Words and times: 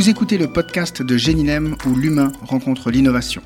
Vous 0.00 0.08
écoutez 0.08 0.38
le 0.38 0.46
podcast 0.46 1.02
de 1.02 1.18
Génilem 1.18 1.76
où 1.84 1.94
l'humain 1.94 2.32
rencontre 2.40 2.90
l'innovation. 2.90 3.42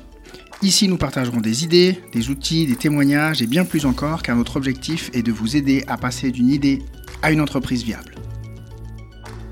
Ici, 0.61 0.87
nous 0.87 0.95
partagerons 0.95 1.41
des 1.41 1.65
idées, 1.65 2.01
des 2.13 2.29
outils, 2.29 2.65
des 2.65 2.77
témoignages 2.77 3.41
et 3.41 3.45
bien 3.45 3.65
plus 3.65 3.85
encore 3.85 4.23
car 4.23 4.37
notre 4.37 4.55
objectif 4.55 5.11
est 5.13 5.21
de 5.21 5.33
vous 5.33 5.57
aider 5.57 5.83
à 5.87 5.97
passer 5.97 6.31
d'une 6.31 6.47
idée 6.47 6.81
à 7.21 7.33
une 7.33 7.41
entreprise 7.41 7.83
viable. 7.83 8.15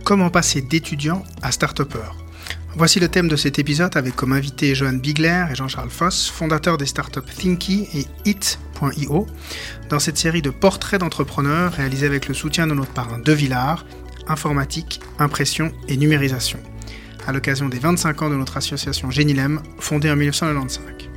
Comment 0.05 0.29
passer 0.29 0.61
d'étudiant 0.61 1.25
à 1.41 1.51
start-upper? 1.51 2.07
Voici 2.77 3.01
le 3.01 3.09
thème 3.09 3.27
de 3.27 3.35
cet 3.35 3.59
épisode 3.59 3.97
avec 3.97 4.15
comme 4.15 4.31
invité 4.31 4.73
Johan 4.73 4.93
Bigler 4.93 5.47
et 5.51 5.55
Jean-Charles 5.55 5.89
Foss, 5.89 6.29
fondateurs 6.29 6.77
des 6.77 6.85
startups 6.85 7.19
Thinky 7.37 7.85
et 7.93 8.05
It.io, 8.23 9.27
dans 9.89 9.99
cette 9.99 10.17
série 10.17 10.41
de 10.41 10.51
portraits 10.51 11.01
d'entrepreneurs 11.01 11.73
réalisés 11.73 12.05
avec 12.05 12.29
le 12.29 12.33
soutien 12.33 12.65
de 12.65 12.73
notre 12.73 12.93
parrain 12.93 13.19
De 13.19 13.33
Villard, 13.33 13.85
informatique, 14.29 15.01
impression 15.19 15.73
et 15.89 15.97
numérisation, 15.97 16.59
à 17.27 17.31
l'occasion 17.31 17.69
des 17.69 17.79
25 17.79 18.21
ans 18.21 18.29
de 18.29 18.35
notre 18.35 18.57
association 18.57 19.11
Génilem, 19.11 19.61
fondée 19.79 20.11
en 20.11 20.15
1995. 20.15 21.09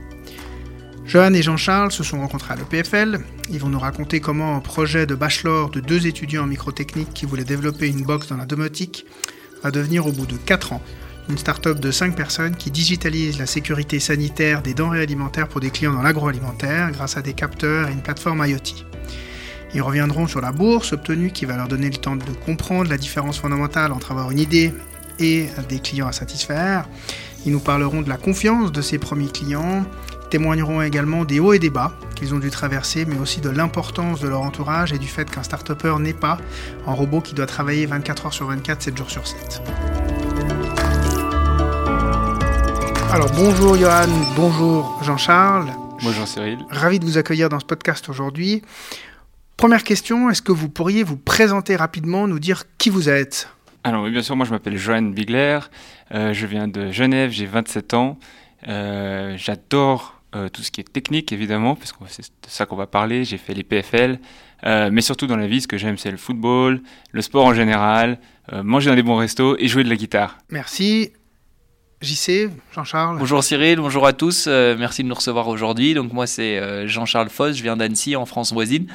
Johan 1.06 1.34
et 1.34 1.42
Jean-Charles 1.42 1.92
se 1.92 2.02
sont 2.02 2.18
rencontrés 2.18 2.54
à 2.54 2.56
l'EPFL. 2.56 3.20
Ils 3.50 3.60
vont 3.60 3.68
nous 3.68 3.78
raconter 3.78 4.20
comment 4.20 4.56
un 4.56 4.60
projet 4.60 5.06
de 5.06 5.14
bachelor 5.14 5.70
de 5.70 5.80
deux 5.80 6.06
étudiants 6.06 6.42
en 6.42 6.46
microtechnique 6.48 7.14
qui 7.14 7.26
voulaient 7.26 7.44
développer 7.44 7.88
une 7.88 8.02
box 8.02 8.28
dans 8.28 8.36
la 8.36 8.46
domotique 8.46 9.06
va 9.62 9.70
devenir 9.70 10.06
au 10.06 10.12
bout 10.12 10.26
de 10.26 10.36
4 10.36 10.72
ans 10.72 10.82
une 11.28 11.38
start-up 11.38 11.80
de 11.80 11.90
5 11.90 12.14
personnes 12.14 12.56
qui 12.56 12.70
digitalise 12.70 13.38
la 13.38 13.46
sécurité 13.46 13.98
sanitaire 13.98 14.62
des 14.62 14.74
denrées 14.74 15.02
alimentaires 15.02 15.48
pour 15.48 15.60
des 15.60 15.70
clients 15.70 15.92
dans 15.92 16.02
l'agroalimentaire 16.02 16.90
grâce 16.92 17.16
à 17.16 17.22
des 17.22 17.32
capteurs 17.32 17.88
et 17.88 17.92
une 17.92 18.02
plateforme 18.02 18.44
IoT. 18.46 18.84
Ils 19.74 19.82
reviendront 19.82 20.26
sur 20.26 20.40
la 20.40 20.52
bourse 20.52 20.92
obtenue 20.92 21.30
qui 21.30 21.44
va 21.44 21.56
leur 21.56 21.68
donner 21.68 21.90
le 21.90 21.96
temps 21.96 22.16
de 22.16 22.24
comprendre 22.44 22.88
la 22.88 22.96
différence 22.96 23.38
fondamentale 23.38 23.92
entre 23.92 24.12
avoir 24.12 24.30
une 24.30 24.38
idée 24.38 24.72
et 25.18 25.48
des 25.68 25.78
clients 25.78 26.06
à 26.06 26.12
satisfaire. 26.12 26.88
Ils 27.44 27.52
nous 27.52 27.60
parleront 27.60 28.02
de 28.02 28.08
la 28.08 28.16
confiance 28.16 28.72
de 28.72 28.82
ces 28.82 28.98
premiers 28.98 29.28
clients, 29.28 29.84
témoigneront 30.30 30.82
également 30.82 31.24
des 31.24 31.38
hauts 31.38 31.52
et 31.52 31.58
des 31.58 31.70
bas 31.70 31.92
qu'ils 32.16 32.34
ont 32.34 32.38
dû 32.38 32.50
traverser, 32.50 33.04
mais 33.04 33.18
aussi 33.18 33.40
de 33.40 33.50
l'importance 33.50 34.20
de 34.20 34.28
leur 34.28 34.40
entourage 34.40 34.92
et 34.92 34.98
du 34.98 35.06
fait 35.06 35.30
qu'un 35.30 35.42
start-upper 35.42 35.96
n'est 36.00 36.12
pas 36.12 36.38
un 36.86 36.92
robot 36.92 37.20
qui 37.20 37.34
doit 37.34 37.46
travailler 37.46 37.86
24 37.86 38.26
heures 38.26 38.32
sur 38.32 38.46
24, 38.46 38.82
7 38.82 38.96
jours 38.96 39.10
sur 39.10 39.26
7. 39.26 39.62
Alors 43.12 43.30
bonjour 43.34 43.76
Johan, 43.76 44.08
bonjour 44.34 44.98
Jean-Charles. 45.02 45.70
Bonjour 46.02 46.26
Cyril. 46.26 46.58
Ravi 46.70 46.98
de 46.98 47.04
vous 47.04 47.16
accueillir 47.16 47.48
dans 47.48 47.60
ce 47.60 47.64
podcast 47.64 48.08
aujourd'hui. 48.08 48.62
Première 49.56 49.84
question, 49.84 50.28
est-ce 50.28 50.42
que 50.42 50.52
vous 50.52 50.68
pourriez 50.68 51.02
vous 51.02 51.16
présenter 51.16 51.76
rapidement, 51.76 52.26
nous 52.26 52.38
dire 52.38 52.64
qui 52.76 52.90
vous 52.90 53.08
êtes? 53.08 53.48
Alors 53.86 54.02
oui, 54.02 54.10
bien 54.10 54.22
sûr, 54.22 54.34
moi 54.34 54.44
je 54.44 54.50
m'appelle 54.50 54.76
Johan 54.76 55.00
Bigler, 55.00 55.60
euh, 56.12 56.32
je 56.32 56.46
viens 56.46 56.66
de 56.66 56.90
Genève, 56.90 57.30
j'ai 57.30 57.46
27 57.46 57.94
ans. 57.94 58.18
Euh, 58.66 59.36
j'adore 59.38 60.20
euh, 60.34 60.48
tout 60.48 60.62
ce 60.62 60.72
qui 60.72 60.80
est 60.80 60.92
technique 60.92 61.30
évidemment, 61.30 61.76
parce 61.76 61.92
que 61.92 61.98
c'est 62.08 62.22
de 62.22 62.48
ça 62.48 62.66
qu'on 62.66 62.74
va 62.74 62.88
parler. 62.88 63.22
J'ai 63.22 63.38
fait 63.38 63.54
les 63.54 63.62
PFL, 63.62 64.18
mais 64.64 65.00
surtout 65.02 65.28
dans 65.28 65.36
la 65.36 65.46
vie, 65.46 65.60
ce 65.60 65.68
que 65.68 65.78
j'aime 65.78 65.98
c'est 65.98 66.10
le 66.10 66.16
football, 66.16 66.82
le 67.12 67.22
sport 67.22 67.44
en 67.46 67.54
général, 67.54 68.18
manger 68.50 68.90
dans 68.90 68.96
des 68.96 69.04
bons 69.04 69.18
restos 69.18 69.56
et 69.60 69.68
jouer 69.68 69.84
de 69.84 69.88
la 69.88 69.94
guitare. 69.94 70.36
Merci. 70.50 71.12
JC, 72.02 72.50
Jean-Charles. 72.74 73.18
Bonjour 73.18 73.42
Cyril, 73.44 73.78
bonjour 73.78 74.04
à 74.04 74.12
tous. 74.12 74.48
merci 74.48 75.04
de 75.04 75.08
nous 75.08 75.14
recevoir 75.14 75.46
aujourd'hui. 75.46 75.94
Donc 75.94 76.12
moi 76.12 76.26
c'est 76.26 76.88
Jean-Charles 76.88 77.30
Foss, 77.30 77.56
je 77.56 77.62
viens 77.62 77.76
d'Annecy 77.76 78.16
en 78.16 78.26
France 78.26 78.52
voisine 78.52 78.88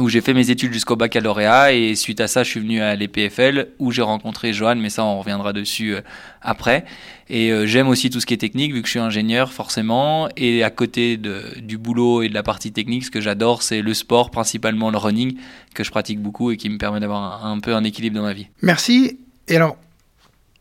où 0.00 0.08
j'ai 0.08 0.20
fait 0.20 0.32
mes 0.34 0.50
études 0.50 0.72
jusqu'au 0.72 0.96
baccalauréat 0.96 1.72
et 1.72 1.94
suite 1.94 2.20
à 2.20 2.28
ça 2.28 2.42
je 2.42 2.50
suis 2.50 2.60
venu 2.60 2.80
à 2.80 2.96
l'EPFL 2.96 3.68
où 3.78 3.92
j'ai 3.92 4.02
rencontré 4.02 4.52
Johan 4.52 4.76
mais 4.76 4.90
ça 4.90 5.04
on 5.04 5.18
reviendra 5.18 5.52
dessus 5.52 5.94
euh, 5.94 6.00
après 6.40 6.84
et 7.28 7.50
euh, 7.50 7.66
j'aime 7.66 7.88
aussi 7.88 8.08
tout 8.08 8.20
ce 8.20 8.26
qui 8.26 8.34
est 8.34 8.38
technique 8.38 8.72
vu 8.72 8.80
que 8.80 8.86
je 8.86 8.92
suis 8.92 9.00
ingénieur 9.00 9.52
forcément 9.52 10.28
et 10.36 10.64
à 10.64 10.70
côté 10.70 11.18
du 11.18 11.78
boulot 11.78 12.22
et 12.22 12.28
de 12.28 12.34
la 12.34 12.42
partie 12.42 12.72
technique 12.72 13.04
ce 13.04 13.10
que 13.10 13.20
j'adore 13.20 13.62
c'est 13.62 13.82
le 13.82 13.94
sport 13.94 14.30
principalement 14.30 14.90
le 14.90 14.98
running 14.98 15.36
que 15.74 15.84
je 15.84 15.90
pratique 15.90 16.20
beaucoup 16.20 16.50
et 16.50 16.56
qui 16.56 16.70
me 16.70 16.78
permet 16.78 17.00
d'avoir 17.00 17.44
un, 17.44 17.60
peu 17.60 17.74
un 17.74 17.84
équilibre 17.84 18.16
dans 18.16 18.22
ma 18.22 18.32
vie. 18.32 18.48
Merci 18.62 19.18
et 19.48 19.56
alors 19.56 19.76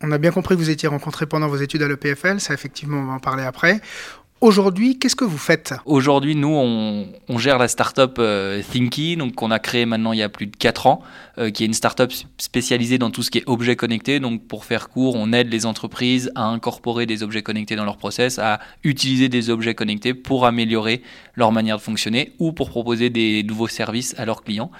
on 0.03 0.11
a 0.11 0.17
bien 0.17 0.31
compris 0.31 0.55
que 0.55 0.59
vous 0.59 0.69
étiez 0.69 0.89
rencontrés 0.89 1.25
pendant 1.25 1.47
vos 1.47 1.57
études 1.57 1.83
à 1.83 1.87
l'EPFL, 1.87 2.39
ça 2.39 2.53
effectivement 2.53 2.97
on 2.97 3.05
va 3.05 3.13
en 3.13 3.19
parler 3.19 3.43
après. 3.43 3.81
Aujourd'hui, 4.41 4.97
qu'est-ce 4.97 5.15
que 5.15 5.23
vous 5.23 5.37
faites? 5.37 5.75
Aujourd'hui, 5.85 6.35
nous, 6.35 6.47
on, 6.49 7.37
gère 7.37 7.59
la 7.59 7.67
startup 7.67 8.15
euh, 8.17 8.63
Thinky, 8.71 9.15
donc 9.15 9.35
qu'on 9.35 9.51
a 9.51 9.59
créée 9.59 9.85
maintenant 9.85 10.13
il 10.13 10.17
y 10.17 10.23
a 10.23 10.29
plus 10.29 10.47
de 10.47 10.55
4 10.55 10.87
ans, 10.87 11.03
euh, 11.37 11.51
qui 11.51 11.61
est 11.61 11.67
une 11.67 11.75
startup 11.75 12.11
spécialisée 12.39 12.97
dans 12.97 13.11
tout 13.11 13.21
ce 13.21 13.29
qui 13.29 13.37
est 13.37 13.43
objets 13.45 13.75
connectés. 13.75 14.19
Donc, 14.19 14.47
pour 14.47 14.65
faire 14.65 14.89
court, 14.89 15.13
on 15.15 15.31
aide 15.31 15.51
les 15.51 15.67
entreprises 15.67 16.31
à 16.33 16.45
incorporer 16.45 17.05
des 17.05 17.21
objets 17.21 17.43
connectés 17.43 17.75
dans 17.75 17.85
leur 17.85 17.97
process, 17.97 18.39
à 18.39 18.59
utiliser 18.83 19.29
des 19.29 19.51
objets 19.51 19.75
connectés 19.75 20.15
pour 20.15 20.47
améliorer 20.47 21.03
leur 21.35 21.51
manière 21.51 21.77
de 21.77 21.83
fonctionner 21.83 22.33
ou 22.39 22.51
pour 22.51 22.71
proposer 22.71 23.11
des 23.11 23.43
nouveaux 23.43 23.67
services 23.67 24.15
à 24.17 24.25
leurs 24.25 24.43
clients. 24.43 24.71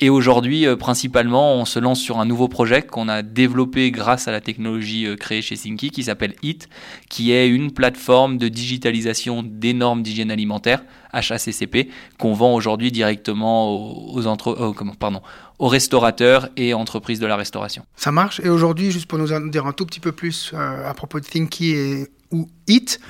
Et 0.00 0.10
aujourd'hui, 0.10 0.66
euh, 0.66 0.76
principalement, 0.76 1.54
on 1.54 1.64
se 1.64 1.78
lance 1.78 2.00
sur 2.00 2.20
un 2.20 2.24
nouveau 2.24 2.46
projet 2.46 2.82
qu'on 2.82 3.08
a 3.08 3.22
développé 3.22 3.90
grâce 3.90 4.28
à 4.28 4.32
la 4.32 4.40
technologie 4.40 5.06
euh, 5.06 5.16
créée 5.16 5.42
chez 5.42 5.56
Thinky 5.56 5.90
qui 5.90 6.04
s'appelle 6.04 6.34
HIT, 6.42 6.68
qui 7.08 7.32
est 7.32 7.48
une 7.48 7.72
plateforme 7.72 8.38
de 8.38 8.48
digitalisation 8.48 9.42
des 9.44 9.72
normes 9.72 10.02
d'hygiène 10.02 10.30
alimentaire, 10.30 10.84
HACCP, 11.12 11.88
qu'on 12.16 12.32
vend 12.32 12.54
aujourd'hui 12.54 12.92
directement 12.92 13.74
aux, 14.14 14.26
entre, 14.28 14.72
pardon, 15.00 15.20
aux 15.58 15.68
restaurateurs 15.68 16.48
et 16.56 16.74
entreprises 16.74 17.18
de 17.18 17.26
la 17.26 17.36
restauration. 17.36 17.84
Ça 17.96 18.12
marche. 18.12 18.40
Et 18.44 18.48
aujourd'hui, 18.48 18.92
juste 18.92 19.06
pour 19.06 19.18
nous 19.18 19.32
en 19.32 19.40
dire 19.40 19.66
un 19.66 19.72
tout 19.72 19.86
petit 19.86 20.00
peu 20.00 20.12
plus 20.12 20.52
euh, 20.54 20.88
à 20.88 20.94
propos 20.94 21.18
de 21.18 21.24
Thinky 21.24 21.70
et 21.72 22.06
ou 22.30 22.46
HIT, 22.68 23.00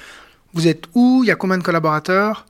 vous 0.55 0.67
êtes 0.67 0.85
où? 0.95 1.23
Il 1.23 1.27
y 1.27 1.31
a 1.31 1.35
combien 1.35 1.59
de 1.59 1.63
collaborateurs? 1.63 2.47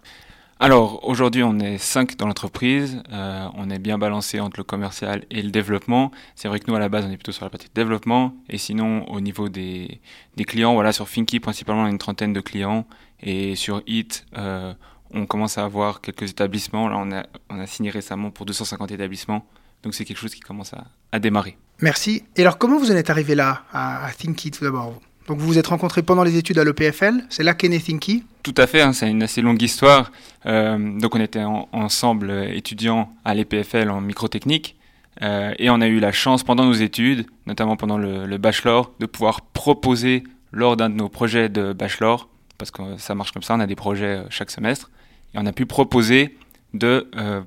Alors 0.61 1.07
aujourd'hui 1.09 1.45
on 1.45 1.59
est 1.61 1.79
5 1.79 2.17
dans 2.17 2.27
l'entreprise, 2.27 3.01
euh, 3.13 3.47
on 3.55 3.71
est 3.71 3.79
bien 3.79 3.97
balancé 3.97 4.41
entre 4.41 4.59
le 4.59 4.65
commercial 4.65 5.25
et 5.31 5.41
le 5.41 5.51
développement. 5.51 6.11
C'est 6.35 6.49
vrai 6.49 6.59
que 6.59 6.65
nous 6.69 6.75
à 6.75 6.81
la 6.81 6.89
base 6.89 7.05
on 7.05 7.11
est 7.11 7.17
plutôt 7.17 7.33
sur 7.33 7.45
la 7.45 7.51
partie 7.51 7.69
développement 7.75 8.35
et 8.49 8.59
sinon 8.59 9.09
au 9.09 9.21
niveau 9.21 9.49
des, 9.49 10.01
des 10.37 10.45
clients, 10.45 10.75
voilà 10.75 10.93
sur 10.93 11.09
Finky 11.09 11.39
principalement 11.39 11.83
on 11.83 11.87
a 11.87 11.91
une 11.91 11.99
trentaine 11.99 12.33
de 12.33 12.41
clients 12.41 12.87
et 13.21 13.55
sur 13.55 13.83
Hit 13.87 14.27
euh, 14.37 14.75
on 15.13 15.27
commence 15.27 15.59
à 15.59 15.65
avoir 15.65 16.01
quelques 16.01 16.31
établissements. 16.31 16.89
Là 16.89 16.97
on 16.99 17.13
a, 17.13 17.25
on 17.51 17.61
a 17.61 17.67
signé 17.67 17.91
récemment 17.91 18.31
pour 18.31 18.45
250 18.45 18.91
établissements 18.91 19.47
donc 19.85 19.95
c'est 19.95 20.05
quelque 20.05 20.19
chose 20.19 20.35
qui 20.35 20.41
commence 20.41 20.75
à, 20.75 20.87
à, 21.13 21.21
démarrer. 21.21 21.57
Merci. 21.83 22.25
Et 22.35 22.41
alors 22.41 22.59
comment 22.59 22.79
vous 22.79 22.91
en 22.91 22.97
êtes 22.97 23.11
arrivé 23.11 23.37
là 23.37 23.63
à, 23.71 24.07
à 24.07 24.13
Thinky 24.13 24.51
tout 24.51 24.65
d'abord 24.65 24.99
donc 25.29 25.39
vous 25.39 25.47
vous 25.47 25.59
êtes 25.59 25.67
rencontrés 25.67 26.03
pendant 26.03 26.25
les 26.25 26.37
études 26.37 26.59
à 26.59 26.65
l'EPFL, 26.65 27.25
c'est 27.29 27.43
là 27.43 27.55
qu'est 27.55 27.69
né 27.69 27.79
Thinky. 27.79 28.25
Tout 28.43 28.55
à 28.57 28.67
fait, 28.67 28.81
hein, 28.81 28.93
c'est 28.93 29.09
une 29.09 29.23
assez 29.23 29.43
longue 29.43 29.61
histoire. 29.63 30.11
Euh, 30.47 30.99
donc 30.99 31.15
on 31.15 31.21
était 31.21 31.45
ensemble 31.45 32.31
euh, 32.31 32.53
étudiants 32.53 33.13
à 33.25 33.35
l'EPFL 33.35 33.91
en 33.91 34.01
microtechnique. 34.01 34.75
Euh, 35.23 35.53
et 35.59 35.71
on 35.71 35.81
a 35.81 35.87
eu 35.87 35.99
la 36.01 36.13
chance 36.13 36.43
pendant 36.43 36.65
nos 36.65 36.73
études, 36.73 37.27
notamment 37.47 37.77
pendant 37.77 37.99
le, 37.99 38.39
bachelor, 38.39 38.93
de 39.01 39.07
pouvoir 39.07 39.43
proposer 39.43 40.25
lors 40.53 40.77
d'un 40.77 40.89
de 40.91 40.95
nos 40.95 41.09
projets 41.09 41.49
de 41.49 41.73
bachelor, 41.73 42.29
parce 42.57 42.71
que 42.71 42.83
ça 42.99 43.15
marche 43.15 43.33
comme 43.33 43.43
ça, 43.43 43.55
on 43.55 43.61
a 43.61 43.67
des 43.67 43.77
projets 43.77 44.19
euh, 44.19 44.25
chaque 44.31 44.51
semestre, 44.51 44.91
et 45.35 45.39
on 45.39 45.47
a 45.47 45.53
pu 45.53 45.67
proposer 45.67 46.37
de 46.73 47.09
euh, 47.17 47.41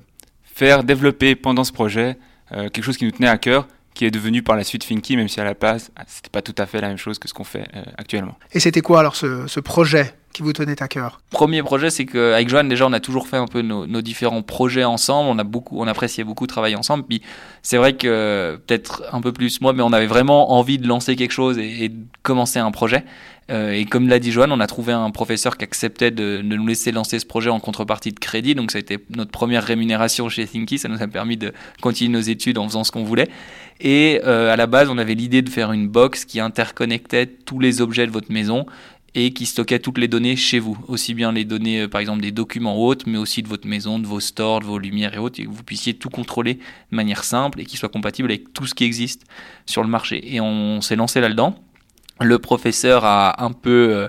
faire 0.44 0.84
développer 0.84 1.34
pendant 1.34 1.64
ce 1.64 1.72
projet 1.72 2.18
quelque 2.50 2.82
chose 2.82 2.98
qui 2.98 3.06
nous 3.06 3.12
tenait 3.12 3.28
à 3.28 3.38
cœur, 3.38 3.66
qui 3.94 4.04
est 4.04 4.10
devenu 4.10 4.42
par 4.42 4.56
la 4.56 4.64
suite 4.64 4.84
Finky, 4.84 5.16
même 5.16 5.28
si 5.28 5.40
à 5.40 5.44
la 5.44 5.54
base, 5.54 5.90
c'était 6.06 6.30
pas 6.30 6.42
tout 6.42 6.54
à 6.58 6.66
fait 6.66 6.80
la 6.80 6.88
même 6.88 6.96
chose 6.96 7.18
que 7.18 7.28
ce 7.28 7.34
qu'on 7.34 7.44
fait 7.44 7.68
euh, 7.74 7.82
actuellement. 7.98 8.36
Et 8.52 8.60
c'était 8.60 8.80
quoi 8.80 9.00
alors 9.00 9.16
ce, 9.16 9.46
ce, 9.46 9.60
projet? 9.60 10.14
Qui 10.32 10.42
vous 10.42 10.52
tenait 10.52 10.82
à 10.82 10.88
cœur 10.88 11.20
Premier 11.30 11.62
projet, 11.62 11.90
c'est 11.90 12.06
qu'avec 12.06 12.48
Joanne, 12.48 12.68
déjà, 12.68 12.86
on 12.86 12.92
a 12.92 13.00
toujours 13.00 13.28
fait 13.28 13.36
un 13.36 13.46
peu 13.46 13.62
nos, 13.62 14.02
différents 14.02 14.42
projets 14.42 14.84
ensemble. 14.84 15.28
On 15.30 15.38
a 15.38 15.44
beaucoup, 15.44 15.80
on 15.80 15.86
appréciait 15.86 16.24
beaucoup 16.24 16.46
travailler 16.46 16.76
ensemble. 16.76 17.04
Puis 17.04 17.22
c'est 17.62 17.76
vrai 17.76 17.94
que 17.94 18.60
peut-être 18.66 19.02
un 19.12 19.20
peu 19.20 19.32
plus 19.32 19.60
moi, 19.60 19.72
mais 19.72 19.82
on 19.82 19.92
avait 19.92 20.06
vraiment 20.06 20.52
envie 20.52 20.78
de 20.78 20.88
lancer 20.88 21.16
quelque 21.16 21.32
chose 21.32 21.58
et, 21.58 21.88
de 21.88 21.96
commencer 22.22 22.58
un 22.58 22.70
projet. 22.70 23.04
Euh, 23.50 23.72
et 23.72 23.84
comme 23.84 24.08
l'a 24.08 24.18
dit 24.18 24.30
Joanne, 24.30 24.52
on 24.52 24.60
a 24.60 24.66
trouvé 24.66 24.92
un 24.92 25.10
professeur 25.10 25.56
qui 25.56 25.64
acceptait 25.64 26.10
de, 26.10 26.38
de, 26.38 26.56
nous 26.56 26.66
laisser 26.66 26.92
lancer 26.92 27.18
ce 27.18 27.26
projet 27.26 27.50
en 27.50 27.60
contrepartie 27.60 28.12
de 28.12 28.18
crédit. 28.18 28.54
Donc 28.54 28.70
ça 28.70 28.78
a 28.78 28.80
été 28.80 28.98
notre 29.10 29.32
première 29.32 29.64
rémunération 29.64 30.28
chez 30.28 30.46
Thinky. 30.46 30.78
Ça 30.78 30.88
nous 30.88 31.02
a 31.02 31.06
permis 31.08 31.36
de 31.36 31.52
continuer 31.80 32.12
nos 32.12 32.20
études 32.20 32.56
en 32.58 32.66
faisant 32.68 32.84
ce 32.84 32.92
qu'on 32.92 33.04
voulait. 33.04 33.28
Et 33.80 34.20
euh, 34.24 34.52
à 34.52 34.56
la 34.56 34.66
base, 34.66 34.88
on 34.90 34.98
avait 34.98 35.14
l'idée 35.14 35.42
de 35.42 35.50
faire 35.50 35.72
une 35.72 35.88
box 35.88 36.24
qui 36.24 36.38
interconnectait 36.38 37.26
tous 37.26 37.58
les 37.58 37.80
objets 37.80 38.06
de 38.06 38.12
votre 38.12 38.30
maison 38.30 38.64
et 39.14 39.32
qui 39.32 39.44
stockait 39.46 39.78
toutes 39.78 39.98
les 39.98 40.08
données 40.08 40.36
chez 40.36 40.58
vous, 40.58 40.78
aussi 40.88 41.12
bien 41.14 41.32
les 41.32 41.44
données, 41.44 41.82
euh, 41.82 41.88
par 41.88 42.00
exemple, 42.00 42.22
des 42.22 42.32
documents 42.32 42.76
hautes, 42.76 43.06
mais 43.06 43.18
aussi 43.18 43.42
de 43.42 43.48
votre 43.48 43.66
maison, 43.66 43.98
de 43.98 44.06
vos 44.06 44.20
stores, 44.20 44.60
de 44.60 44.64
vos 44.64 44.78
lumières 44.78 45.14
et 45.14 45.18
autres, 45.18 45.40
et 45.40 45.44
que 45.44 45.50
vous 45.50 45.62
puissiez 45.62 45.94
tout 45.94 46.08
contrôler 46.08 46.54
de 46.54 46.96
manière 46.96 47.24
simple 47.24 47.60
et 47.60 47.66
qui 47.66 47.76
soit 47.76 47.90
compatible 47.90 48.30
avec 48.30 48.52
tout 48.52 48.66
ce 48.66 48.74
qui 48.74 48.84
existe 48.84 49.24
sur 49.66 49.82
le 49.82 49.88
marché. 49.88 50.34
Et 50.34 50.40
on 50.40 50.80
s'est 50.80 50.96
lancé 50.96 51.20
là-dedans. 51.20 51.56
Le 52.20 52.38
professeur 52.38 53.04
a 53.04 53.44
un 53.44 53.52
peu 53.52 53.88
euh, 53.90 54.08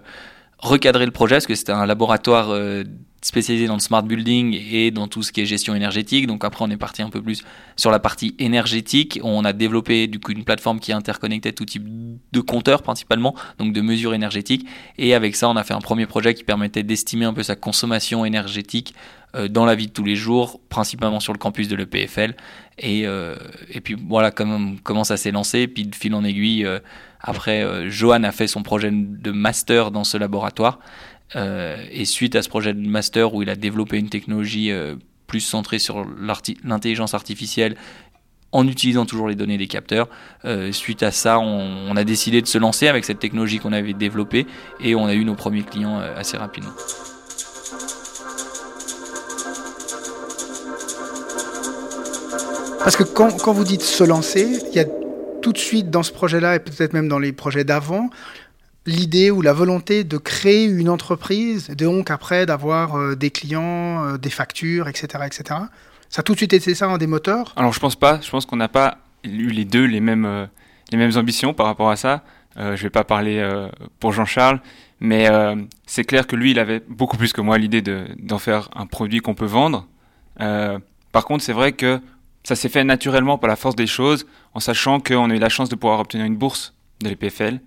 recadré 0.59 1.05
le 1.05 1.11
projet, 1.11 1.35
parce 1.35 1.47
que 1.47 1.55
c'était 1.55 1.73
un 1.73 1.85
laboratoire 1.85 2.51
euh, 2.51 2.83
spécialisé 3.23 3.67
dans 3.67 3.75
le 3.75 3.79
smart 3.79 4.03
building 4.03 4.59
et 4.71 4.91
dans 4.91 5.07
tout 5.07 5.23
ce 5.23 5.31
qui 5.31 5.41
est 5.41 5.45
gestion 5.45 5.73
énergétique. 5.73 6.27
Donc 6.27 6.43
après, 6.43 6.63
on 6.63 6.69
est 6.69 6.77
parti 6.77 7.01
un 7.01 7.09
peu 7.09 7.21
plus 7.21 7.43
sur 7.77 7.89
la 7.89 7.99
partie 7.99 8.35
énergétique. 8.37 9.19
On 9.23 9.45
a 9.45 9.53
développé 9.53 10.07
du 10.07 10.19
coup 10.19 10.33
une 10.33 10.43
plateforme 10.43 10.79
qui 10.79 10.91
interconnectait 10.91 11.53
tout 11.53 11.65
type 11.65 11.87
de 11.87 12.39
compteurs 12.41 12.83
principalement, 12.83 13.33
donc 13.57 13.73
de 13.73 13.81
mesures 13.81 14.13
énergétiques. 14.13 14.67
Et 14.97 15.15
avec 15.15 15.35
ça, 15.35 15.47
on 15.49 15.55
a 15.55 15.63
fait 15.63 15.73
un 15.73 15.81
premier 15.81 16.05
projet 16.05 16.33
qui 16.33 16.43
permettait 16.43 16.83
d'estimer 16.83 17.25
un 17.25 17.33
peu 17.33 17.43
sa 17.43 17.55
consommation 17.55 18.25
énergétique 18.25 18.93
euh, 19.35 19.47
dans 19.47 19.65
la 19.65 19.73
vie 19.73 19.87
de 19.87 19.91
tous 19.91 20.03
les 20.03 20.15
jours, 20.15 20.59
principalement 20.69 21.19
sur 21.19 21.33
le 21.33 21.39
campus 21.39 21.67
de 21.67 21.75
l'EPFL. 21.75 22.35
Et, 22.77 23.07
euh, 23.07 23.35
et 23.71 23.81
puis 23.81 23.95
voilà 23.95 24.31
comment, 24.31 24.73
comment 24.83 25.03
ça 25.03 25.15
s'est 25.17 25.31
lancé. 25.31 25.67
Puis 25.67 25.85
de 25.85 25.95
fil 25.95 26.13
en 26.13 26.23
aiguille, 26.23 26.65
euh, 26.65 26.79
après, 27.21 27.89
Johan 27.89 28.23
a 28.23 28.33
fait 28.33 28.47
son 28.47 28.63
projet 28.63 28.91
de 28.91 29.31
master 29.31 29.91
dans 29.91 30.03
ce 30.03 30.17
laboratoire. 30.17 30.79
Euh, 31.35 31.83
et 31.91 32.05
suite 32.05 32.35
à 32.35 32.41
ce 32.41 32.49
projet 32.49 32.73
de 32.73 32.87
master 32.87 33.33
où 33.33 33.41
il 33.41 33.49
a 33.49 33.55
développé 33.55 33.97
une 33.97 34.09
technologie 34.09 34.71
euh, 34.71 34.95
plus 35.27 35.39
centrée 35.39 35.79
sur 35.79 36.05
l'intelligence 36.63 37.13
artificielle 37.13 37.75
en 38.51 38.67
utilisant 38.67 39.05
toujours 39.05 39.27
les 39.27 39.35
données 39.35 39.57
des 39.57 39.67
capteurs. 39.67 40.07
Euh, 40.45 40.71
suite 40.71 41.01
à 41.01 41.09
ça, 41.09 41.39
on, 41.39 41.95
a 41.95 42.03
décidé 42.03 42.41
de 42.41 42.47
se 42.47 42.59
lancer 42.59 42.87
avec 42.87 43.03
cette 43.03 43.17
technologie 43.17 43.57
qu'on 43.57 43.73
avait 43.73 43.93
développée 43.93 44.45
et 44.79 44.93
on 44.93 45.07
a 45.07 45.15
eu 45.15 45.25
nos 45.25 45.33
premiers 45.33 45.63
clients 45.63 45.99
assez 45.99 46.37
rapidement. 46.37 46.73
Parce 52.83 52.95
que 52.95 53.03
quand, 53.03 53.41
quand, 53.41 53.53
vous 53.53 53.63
dites 53.63 53.81
se 53.81 54.03
lancer, 54.03 54.59
il 54.69 54.75
y 54.75 54.79
a 54.79 54.85
tout 55.41 55.53
de 55.53 55.57
suite 55.57 55.89
dans 55.89 56.03
ce 56.03 56.11
projet-là 56.11 56.55
et 56.55 56.59
peut-être 56.59 56.93
même 56.93 57.07
dans 57.07 57.17
les 57.17 57.31
projets 57.31 57.63
d'avant, 57.63 58.09
l'idée 58.85 59.31
ou 59.31 59.41
la 59.41 59.53
volonté 59.53 60.03
de 60.03 60.17
créer 60.17 60.65
une 60.65 60.89
entreprise, 60.89 61.69
donc 61.69 62.11
après 62.11 62.45
d'avoir 62.45 62.95
euh, 62.95 63.15
des 63.15 63.31
clients, 63.31 64.05
euh, 64.05 64.17
des 64.17 64.29
factures, 64.29 64.87
etc., 64.87 65.23
etc. 65.25 65.43
Ça 66.09 66.19
a 66.19 66.23
tout 66.23 66.33
de 66.33 66.37
suite 66.37 66.53
été 66.53 66.75
ça 66.75 66.87
un 66.87 66.97
des 66.97 67.07
moteurs? 67.07 67.53
Alors 67.55 67.73
je 67.73 67.79
pense 67.79 67.95
pas. 67.95 68.19
Je 68.21 68.29
pense 68.29 68.45
qu'on 68.45 68.57
n'a 68.57 68.67
pas 68.67 68.97
eu 69.23 69.49
les 69.49 69.65
deux 69.65 69.85
les 69.85 69.99
mêmes 69.99 70.25
euh, 70.25 70.45
les 70.91 70.97
mêmes 70.97 71.17
ambitions 71.17 71.53
par 71.53 71.65
rapport 71.65 71.89
à 71.89 71.95
ça. 71.95 72.23
je 72.55 72.83
vais 72.83 72.91
pas 72.91 73.03
parler 73.03 73.41
pour 73.99 74.11
Jean-Charles, 74.13 74.59
mais 74.99 75.27
c'est 75.87 76.03
clair 76.03 76.27
que 76.27 76.35
lui, 76.35 76.51
il 76.51 76.59
avait 76.59 76.81
beaucoup 76.87 77.17
plus 77.17 77.33
que 77.33 77.41
moi 77.41 77.57
l'idée 77.57 77.81
d'en 77.81 78.37
faire 78.37 78.69
un 78.75 78.85
produit 78.85 79.21
qu'on 79.21 79.33
peut 79.33 79.47
vendre. 79.47 79.87
par 80.37 81.25
contre, 81.25 81.43
c'est 81.43 81.53
vrai 81.53 81.71
que 81.71 81.99
ça 82.43 82.55
s'est 82.55 82.69
fait 82.69 82.83
naturellement 82.83 83.39
par 83.39 83.47
la 83.47 83.55
force 83.55 83.75
des 83.75 83.87
choses, 83.87 84.27
en 84.53 84.59
sachant 84.59 84.99
qu'on 84.99 85.31
a 85.31 85.35
eu 85.35 85.39
la 85.39 85.49
chance 85.49 85.69
de 85.69 85.75
pouvoir 85.75 85.99
obtenir 85.99 86.27
une 86.27 86.37
bourse 86.37 86.75
de 87.01 87.09
l'EPFL 87.09 87.59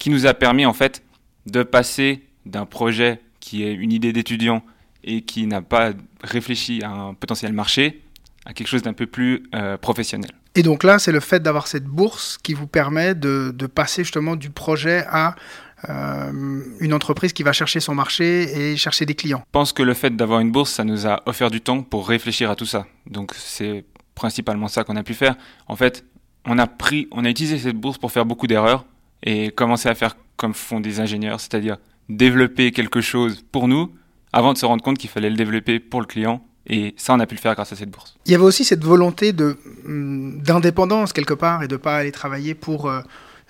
qui 0.00 0.10
nous 0.10 0.26
a 0.26 0.34
permis 0.34 0.66
en 0.66 0.72
fait 0.72 1.04
de 1.46 1.62
passer 1.62 2.24
d'un 2.44 2.66
projet 2.66 3.20
qui 3.38 3.62
est 3.62 3.72
une 3.72 3.92
idée 3.92 4.12
d'étudiant 4.12 4.64
et 5.04 5.22
qui 5.22 5.46
n'a 5.46 5.62
pas 5.62 5.92
réfléchi 6.22 6.82
à 6.82 6.90
un 6.90 7.14
potentiel 7.14 7.52
marché 7.52 8.02
à 8.44 8.52
quelque 8.52 8.68
chose 8.68 8.82
d'un 8.82 8.94
peu 8.94 9.06
plus 9.06 9.44
euh, 9.54 9.76
professionnel. 9.76 10.30
Et 10.54 10.62
donc 10.62 10.82
là, 10.82 10.98
c'est 10.98 11.12
le 11.12 11.20
fait 11.20 11.40
d'avoir 11.40 11.66
cette 11.66 11.84
bourse 11.84 12.38
qui 12.42 12.54
vous 12.54 12.66
permet 12.66 13.14
de, 13.14 13.52
passer 13.72 14.02
justement 14.02 14.34
du 14.34 14.50
projet 14.50 15.04
à 15.08 15.36
euh, 15.88 16.62
une 16.80 16.92
entreprise 16.92 17.32
qui 17.32 17.42
va 17.42 17.52
chercher 17.52 17.80
son 17.80 17.94
marché 17.94 18.72
et 18.72 18.76
chercher 18.76 19.06
des 19.06 19.14
clients. 19.14 19.42
Je 19.46 19.52
pense 19.52 19.72
que 19.72 19.82
le 19.82 19.94
fait 19.94 20.14
d'avoir 20.16 20.40
une 20.40 20.50
bourse, 20.50 20.72
ça 20.72 20.84
nous 20.84 21.06
a 21.06 21.22
offert 21.26 21.50
du 21.50 21.60
temps 21.60 21.82
pour 21.82 22.08
réfléchir 22.08 22.50
à 22.50 22.56
tout 22.56 22.66
ça. 22.66 22.86
Donc 23.06 23.32
c'est 23.36 23.84
principalement 24.14 24.68
ça 24.68 24.82
qu'on 24.82 24.96
a 24.96 25.02
pu 25.02 25.14
faire. 25.14 25.36
En 25.68 25.76
fait, 25.76 26.04
on 26.46 26.58
a 26.58 26.66
pris, 26.66 27.06
on 27.12 27.24
a 27.24 27.30
utilisé 27.30 27.58
cette 27.58 27.76
bourse 27.76 27.98
pour 27.98 28.10
faire 28.10 28.24
beaucoup 28.24 28.46
d'erreurs 28.46 28.84
et 29.22 29.50
commencer 29.50 29.88
à 29.88 29.94
faire 29.94 30.16
comme 30.36 30.54
font 30.54 30.80
des 30.80 31.00
ingénieurs, 31.00 31.40
c'est-à-dire 31.40 31.76
développer 32.08 32.72
quelque 32.72 33.00
chose 33.00 33.44
pour 33.52 33.68
nous 33.68 33.92
avant 34.32 34.52
de 34.52 34.58
se 34.58 34.66
rendre 34.66 34.82
compte 34.82 34.98
qu'il 34.98 35.10
fallait 35.10 35.30
le 35.30 35.36
développer 35.36 35.80
pour 35.80 36.00
le 36.00 36.06
client. 36.06 36.44
Et 36.66 36.94
ça, 36.96 37.14
on 37.14 37.20
a 37.20 37.26
pu 37.26 37.34
le 37.34 37.40
faire 37.40 37.54
grâce 37.54 37.72
à 37.72 37.76
cette 37.76 37.90
bourse. 37.90 38.16
Il 38.26 38.32
y 38.32 38.34
avait 38.34 38.44
aussi 38.44 38.64
cette 38.64 38.84
volonté 38.84 39.32
de, 39.32 39.56
hum, 39.86 40.40
d'indépendance 40.42 41.12
quelque 41.12 41.34
part 41.34 41.62
et 41.62 41.68
de 41.68 41.74
ne 41.74 41.78
pas 41.78 41.96
aller 41.96 42.12
travailler 42.12 42.54
pour 42.54 42.88
euh, 42.88 43.00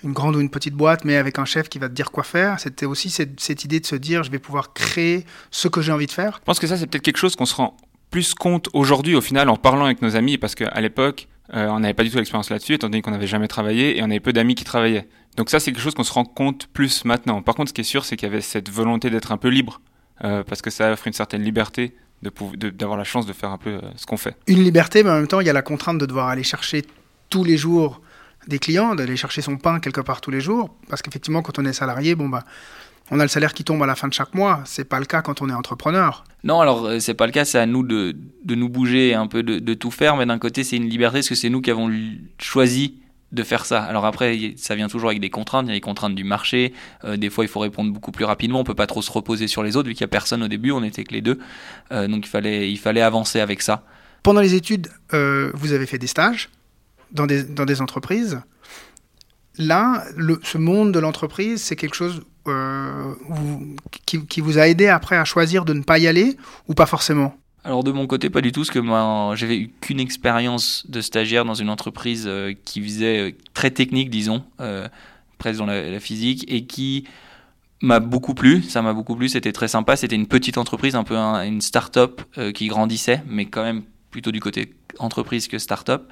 une 0.03 0.13
grande 0.13 0.35
ou 0.35 0.41
une 0.41 0.49
petite 0.49 0.73
boîte, 0.73 1.05
mais 1.05 1.17
avec 1.17 1.37
un 1.37 1.45
chef 1.45 1.69
qui 1.69 1.77
va 1.77 1.87
te 1.87 1.93
dire 1.93 2.11
quoi 2.11 2.23
faire. 2.23 2.59
C'était 2.59 2.85
aussi 2.85 3.09
cette, 3.09 3.39
cette 3.39 3.63
idée 3.63 3.79
de 3.79 3.85
se 3.85 3.95
dire, 3.95 4.23
je 4.23 4.31
vais 4.31 4.39
pouvoir 4.39 4.73
créer 4.73 5.25
ce 5.51 5.67
que 5.67 5.81
j'ai 5.81 5.91
envie 5.91 6.07
de 6.07 6.11
faire. 6.11 6.37
Je 6.39 6.45
pense 6.45 6.59
que 6.59 6.67
ça, 6.67 6.77
c'est 6.77 6.87
peut-être 6.87 7.03
quelque 7.03 7.17
chose 7.17 7.35
qu'on 7.35 7.45
se 7.45 7.55
rend 7.55 7.77
plus 8.09 8.33
compte 8.33 8.69
aujourd'hui, 8.73 9.15
au 9.15 9.21
final, 9.21 9.49
en 9.49 9.55
parlant 9.55 9.85
avec 9.85 10.01
nos 10.01 10.15
amis, 10.15 10.37
parce 10.37 10.55
qu'à 10.55 10.81
l'époque, 10.81 11.27
euh, 11.53 11.67
on 11.67 11.79
n'avait 11.79 11.93
pas 11.93 12.03
du 12.03 12.09
tout 12.09 12.17
l'expérience 12.17 12.49
là-dessus, 12.49 12.73
étant 12.73 12.87
donné 12.87 13.01
qu'on 13.01 13.11
n'avait 13.11 13.27
jamais 13.27 13.47
travaillé 13.47 13.97
et 13.97 14.01
on 14.01 14.05
avait 14.05 14.19
peu 14.19 14.33
d'amis 14.33 14.55
qui 14.55 14.63
travaillaient. 14.63 15.07
Donc 15.37 15.49
ça, 15.49 15.59
c'est 15.59 15.71
quelque 15.71 15.81
chose 15.81 15.93
qu'on 15.93 16.03
se 16.03 16.13
rend 16.13 16.25
compte 16.25 16.67
plus 16.67 17.05
maintenant. 17.05 17.41
Par 17.41 17.55
contre, 17.55 17.69
ce 17.69 17.73
qui 17.73 17.81
est 17.81 17.85
sûr, 17.85 18.05
c'est 18.05 18.15
qu'il 18.15 18.27
y 18.27 18.31
avait 18.31 18.41
cette 18.41 18.69
volonté 18.69 19.09
d'être 19.09 19.31
un 19.31 19.37
peu 19.37 19.49
libre, 19.49 19.81
euh, 20.23 20.43
parce 20.43 20.61
que 20.61 20.69
ça 20.69 20.91
offre 20.91 21.07
une 21.07 21.13
certaine 21.13 21.43
liberté 21.43 21.95
d'avoir 22.21 22.97
la 22.97 23.03
chance 23.03 23.25
de 23.25 23.33
faire 23.33 23.49
un 23.49 23.57
peu 23.57 23.71
euh, 23.71 23.81
ce 23.95 24.05
qu'on 24.05 24.17
fait. 24.17 24.35
Une 24.47 24.63
liberté, 24.63 25.03
mais 25.03 25.09
en 25.09 25.15
même 25.15 25.27
temps, 25.27 25.39
il 25.39 25.47
y 25.47 25.49
a 25.49 25.53
la 25.53 25.61
contrainte 25.61 25.97
de 25.97 26.05
devoir 26.05 26.27
aller 26.27 26.43
chercher 26.43 26.83
tous 27.29 27.43
les 27.43 27.57
jours 27.57 28.01
des 28.47 28.59
clients, 28.59 28.95
d'aller 28.95 29.17
chercher 29.17 29.41
son 29.41 29.57
pain 29.57 29.79
quelque 29.79 30.01
part 30.01 30.21
tous 30.21 30.31
les 30.31 30.41
jours, 30.41 30.75
parce 30.89 31.01
qu'effectivement, 31.01 31.41
quand 31.41 31.59
on 31.59 31.65
est 31.65 31.73
salarié, 31.73 32.15
bon 32.15 32.29
bah, 32.29 32.43
on 33.11 33.19
a 33.19 33.23
le 33.23 33.29
salaire 33.29 33.53
qui 33.53 33.63
tombe 33.63 33.83
à 33.83 33.85
la 33.85 33.95
fin 33.95 34.07
de 34.07 34.13
chaque 34.13 34.33
mois. 34.33 34.61
C'est 34.65 34.85
pas 34.85 34.99
le 34.99 35.05
cas 35.05 35.21
quand 35.21 35.41
on 35.41 35.49
est 35.49 35.53
entrepreneur. 35.53 36.23
Non, 36.43 36.61
alors 36.61 36.85
euh, 36.85 36.99
c'est 36.99 37.13
pas 37.13 37.27
le 37.27 37.31
cas. 37.31 37.45
C'est 37.45 37.59
à 37.59 37.65
nous 37.65 37.83
de, 37.83 38.15
de, 38.45 38.55
nous 38.55 38.69
bouger 38.69 39.13
un 39.13 39.27
peu, 39.27 39.43
de, 39.43 39.59
de 39.59 39.73
tout 39.73 39.91
faire. 39.91 40.15
Mais 40.15 40.25
d'un 40.25 40.39
côté, 40.39 40.63
c'est 40.63 40.77
une 40.77 40.89
liberté 40.89 41.19
parce 41.19 41.29
que 41.29 41.35
c'est 41.35 41.49
nous 41.49 41.61
qui 41.61 41.69
avons 41.69 41.91
choisi 42.39 43.01
de 43.31 43.43
faire 43.43 43.65
ça. 43.65 43.83
Alors 43.83 44.05
après, 44.05 44.53
ça 44.57 44.75
vient 44.75 44.87
toujours 44.87 45.09
avec 45.09 45.21
des 45.21 45.29
contraintes. 45.29 45.65
Il 45.65 45.69
y 45.69 45.71
a 45.71 45.75
les 45.75 45.81
contraintes 45.81 46.15
du 46.15 46.23
marché. 46.23 46.73
Euh, 47.03 47.17
des 47.17 47.29
fois, 47.29 47.43
il 47.43 47.47
faut 47.47 47.59
répondre 47.59 47.91
beaucoup 47.91 48.11
plus 48.11 48.25
rapidement. 48.25 48.59
On 48.59 48.63
peut 48.63 48.75
pas 48.75 48.87
trop 48.87 49.01
se 49.01 49.11
reposer 49.11 49.47
sur 49.47 49.63
les 49.63 49.77
autres 49.77 49.87
vu 49.87 49.93
qu'il 49.93 50.01
y 50.01 50.05
a 50.05 50.09
personne 50.09 50.43
au 50.43 50.47
début. 50.47 50.71
On 50.71 50.83
était 50.83 51.03
que 51.03 51.13
les 51.13 51.21
deux. 51.21 51.39
Euh, 51.91 52.07
donc 52.07 52.25
il 52.25 52.29
fallait, 52.29 52.71
il 52.71 52.77
fallait 52.77 53.01
avancer 53.01 53.39
avec 53.39 53.61
ça. 53.61 53.83
Pendant 54.23 54.41
les 54.41 54.53
études, 54.53 54.87
euh, 55.13 55.51
vous 55.53 55.73
avez 55.73 55.85
fait 55.85 55.97
des 55.97 56.07
stages 56.07 56.49
dans 57.11 57.25
des, 57.25 57.43
dans 57.43 57.65
des 57.65 57.81
entreprises. 57.81 58.41
Là, 59.57 60.03
le, 60.15 60.39
ce 60.43 60.57
monde 60.57 60.93
de 60.93 60.99
l'entreprise, 60.99 61.61
c'est 61.61 61.75
quelque 61.75 61.95
chose 61.95 62.21
qui, 64.05 64.25
qui 64.25 64.41
vous 64.41 64.57
a 64.57 64.67
aidé 64.67 64.87
après 64.87 65.17
à 65.17 65.25
choisir 65.25 65.65
de 65.65 65.73
ne 65.73 65.83
pas 65.83 65.99
y 65.99 66.07
aller 66.07 66.37
ou 66.67 66.73
pas 66.73 66.85
forcément 66.85 67.35
alors 67.63 67.83
de 67.83 67.91
mon 67.91 68.07
côté, 68.07 68.29
pas 68.29 68.41
du 68.41 68.51
tout, 68.51 68.61
parce 68.61 68.71
que 68.71 68.79
moi, 68.79 69.33
j'avais 69.35 69.57
eu 69.57 69.71
qu'une 69.81 69.99
expérience 69.99 70.83
de 70.89 70.99
stagiaire 70.99 71.45
dans 71.45 71.53
une 71.53 71.69
entreprise 71.69 72.23
euh, 72.27 72.53
qui 72.65 72.81
faisait 72.81 73.29
euh, 73.29 73.31
très 73.53 73.69
technique, 73.69 74.09
disons, 74.09 74.43
euh, 74.59 74.87
presque 75.37 75.59
dans 75.59 75.67
la, 75.67 75.99
physique, 75.99 76.43
et 76.47 76.65
qui 76.65 77.05
m'a 77.81 77.99
beaucoup 77.99 78.33
plu. 78.33 78.63
Ça 78.63 78.81
m'a 78.81 78.93
beaucoup 78.93 79.15
plu, 79.15 79.29
c'était 79.29 79.51
très 79.51 79.67
sympa. 79.67 79.95
C'était 79.95 80.15
une 80.15 80.27
petite 80.27 80.57
entreprise, 80.57 80.95
un 80.95 81.03
peu 81.03 81.15
une 81.15 81.61
start-up 81.61 82.21
qui 82.53 82.67
grandissait, 82.67 83.23
mais 83.27 83.45
quand 83.45 83.63
même 83.63 83.83
plutôt 84.11 84.31
du 84.31 84.39
côté 84.39 84.73
entreprise 84.99 85.47
que 85.47 85.57
start-up. 85.57 86.07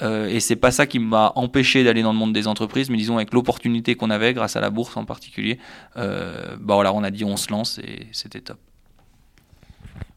Et 0.00 0.40
c'est 0.40 0.56
pas 0.56 0.70
ça 0.70 0.86
qui 0.86 0.98
m'a 0.98 1.32
empêché 1.36 1.84
d'aller 1.84 2.02
dans 2.02 2.12
le 2.12 2.18
monde 2.18 2.32
des 2.32 2.48
entreprises, 2.48 2.90
mais 2.90 2.96
disons 2.96 3.16
avec 3.16 3.32
l'opportunité 3.32 3.94
qu'on 3.94 4.10
avait, 4.10 4.34
grâce 4.34 4.56
à 4.56 4.60
la 4.60 4.70
bourse 4.70 4.96
en 4.96 5.04
particulier, 5.04 5.58
bah 5.96 6.74
voilà, 6.74 6.92
on 6.92 7.04
a 7.04 7.10
dit 7.10 7.24
on 7.24 7.36
se 7.36 7.50
lance 7.50 7.78
et 7.78 8.06
c'était 8.12 8.40
top. 8.40 8.58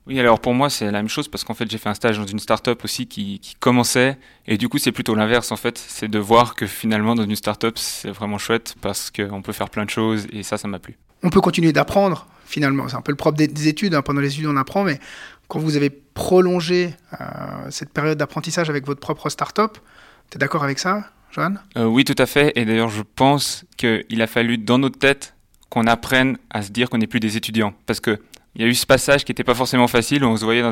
Oui, 0.08 0.20
alors 0.20 0.39
pour 0.39 0.53
moi, 0.53 0.70
c'est 0.70 0.86
la 0.86 0.91
même 0.91 1.10
chose 1.10 1.27
parce 1.27 1.44
qu'en 1.44 1.55
fait, 1.55 1.70
j'ai 1.70 1.79
fait 1.79 1.89
un 1.89 1.96
stage 1.96 2.20
dans 2.20 2.27
une 2.27 2.38
start-up 2.38 2.84
aussi 2.84 3.08
qui, 3.08 3.39
qui 3.39 3.55
commençait. 3.55 4.20
Et 4.46 4.58
du 4.58 4.70
coup, 4.70 4.77
c'est 4.77 4.91
plutôt 4.91 5.15
l'inverse 5.15 5.51
en 5.51 5.55
fait. 5.55 5.79
C'est 5.79 6.08
de 6.08 6.20
voir 6.20 6.53
que 6.53 6.67
finalement, 6.67 7.15
dans 7.15 7.24
une 7.24 7.36
start-up, 7.36 7.77
c'est 7.77 8.12
vraiment 8.12 8.38
chouette 8.38 8.75
parce 8.82 9.10
qu'on 9.10 9.41
peut 9.41 9.51
faire 9.51 9.70
plein 9.70 9.86
de 9.86 9.89
choses 9.89 10.27
et 10.32 10.44
ça, 10.44 10.58
ça 10.58 10.67
m'a 10.67 10.77
plu. 10.77 10.98
On 11.24 11.32
peut 11.32 11.41
continuer 11.41 11.74
d'apprendre 11.74 12.27
finalement. 12.46 12.88
C'est 12.88 12.96
un 12.96 13.01
peu 13.01 13.12
le 13.12 13.15
propre 13.15 13.38
des, 13.38 13.67
études. 13.67 13.96
Hein. 13.96 14.03
Pendant 14.03 14.22
les 14.22 14.32
études, 14.32 14.46
on 14.46 14.58
apprend, 14.58 14.84
mais 14.84 15.00
quand 15.48 15.60
vous 15.60 15.75
avez 15.75 15.90
prolongé 15.90 16.96
euh, 17.20 17.25
cette 17.70 17.90
période 17.90 18.18
d'apprentissage 18.18 18.70
avec 18.70 18.86
votre 18.86 19.00
propre 19.00 19.30
start-up, 19.30 19.78
tu 20.32 20.38
es 20.38 20.40
d'accord 20.40 20.64
avec 20.64 20.80
ça, 20.80 21.10
Johan? 21.32 21.56
Euh, 21.78 21.86
Oui, 21.86 22.04
tout 22.04 22.16
à 22.18 22.25
fait. 22.25 22.52
Et 22.56 22.66
d'ailleurs, 22.66 22.90
je 22.90 23.04
pense 23.04 23.66
qu'il 23.78 24.22
a 24.22 24.28
fallu 24.28 24.58
dans 24.58 24.78
notre 24.78 24.98
tête 24.98 25.36
qu'on 25.70 25.88
apprenne 25.88 26.38
à 26.50 26.62
se 26.62 26.72
dire 26.72 26.90
qu'on 26.90 26.98
n'est 26.98 27.08
plus 27.08 27.20
des 27.20 27.38
étudiants. 27.38 27.74
Parce 27.86 28.00
que 28.00 28.20
il 28.56 28.62
y 28.62 28.64
a 28.64 28.68
eu 28.68 28.74
ce 28.74 28.86
passage 28.86 29.25
qui 29.25 29.32
n'était 29.32 29.44
pas 29.44 29.54
forcément 29.54 29.88
facile, 29.88 30.24
on 30.24 30.38
se 30.38 30.46
voyait 30.46 30.62
dans 30.62 30.72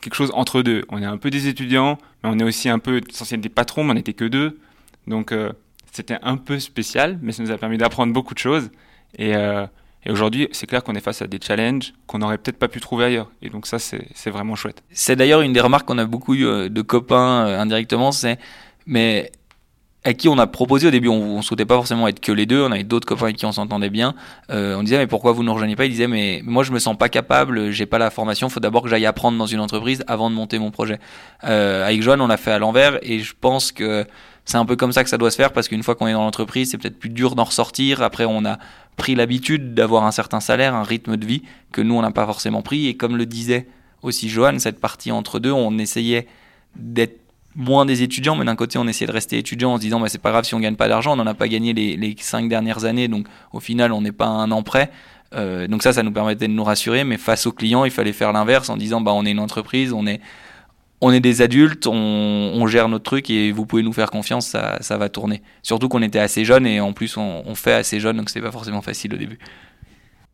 quelque 0.00 0.14
chose 0.14 0.30
entre 0.34 0.62
deux. 0.62 0.84
On 0.88 1.02
est 1.02 1.06
un 1.06 1.16
peu 1.16 1.30
des 1.30 1.48
étudiants, 1.48 1.98
mais 2.22 2.30
on 2.32 2.38
est 2.38 2.44
aussi 2.44 2.68
un 2.68 2.78
peu 2.78 2.98
être 2.98 3.34
des 3.34 3.48
patrons, 3.48 3.82
mais 3.82 3.90
on 3.90 3.94
n'était 3.94 4.12
que 4.12 4.24
deux. 4.24 4.60
Donc 5.08 5.32
euh, 5.32 5.52
c'était 5.90 6.18
un 6.22 6.36
peu 6.36 6.60
spécial, 6.60 7.18
mais 7.22 7.32
ça 7.32 7.42
nous 7.42 7.50
a 7.50 7.58
permis 7.58 7.76
d'apprendre 7.76 8.12
beaucoup 8.12 8.34
de 8.34 8.38
choses. 8.38 8.70
Et, 9.18 9.34
et 10.06 10.10
aujourd'hui, 10.10 10.48
c'est 10.52 10.66
clair 10.66 10.82
qu'on 10.82 10.94
est 10.94 11.00
face 11.00 11.22
à 11.22 11.26
des 11.26 11.38
challenges 11.40 11.94
qu'on 12.06 12.18
n'aurait 12.18 12.38
peut-être 12.38 12.58
pas 12.58 12.68
pu 12.68 12.80
trouver 12.80 13.06
ailleurs. 13.06 13.30
Et 13.42 13.48
donc 13.48 13.66
ça, 13.66 13.78
c'est 13.78 14.30
vraiment 14.30 14.54
chouette. 14.54 14.82
C'est 14.90 15.16
d'ailleurs 15.16 15.40
une 15.40 15.52
des 15.52 15.60
remarques 15.60 15.86
qu'on 15.86 15.98
a 15.98 16.04
beaucoup 16.04 16.34
eu 16.34 16.46
euh, 16.46 16.68
de 16.68 16.82
copains 16.82 17.46
indirectement, 17.58 18.12
c'est 18.12 18.38
mais 18.86 19.32
à 20.04 20.12
qui 20.12 20.28
on 20.28 20.38
a 20.38 20.46
proposé 20.46 20.88
au 20.88 20.90
début, 20.90 21.08
on, 21.08 21.38
on 21.38 21.42
souhaitait 21.42 21.64
pas 21.64 21.76
forcément 21.76 22.06
être 22.06 22.20
que 22.20 22.30
les 22.30 22.44
deux, 22.44 22.62
on 22.62 22.70
avait 22.70 22.84
d'autres 22.84 23.06
copains 23.06 23.24
avec 23.24 23.36
qui 23.36 23.46
on 23.46 23.52
s'entendait 23.52 23.88
bien. 23.88 24.14
Euh, 24.50 24.76
on 24.76 24.82
disait 24.82 24.98
mais 24.98 25.06
pourquoi 25.06 25.32
vous 25.32 25.42
ne 25.42 25.50
rejoignez 25.50 25.76
pas? 25.76 25.86
Il 25.86 25.90
disait 25.90 26.08
mais 26.08 26.42
moi 26.44 26.62
je 26.62 26.72
me 26.72 26.78
sens 26.78 26.96
pas 26.96 27.08
capable, 27.08 27.70
j'ai 27.70 27.86
pas 27.86 27.98
la 27.98 28.10
formation, 28.10 28.50
faut 28.50 28.60
d'abord 28.60 28.82
que 28.82 28.90
j'aille 28.90 29.06
apprendre 29.06 29.38
dans 29.38 29.46
une 29.46 29.60
entreprise 29.60 30.04
avant 30.06 30.28
de 30.28 30.34
monter 30.34 30.58
mon 30.58 30.70
projet. 30.70 31.00
Euh, 31.44 31.86
avec 31.86 32.02
Joanne 32.02 32.20
on 32.20 32.26
l'a 32.26 32.36
fait 32.36 32.52
à 32.52 32.58
l'envers 32.58 32.98
et 33.02 33.20
je 33.20 33.32
pense 33.40 33.72
que 33.72 34.06
c'est 34.44 34.58
un 34.58 34.66
peu 34.66 34.76
comme 34.76 34.92
ça 34.92 35.02
que 35.04 35.10
ça 35.10 35.16
doit 35.16 35.30
se 35.30 35.36
faire 35.36 35.52
parce 35.52 35.68
qu'une 35.68 35.82
fois 35.82 35.94
qu'on 35.94 36.06
est 36.06 36.12
dans 36.12 36.22
l'entreprise, 36.22 36.70
c'est 36.70 36.78
peut-être 36.78 36.98
plus 36.98 37.08
dur 37.08 37.34
d'en 37.34 37.44
ressortir. 37.44 38.02
Après, 38.02 38.26
on 38.26 38.44
a 38.44 38.58
pris 38.96 39.14
l'habitude 39.14 39.74
d'avoir 39.74 40.04
un 40.04 40.12
certain 40.12 40.40
salaire, 40.40 40.74
un 40.74 40.82
rythme 40.82 41.16
de 41.16 41.26
vie 41.26 41.42
que 41.72 41.80
nous 41.80 41.94
on 41.94 42.02
n'a 42.02 42.10
pas 42.10 42.26
forcément 42.26 42.62
pris. 42.62 42.86
Et 42.86 42.96
comme 42.96 43.16
le 43.16 43.26
disait 43.26 43.66
aussi 44.02 44.28
Johan, 44.28 44.58
cette 44.58 44.80
partie 44.80 45.10
entre 45.12 45.40
deux, 45.40 45.52
on 45.52 45.78
essayait 45.78 46.26
d'être 46.76 47.20
moins 47.56 47.86
des 47.86 48.02
étudiants, 48.02 48.36
mais 48.36 48.44
d'un 48.44 48.56
côté, 48.56 48.78
on 48.78 48.86
essayait 48.86 49.06
de 49.06 49.12
rester 49.12 49.38
étudiant 49.38 49.72
en 49.72 49.76
se 49.76 49.82
disant, 49.82 50.00
bah, 50.00 50.08
c'est 50.08 50.20
pas 50.20 50.30
grave 50.30 50.44
si 50.44 50.54
on 50.54 50.60
gagne 50.60 50.76
pas 50.76 50.88
d'argent, 50.88 51.12
on 51.12 51.16
n'en 51.16 51.26
a 51.26 51.34
pas 51.34 51.48
gagné 51.48 51.72
les, 51.72 52.16
cinq 52.18 52.48
dernières 52.48 52.84
années, 52.84 53.08
donc 53.08 53.26
au 53.52 53.60
final, 53.60 53.92
on 53.92 54.00
n'est 54.00 54.12
pas 54.12 54.26
un 54.26 54.50
an 54.50 54.62
près. 54.62 54.90
Euh, 55.34 55.66
donc 55.66 55.82
ça, 55.82 55.92
ça 55.92 56.02
nous 56.02 56.12
permettait 56.12 56.48
de 56.48 56.52
nous 56.52 56.64
rassurer, 56.64 57.04
mais 57.04 57.16
face 57.16 57.46
aux 57.46 57.52
clients, 57.52 57.84
il 57.84 57.90
fallait 57.90 58.12
faire 58.12 58.32
l'inverse 58.32 58.68
en 58.70 58.76
disant, 58.76 59.00
bah, 59.00 59.12
on 59.14 59.24
est 59.24 59.30
une 59.30 59.38
entreprise, 59.38 59.92
on 59.92 60.06
est, 60.06 60.20
on 61.04 61.12
est 61.12 61.20
des 61.20 61.42
adultes, 61.42 61.86
on, 61.86 62.66
gère 62.66 62.88
notre 62.88 63.04
truc 63.04 63.28
et 63.28 63.52
vous 63.52 63.66
pouvez 63.66 63.82
nous 63.82 63.92
faire 63.92 64.10
confiance, 64.10 64.48
ça, 64.48 64.96
va 64.96 65.08
tourner. 65.10 65.42
Surtout 65.62 65.88
qu'on 65.88 66.00
était 66.00 66.18
assez 66.18 66.46
jeunes 66.46 66.66
et 66.66 66.80
en 66.80 66.94
plus, 66.94 67.18
on, 67.18 67.54
fait 67.54 67.74
assez 67.74 68.00
jeune, 68.00 68.16
donc 68.16 68.30
c'est 68.30 68.40
pas 68.40 68.50
forcément 68.50 68.80
facile 68.80 69.12
au 69.12 69.18
début. 69.18 69.38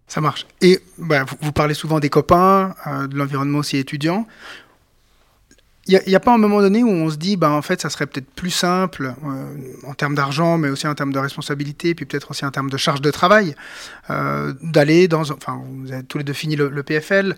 Ça 0.07 0.21
marche. 0.21 0.47
Et 0.61 0.79
bah, 0.99 1.25
vous, 1.41 1.53
parlez 1.53 1.75
souvent 1.75 1.99
des 1.99 2.09
copains, 2.09 2.75
euh, 2.87 3.09
de 3.09 3.17
l'environnement 3.17 3.59
aussi 3.59 3.79
étudiant. 3.79 4.27
Il 5.87 6.01
n'y 6.07 6.15
a, 6.15 6.21
pas 6.21 6.33
un 6.33 6.39
moment 6.39 6.61
donné 6.61 6.85
où 6.85 6.89
on 6.89 7.11
se 7.11 7.17
dit, 7.17 7.37
bah, 7.37 7.51
en 7.51 7.63
fait, 7.63 7.81
ça 7.81 7.91
serait 7.91 8.07
peut-être 8.07 8.31
plus 8.31 8.51
simple 8.51 9.15
euh, 9.25 9.57
en 9.89 9.95
termes 9.95 10.15
d'argent, 10.15 10.57
mais 10.57 10.69
aussi 10.69 10.87
en 10.87 10.95
termes 10.95 11.13
de 11.13 11.19
responsabilité, 11.19 11.97
puis 11.97 12.05
peut-être 12.05 12.31
aussi 12.31 12.45
en 12.45 12.53
termes 12.53 12.71
de 12.71 12.77
charge 12.77 13.01
de 13.01 13.11
travail, 13.11 13.57
euh, 14.09 14.53
d'aller 14.63 15.09
dans. 15.09 15.23
Enfin, 15.33 15.61
vous 15.69 15.91
avez 15.91 16.05
tous 16.05 16.19
les 16.19 16.25
deux 16.25 16.33
fini 16.33 16.55
le 16.55 16.83
PFL. 16.85 17.37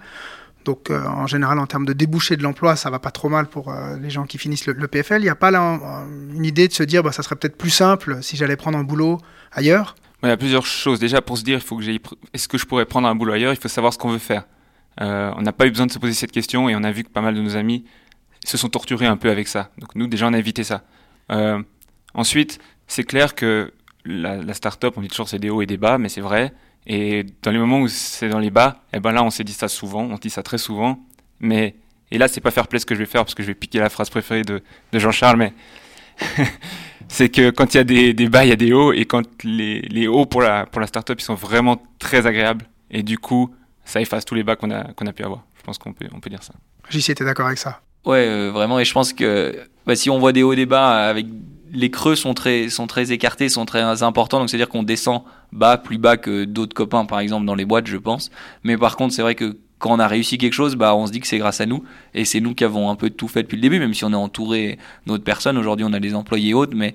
Donc, 0.65 0.91
euh, 0.91 1.05
en 1.07 1.27
général, 1.27 1.59
en 1.59 1.67
termes 1.67 1.87
de 1.87 1.93
débouché 1.93 2.37
de 2.37 2.43
l'emploi, 2.43 2.77
ça 2.77 2.91
va 2.91 2.99
pas 2.99 3.11
trop 3.11 3.29
mal 3.29 3.47
pour 3.47 3.71
euh, 3.71 3.97
les 3.99 4.11
gens 4.11 4.25
qui 4.25 4.39
finissent 4.39 4.67
le, 4.67 4.89
PFL. 4.89 5.21
Il 5.21 5.25
n'y 5.25 5.29
a 5.29 5.35
pas 5.35 5.51
là 5.51 5.61
un, 5.61 6.07
une 6.35 6.45
idée 6.45 6.69
de 6.69 6.73
se 6.73 6.83
dire, 6.83 7.03
bah, 7.03 7.13
ça 7.13 7.23
serait 7.23 7.37
peut-être 7.37 7.57
plus 7.57 7.71
simple 7.71 8.23
si 8.23 8.37
j'allais 8.37 8.57
prendre 8.57 8.79
un 8.79 8.85
boulot 8.85 9.19
ailleurs? 9.53 9.97
Il 10.23 10.29
y 10.29 10.33
a 10.33 10.37
plusieurs 10.37 10.67
choses. 10.67 11.01
Déjà, 11.01 11.21
pour 11.21 11.37
se 11.37 11.43
dire, 11.43 11.59
il 11.59 11.65
faut 11.65 11.77
que. 11.77 11.83
Est-ce 12.33 12.47
que 12.47 12.57
je 12.57 12.65
pourrais 12.65 12.87
prendre 12.87 13.09
un 13.09 13.15
boulot 13.15 13.33
ailleurs? 13.33 13.53
Il 13.53 13.59
faut 13.59 13.69
savoir 13.69 13.93
ce 13.93 13.99
qu'on 13.99 14.11
veut 14.11 14.19
faire. 14.19 14.45
Euh, 15.01 15.33
on 15.37 15.43
n'a 15.43 15.53
pas 15.53 15.67
eu 15.67 15.71
besoin 15.71 15.87
de 15.87 15.93
se 15.93 15.99
poser 15.99 16.13
cette 16.13 16.33
question 16.33 16.69
et 16.69 16.77
on 16.77 16.85
a 16.85 16.93
vu 16.93 17.03
que 17.03 17.09
pas 17.09 17.23
mal 17.23 17.35
de 17.35 17.41
nos 17.41 17.57
amis 17.57 17.85
se 18.45 18.57
sont 18.57 18.69
torturés 18.69 19.07
un 19.07 19.17
peu 19.17 19.31
avec 19.31 19.49
ça. 19.49 19.71
Donc 19.79 19.95
nous, 19.95 20.07
déjà, 20.07 20.29
on 20.29 20.33
a 20.33 20.39
évité 20.39 20.65
ça. 20.65 20.85
Euh, 21.33 21.61
ensuite, 22.15 22.61
c'est 22.87 23.05
clair 23.05 23.35
que 23.35 23.73
la, 24.05 24.37
la 24.37 24.55
start-up, 24.55 24.95
on 24.97 25.01
dit 25.01 25.09
toujours 25.09 25.29
c'est 25.29 25.39
des 25.39 25.51
hauts 25.51 25.63
et 25.63 25.67
des 25.67 25.77
bas, 25.77 25.99
mais 25.99 26.09
c'est 26.09 26.21
vrai. 26.21 26.53
Et 26.87 27.25
dans 27.43 27.51
les 27.51 27.59
moments 27.59 27.81
où 27.81 27.89
c'est 27.89 28.29
dans 28.29 28.39
les 28.39 28.51
bas, 28.51 28.83
eh 28.93 29.01
ben 29.01 29.13
là, 29.13 29.23
on 29.23 29.31
s'est 29.31 29.45
dit 29.45 29.53
ça 29.53 29.69
souvent, 29.69 30.03
on 30.03 30.17
dit 30.17 30.31
ça 30.31 30.43
très 30.43 30.59
souvent. 30.59 30.99
Mais 31.41 31.77
et 32.11 32.19
là, 32.19 32.29
c'est 32.29 32.41
pas 32.41 32.51
faire 32.51 32.69
plaisir 32.69 32.83
ce 32.83 32.87
que 32.87 32.95
je 32.95 33.01
vais 33.01 33.07
faire 33.07 33.25
parce 33.25 33.35
que 33.35 33.43
je 33.43 33.49
vais 33.49 33.55
piquer 33.55 33.79
la 33.79 33.89
phrase 33.89 34.11
préférée 34.11 34.43
de, 34.43 34.63
de 34.93 34.99
Jean-Charles, 34.99 35.37
mais 35.37 35.53
c'est 37.09 37.29
que 37.29 37.51
quand 37.51 37.75
il 37.75 37.77
y 37.79 37.81
a 37.81 37.85
des, 37.85 38.13
des, 38.15 38.29
bas, 38.29 38.45
il 38.45 38.49
y 38.49 38.53
a 38.53 38.57
des 38.57 38.73
hauts, 38.73 38.93
et 38.93 39.05
quand 39.05 39.23
les, 39.45 39.81
les 39.83 40.07
hauts 40.07 40.27
pour 40.27 40.43
la 40.43 40.67
pour 40.67 40.81
la 40.81 40.87
start-up, 40.87 41.21
ils 41.21 41.25
sont 41.25 41.35
vraiment 41.35 41.83
très 41.99 42.27
agréables. 42.27 42.67
Et 42.91 43.03
du 43.03 43.19
coup, 43.19 43.55
ça 43.85 44.01
efface 44.01 44.25
tous 44.25 44.35
les 44.35 44.43
bas 44.43 44.57
qu'on 44.57 44.71
a 44.71 44.93
qu'on 44.93 45.07
a 45.07 45.13
pu 45.13 45.25
avoir. 45.25 45.45
Je 45.57 45.63
pense 45.63 45.79
qu'on 45.79 45.93
peut 45.93 46.07
on 46.13 46.21
peut 46.21 46.31
dire 46.31 46.43
ça. 46.43 46.53
JC, 46.91 47.15
t'es 47.15 47.25
d'accord 47.25 47.47
avec 47.47 47.59
ça? 47.59 47.81
Ouais, 48.05 48.27
euh, 48.27 48.51
vraiment. 48.51 48.79
Et 48.79 48.85
je 48.85 48.93
pense 48.93 49.13
que 49.13 49.57
bah, 49.87 49.95
si 49.95 50.11
on 50.11 50.19
voit 50.19 50.33
des 50.33 50.43
hauts, 50.43 50.55
des 50.55 50.67
bas, 50.67 51.09
avec 51.09 51.27
les 51.73 51.91
creux 51.91 52.15
sont 52.15 52.35
très, 52.35 52.69
sont 52.69 52.87
très 52.87 53.13
écartés, 53.13 53.49
sont 53.49 53.65
très 53.65 54.03
importants. 54.03 54.39
Donc 54.39 54.51
c'est-à-dire 54.51 54.69
qu'on 54.69 54.83
descend 54.83 55.23
bas, 55.53 55.79
plus 55.79 55.99
bas 55.99 56.17
que 56.17 56.45
d'autres 56.45 56.75
copains, 56.75 57.05
par 57.07 57.21
exemple, 57.21 57.47
dans 57.47 57.55
les 57.55 57.65
boîtes, 57.65 57.87
je 57.87 57.97
pense. 57.97 58.31
Mais 58.63 58.77
par 58.77 58.97
contre, 58.97 59.15
c'est 59.15 59.23
vrai 59.23 59.35
que 59.35 59.57
quand 59.79 59.91
on 59.91 59.99
a 59.99 60.07
réussi 60.07 60.39
quelque 60.39 60.53
chose, 60.53 60.77
bah, 60.77 60.95
on 60.95 61.07
se 61.07 61.13
dit 61.13 61.21
que 61.21 61.27
c'est 61.27 61.39
grâce 61.39 61.61
à 61.61 61.67
nous. 61.67 61.83
Et 62.15 62.25
c'est 62.25 62.41
nous 62.41 62.55
qui 62.55 62.63
avons 62.63 62.91
un 62.91 62.95
peu 62.95 63.11
tout 63.11 63.27
fait 63.27 63.43
depuis 63.43 63.57
le 63.57 63.63
début, 63.63 63.81
même 63.81 63.95
si 63.95 64.05
on 64.05 64.13
est 64.13 64.15
entouré 64.15 64.79
d'autres 65.07 65.25
personnes. 65.25 65.59
Aujourd'hui, 65.59 65.85
on 65.89 65.93
a 65.93 65.99
des 65.99 66.15
employés 66.15 66.55
autres, 66.55 66.77
mais 66.77 66.95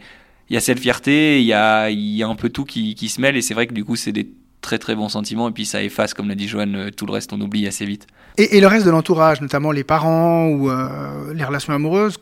il 0.50 0.54
y 0.54 0.58
a 0.58 0.62
cette 0.62 0.80
fierté, 0.80 1.42
il 1.42 1.46
y 1.46 1.54
a, 1.54 1.90
y 1.90 2.24
a 2.24 2.28
un 2.28 2.36
peu 2.36 2.50
tout 2.50 2.64
qui, 2.64 2.96
qui 2.96 3.10
se 3.10 3.20
mêle. 3.20 3.36
Et 3.36 3.42
c'est 3.42 3.54
vrai 3.54 3.68
que 3.68 3.74
du 3.74 3.84
coup, 3.84 3.96
c'est 3.96 4.14
des 4.14 4.30
très 4.62 4.78
très 4.78 4.96
bons 4.96 5.10
sentiments. 5.10 5.50
Et 5.50 5.52
puis 5.52 5.66
ça 5.66 5.84
efface, 5.84 6.14
comme 6.14 6.30
l'a 6.30 6.36
dit 6.36 6.48
Joanne, 6.48 6.92
tout 6.96 7.06
le 7.06 7.12
reste, 7.12 7.34
on 7.34 7.42
oublie 7.42 7.68
assez 7.68 7.86
vite. 7.86 8.08
Et, 8.38 8.58
et 8.58 8.62
le 8.62 8.68
reste 8.68 8.86
de 8.86 8.92
l'entourage, 8.92 9.42
notamment 9.42 9.72
les 9.72 9.84
parents 9.84 10.48
ou 10.48 10.70
euh, 10.70 11.34
les 11.34 11.44
relations 11.44 11.74
amoureuses, 11.74 12.18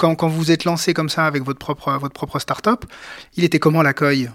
quand, 0.00 0.14
quand, 0.14 0.28
vous 0.28 0.50
êtes 0.50 0.64
lancé 0.64 0.94
comme 0.94 1.10
ça 1.10 1.26
avec 1.26 1.42
votre 1.42 1.58
propre, 1.58 1.92
votre 2.00 2.14
propre 2.14 2.38
start-up, 2.38 2.86
il 3.36 3.44
était 3.44 3.58
comment 3.58 3.82
l'accueil? 3.82 4.30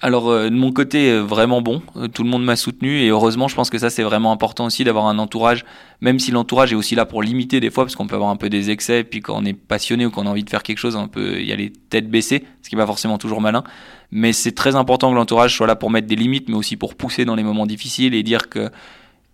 Alors 0.00 0.28
euh, 0.28 0.48
de 0.48 0.54
mon 0.54 0.70
côté 0.70 1.10
euh, 1.10 1.22
vraiment 1.22 1.60
bon, 1.60 1.82
tout 2.12 2.22
le 2.22 2.28
monde 2.28 2.44
m'a 2.44 2.54
soutenu 2.54 3.00
et 3.00 3.08
heureusement 3.08 3.48
je 3.48 3.56
pense 3.56 3.68
que 3.68 3.78
ça 3.78 3.90
c'est 3.90 4.04
vraiment 4.04 4.30
important 4.30 4.66
aussi 4.66 4.84
d'avoir 4.84 5.06
un 5.06 5.18
entourage, 5.18 5.64
même 6.00 6.20
si 6.20 6.30
l'entourage 6.30 6.72
est 6.72 6.76
aussi 6.76 6.94
là 6.94 7.04
pour 7.04 7.20
limiter 7.20 7.58
des 7.58 7.70
fois 7.70 7.84
parce 7.84 7.96
qu'on 7.96 8.06
peut 8.06 8.14
avoir 8.14 8.30
un 8.30 8.36
peu 8.36 8.48
des 8.48 8.70
excès, 8.70 9.02
puis 9.02 9.20
quand 9.20 9.34
on 9.36 9.44
est 9.44 9.54
passionné 9.54 10.06
ou 10.06 10.10
qu'on 10.10 10.26
a 10.26 10.30
envie 10.30 10.44
de 10.44 10.50
faire 10.50 10.62
quelque 10.62 10.78
chose, 10.78 10.94
on 10.94 11.08
peut 11.08 11.42
y 11.42 11.52
aller 11.52 11.72
tête 11.90 12.08
baissée, 12.08 12.44
ce 12.62 12.68
qui 12.68 12.76
n'est 12.76 12.82
pas 12.82 12.86
forcément 12.86 13.18
toujours 13.18 13.40
malin, 13.40 13.64
mais 14.12 14.32
c'est 14.32 14.52
très 14.52 14.76
important 14.76 15.10
que 15.10 15.16
l'entourage 15.16 15.56
soit 15.56 15.66
là 15.66 15.74
pour 15.74 15.90
mettre 15.90 16.06
des 16.06 16.16
limites, 16.16 16.48
mais 16.48 16.56
aussi 16.56 16.76
pour 16.76 16.94
pousser 16.94 17.24
dans 17.24 17.34
les 17.34 17.42
moments 17.42 17.66
difficiles 17.66 18.14
et 18.14 18.22
dire 18.22 18.48
que 18.50 18.70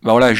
bah 0.02 0.12
voilà, 0.12 0.32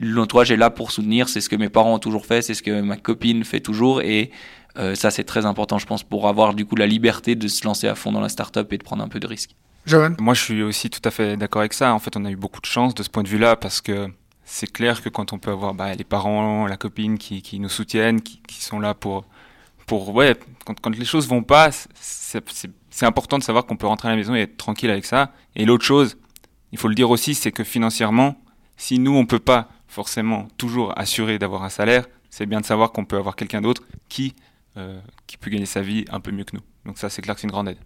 l'entourage 0.00 0.50
est 0.50 0.56
là 0.56 0.70
pour 0.70 0.90
soutenir, 0.90 1.28
c'est 1.28 1.42
ce 1.42 1.50
que 1.50 1.56
mes 1.56 1.68
parents 1.68 1.94
ont 1.94 1.98
toujours 1.98 2.24
fait, 2.24 2.40
c'est 2.40 2.54
ce 2.54 2.62
que 2.62 2.80
ma 2.80 2.96
copine 2.96 3.44
fait 3.44 3.60
toujours 3.60 4.00
et 4.00 4.30
euh, 4.78 4.94
ça, 4.94 5.10
c'est 5.10 5.24
très 5.24 5.46
important, 5.46 5.78
je 5.78 5.86
pense, 5.86 6.02
pour 6.02 6.28
avoir 6.28 6.54
du 6.54 6.64
coup 6.64 6.76
la 6.76 6.86
liberté 6.86 7.34
de 7.34 7.48
se 7.48 7.64
lancer 7.64 7.88
à 7.88 7.94
fond 7.94 8.12
dans 8.12 8.20
la 8.20 8.28
startup 8.28 8.72
et 8.72 8.78
de 8.78 8.82
prendre 8.82 9.02
un 9.02 9.08
peu 9.08 9.20
de 9.20 9.26
risques. 9.26 9.50
Johan 9.86 10.14
Moi, 10.18 10.34
je 10.34 10.42
suis 10.42 10.62
aussi 10.62 10.90
tout 10.90 11.00
à 11.04 11.10
fait 11.10 11.36
d'accord 11.36 11.60
avec 11.60 11.72
ça. 11.72 11.92
En 11.94 11.98
fait, 11.98 12.16
on 12.16 12.24
a 12.24 12.30
eu 12.30 12.36
beaucoup 12.36 12.60
de 12.60 12.66
chance 12.66 12.94
de 12.94 13.02
ce 13.02 13.08
point 13.08 13.22
de 13.22 13.28
vue-là 13.28 13.56
parce 13.56 13.80
que 13.80 14.08
c'est 14.44 14.70
clair 14.70 15.02
que 15.02 15.08
quand 15.08 15.32
on 15.32 15.38
peut 15.38 15.50
avoir 15.50 15.74
bah, 15.74 15.94
les 15.94 16.04
parents, 16.04 16.66
la 16.66 16.76
copine 16.76 17.18
qui, 17.18 17.42
qui 17.42 17.60
nous 17.60 17.68
soutiennent, 17.68 18.20
qui, 18.20 18.40
qui, 18.46 18.62
sont 18.62 18.80
là 18.80 18.94
pour. 18.94 19.24
pour 19.86 20.14
ouais, 20.14 20.36
quand, 20.64 20.78
quand 20.80 20.96
les 20.96 21.04
choses 21.04 21.28
vont 21.28 21.42
pas, 21.42 21.70
c'est 22.00 23.06
important 23.06 23.38
de 23.38 23.42
savoir 23.42 23.66
qu'on 23.66 23.76
peut 23.76 23.86
rentrer 23.86 24.08
à 24.08 24.10
la 24.12 24.16
maison 24.16 24.34
et 24.34 24.40
être 24.40 24.56
tranquille 24.56 24.90
avec 24.90 25.04
ça. 25.04 25.32
Et 25.56 25.64
l'autre 25.64 25.84
chose, 25.84 26.16
il 26.72 26.78
faut 26.78 26.88
le 26.88 26.94
dire 26.94 27.10
aussi, 27.10 27.34
c'est 27.34 27.52
que 27.52 27.64
financièrement, 27.64 28.40
si 28.76 28.98
nous, 28.98 29.16
on 29.16 29.26
peut 29.26 29.38
pas 29.38 29.68
forcément 29.88 30.48
toujours 30.56 30.96
assurer 30.98 31.38
d'avoir 31.38 31.64
un 31.64 31.68
salaire, 31.68 32.06
c'est 32.30 32.46
bien 32.46 32.60
de 32.60 32.66
savoir 32.66 32.92
qu'on 32.92 33.04
peut 33.04 33.16
avoir 33.16 33.34
quelqu'un 33.34 33.60
d'autre 33.60 33.82
qui 34.08 34.34
qui 35.26 35.36
peut 35.36 35.50
gagner 35.50 35.66
sa 35.66 35.82
vie 35.82 36.04
un 36.10 36.20
peu 36.20 36.30
mieux 36.30 36.44
que 36.44 36.56
nous. 36.56 36.62
Donc 36.86 36.98
ça, 36.98 37.08
c'est 37.08 37.22
clair 37.22 37.34
que 37.34 37.40
c'est 37.40 37.46
une 37.46 37.52
grande 37.52 37.68
aide. 37.68 37.78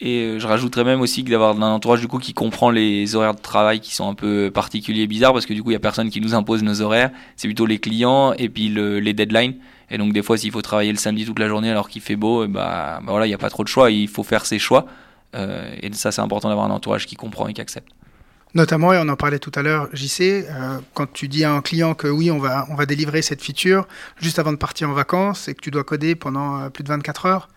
Et 0.00 0.38
je 0.38 0.46
rajouterais 0.46 0.84
même 0.84 1.00
aussi 1.00 1.24
que 1.24 1.30
d'avoir 1.30 1.56
un 1.56 1.72
entourage 1.72 2.00
du 2.00 2.08
coup 2.08 2.18
qui 2.18 2.34
comprend 2.34 2.70
les 2.70 3.14
horaires 3.14 3.34
de 3.34 3.40
travail 3.40 3.80
qui 3.80 3.94
sont 3.94 4.06
un 4.06 4.14
peu 4.14 4.50
particuliers 4.52 5.02
et 5.02 5.06
bizarres 5.06 5.32
parce 5.32 5.46
que 5.46 5.54
du 5.54 5.62
coup 5.62 5.70
il 5.70 5.74
y 5.74 5.76
a 5.76 5.80
personne 5.80 6.10
qui 6.10 6.20
nous 6.20 6.34
impose 6.34 6.62
nos 6.62 6.82
horaires, 6.82 7.10
c'est 7.36 7.48
plutôt 7.48 7.64
les 7.64 7.78
clients 7.78 8.34
et 8.34 8.50
puis 8.50 8.68
le, 8.68 9.00
les 9.00 9.14
deadlines. 9.14 9.54
Et 9.90 9.96
donc 9.96 10.12
des 10.12 10.22
fois 10.22 10.36
s'il 10.36 10.50
faut 10.50 10.60
travailler 10.60 10.92
le 10.92 10.98
samedi 10.98 11.24
toute 11.24 11.38
la 11.38 11.48
journée 11.48 11.70
alors 11.70 11.88
qu'il 11.88 12.02
fait 12.02 12.16
beau, 12.16 12.44
et 12.44 12.48
bah, 12.48 13.00
bah, 13.00 13.10
voilà 13.12 13.24
il 13.24 13.30
n'y 13.30 13.34
a 13.34 13.38
pas 13.38 13.48
trop 13.48 13.64
de 13.64 13.68
choix, 13.68 13.90
il 13.90 14.08
faut 14.08 14.22
faire 14.22 14.44
ses 14.44 14.58
choix. 14.58 14.84
Euh, 15.34 15.74
et 15.80 15.90
ça 15.94 16.12
c'est 16.12 16.20
important 16.20 16.50
d'avoir 16.50 16.66
un 16.66 16.74
entourage 16.74 17.06
qui 17.06 17.16
comprend 17.16 17.48
et 17.48 17.54
qui 17.54 17.62
accepte. 17.62 17.88
Notamment, 18.56 18.94
et 18.94 18.96
on 18.96 19.06
en 19.10 19.16
parlait 19.16 19.38
tout 19.38 19.52
à 19.54 19.60
l'heure, 19.60 19.86
JC, 19.92 20.46
euh, 20.48 20.78
quand 20.94 21.12
tu 21.12 21.28
dis 21.28 21.44
à 21.44 21.52
un 21.52 21.60
client 21.60 21.92
que 21.92 22.08
oui, 22.08 22.30
on 22.30 22.38
va, 22.38 22.66
on 22.70 22.74
va 22.74 22.86
délivrer 22.86 23.20
cette 23.20 23.42
feature 23.42 23.86
juste 24.18 24.38
avant 24.38 24.50
de 24.50 24.56
partir 24.56 24.88
en 24.88 24.94
vacances 24.94 25.46
et 25.48 25.54
que 25.54 25.60
tu 25.60 25.70
dois 25.70 25.84
coder 25.84 26.14
pendant 26.14 26.62
euh, 26.62 26.70
plus 26.70 26.82
de 26.82 26.88
24 26.88 27.26
heures, 27.26 27.48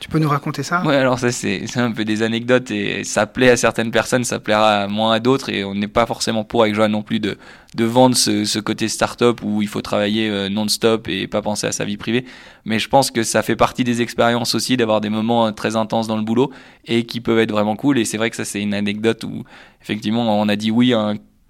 tu 0.00 0.08
peux 0.08 0.18
nous 0.18 0.28
raconter 0.28 0.62
ça? 0.62 0.82
Ouais, 0.84 0.94
alors 0.94 1.18
ça, 1.18 1.32
c'est 1.32 1.64
un 1.76 1.90
peu 1.90 2.04
des 2.04 2.22
anecdotes 2.22 2.70
et 2.70 3.02
ça 3.02 3.26
plaît 3.26 3.50
à 3.50 3.56
certaines 3.56 3.90
personnes, 3.90 4.22
ça 4.22 4.38
plaira 4.38 4.86
moins 4.86 5.12
à 5.12 5.20
d'autres 5.20 5.48
et 5.48 5.64
on 5.64 5.74
n'est 5.74 5.88
pas 5.88 6.06
forcément 6.06 6.44
pour 6.44 6.62
avec 6.62 6.74
Joanne 6.74 6.92
non 6.92 7.02
plus 7.02 7.18
de, 7.18 7.36
vendre 7.76 8.16
ce, 8.16 8.58
côté 8.60 8.86
start-up 8.88 9.40
où 9.42 9.60
il 9.60 9.68
faut 9.68 9.82
travailler 9.82 10.28
euh, 10.28 10.48
non-stop 10.48 11.08
et 11.08 11.26
pas 11.26 11.42
penser 11.42 11.66
à 11.66 11.72
sa 11.72 11.84
vie 11.84 11.96
privée. 11.96 12.24
Mais 12.64 12.78
je 12.78 12.88
pense 12.88 13.10
que 13.10 13.24
ça 13.24 13.42
fait 13.42 13.56
partie 13.56 13.82
des 13.82 14.00
expériences 14.00 14.54
aussi 14.54 14.76
d'avoir 14.76 15.00
des 15.00 15.10
moments 15.10 15.52
très 15.52 15.74
intenses 15.74 16.06
dans 16.06 16.16
le 16.16 16.22
boulot 16.22 16.52
et 16.86 17.04
qui 17.04 17.20
peuvent 17.20 17.40
être 17.40 17.52
vraiment 17.52 17.74
cool. 17.74 17.98
Et 17.98 18.04
c'est 18.04 18.18
vrai 18.18 18.30
que 18.30 18.36
ça, 18.36 18.44
c'est 18.44 18.62
une 18.62 18.74
anecdote 18.74 19.24
où 19.24 19.42
effectivement 19.82 20.40
on 20.40 20.48
a 20.48 20.54
dit 20.54 20.70
oui, 20.70 20.94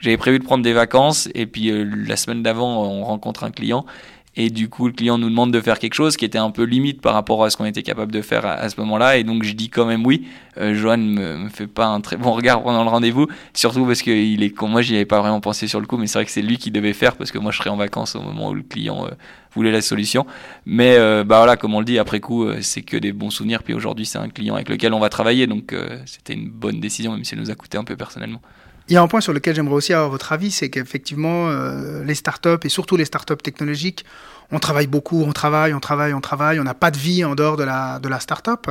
j'avais 0.01 0.17
prévu 0.17 0.39
de 0.39 0.45
prendre 0.45 0.65
des 0.65 0.73
vacances 0.73 1.29
et 1.35 1.47
puis 1.47 1.71
euh, 1.71 1.85
la 1.85 2.17
semaine 2.17 2.43
d'avant 2.43 2.83
on 2.83 3.05
rencontre 3.05 3.45
un 3.45 3.51
client 3.51 3.85
et 4.37 4.51
du 4.51 4.69
coup 4.69 4.87
le 4.87 4.93
client 4.93 5.19
nous 5.19 5.29
demande 5.29 5.53
de 5.53 5.61
faire 5.61 5.79
quelque 5.79 5.95
chose 5.95 6.17
qui 6.17 6.25
était 6.25 6.39
un 6.39 6.51
peu 6.51 6.63
limite 6.63 7.01
par 7.01 7.15
rapport 7.15 7.43
à 7.45 7.51
ce 7.51 7.57
qu'on 7.57 7.65
était 7.65 7.83
capable 7.83 8.13
de 8.13 8.23
faire 8.23 8.47
à, 8.47 8.69
ce 8.69 8.79
moment-là. 8.81 9.17
Et 9.17 9.25
donc 9.25 9.43
je 9.43 9.53
dis 9.53 9.69
quand 9.69 9.87
même 9.87 10.07
oui. 10.07 10.27
Euh, 10.59 10.75
Johan 10.75 10.99
me, 10.99 11.39
me 11.39 11.49
fait 11.49 11.67
pas 11.67 11.87
un 11.87 12.01
très 12.01 12.17
bon 12.17 12.33
regard 12.33 12.63
pendant 12.63 12.85
le 12.85 12.91
rendez-vous. 12.91 13.27
Surtout 13.53 13.85
parce 13.85 14.03
que 14.03 14.11
il 14.11 14.43
est 14.43 14.61
moi 14.63 14.83
j'y 14.83 14.95
avais 14.95 15.07
pas 15.07 15.21
vraiment 15.21 15.41
pensé 15.41 15.67
sur 15.67 15.81
le 15.81 15.87
coup 15.87 15.97
mais 15.97 16.07
c'est 16.07 16.19
vrai 16.19 16.25
que 16.25 16.31
c'est 16.31 16.43
lui 16.43 16.59
qui 16.59 16.71
devait 16.71 16.93
faire 16.93 17.17
parce 17.17 17.33
que 17.33 17.39
moi 17.39 17.53
je 17.53 17.59
serais 17.59 17.71
en 17.71 17.77
vacances 17.77 18.15
au 18.15 18.21
moment 18.21 18.51
où 18.51 18.55
le 18.55 18.63
client 18.63 19.07
euh, 19.07 19.11
voulait 19.55 19.73
la 19.73 19.83
solution. 19.83 20.27
Mais 20.67 20.97
euh, 20.97 21.25
bah 21.25 21.39
voilà 21.39 21.57
comme 21.57 21.75
on 21.75 21.81
le 21.81 21.85
dit 21.85 21.99
après 21.99 22.21
coup 22.21 22.47
c'est 22.61 22.83
que 22.83 22.97
des 22.97 23.13
bons 23.13 23.31
souvenirs. 23.31 23.63
Puis 23.63 23.75
aujourd'hui 23.75 24.07
c'est 24.07 24.19
un 24.19 24.29
client 24.29 24.55
avec 24.55 24.69
lequel 24.69 24.93
on 24.93 25.01
va 25.01 25.09
travailler. 25.09 25.47
Donc 25.47 25.75
c'était 26.07 26.35
une 26.35 26.49
bonne 26.49 26.81
décision 26.81 27.13
même 27.13 27.25
si 27.25 27.35
elle 27.35 27.41
nous 27.41 27.51
a 27.51 27.55
coûté 27.55 27.77
un 27.79 27.85
peu 27.85 27.97
personnellement 27.97 28.41
il 28.89 28.95
y 28.95 28.97
a 28.97 29.03
un 29.03 29.09
point 29.09 29.21
sur 29.21 29.33
lequel 29.33 29.55
j'aimerais 29.55 29.75
aussi 29.75 29.93
avoir 29.93 30.09
votre 30.09 30.33
avis, 30.33 30.51
c'est 30.51 30.71
qu'effectivement, 30.71 31.49
euh, 31.49 32.03
les 32.05 32.15
startups 32.15 32.65
et 32.65 32.69
surtout 32.69 32.97
les 32.97 33.05
startups 33.05 33.37
technologiques, 33.37 34.05
on 34.51 34.59
travaille 34.59 34.87
beaucoup, 34.87 35.23
on 35.23 35.33
travaille, 35.33 35.75
on 35.75 35.81
travaille, 35.81 36.15
on 36.15 36.21
travaille, 36.21 36.59
on 36.59 36.65
n'a 36.65 36.75
pas 36.75 36.91
de 36.91 36.97
vie 36.97 37.25
en 37.25 37.35
dehors 37.35 37.57
de 37.57 37.65
la, 37.65 38.21
startup. 38.21 38.71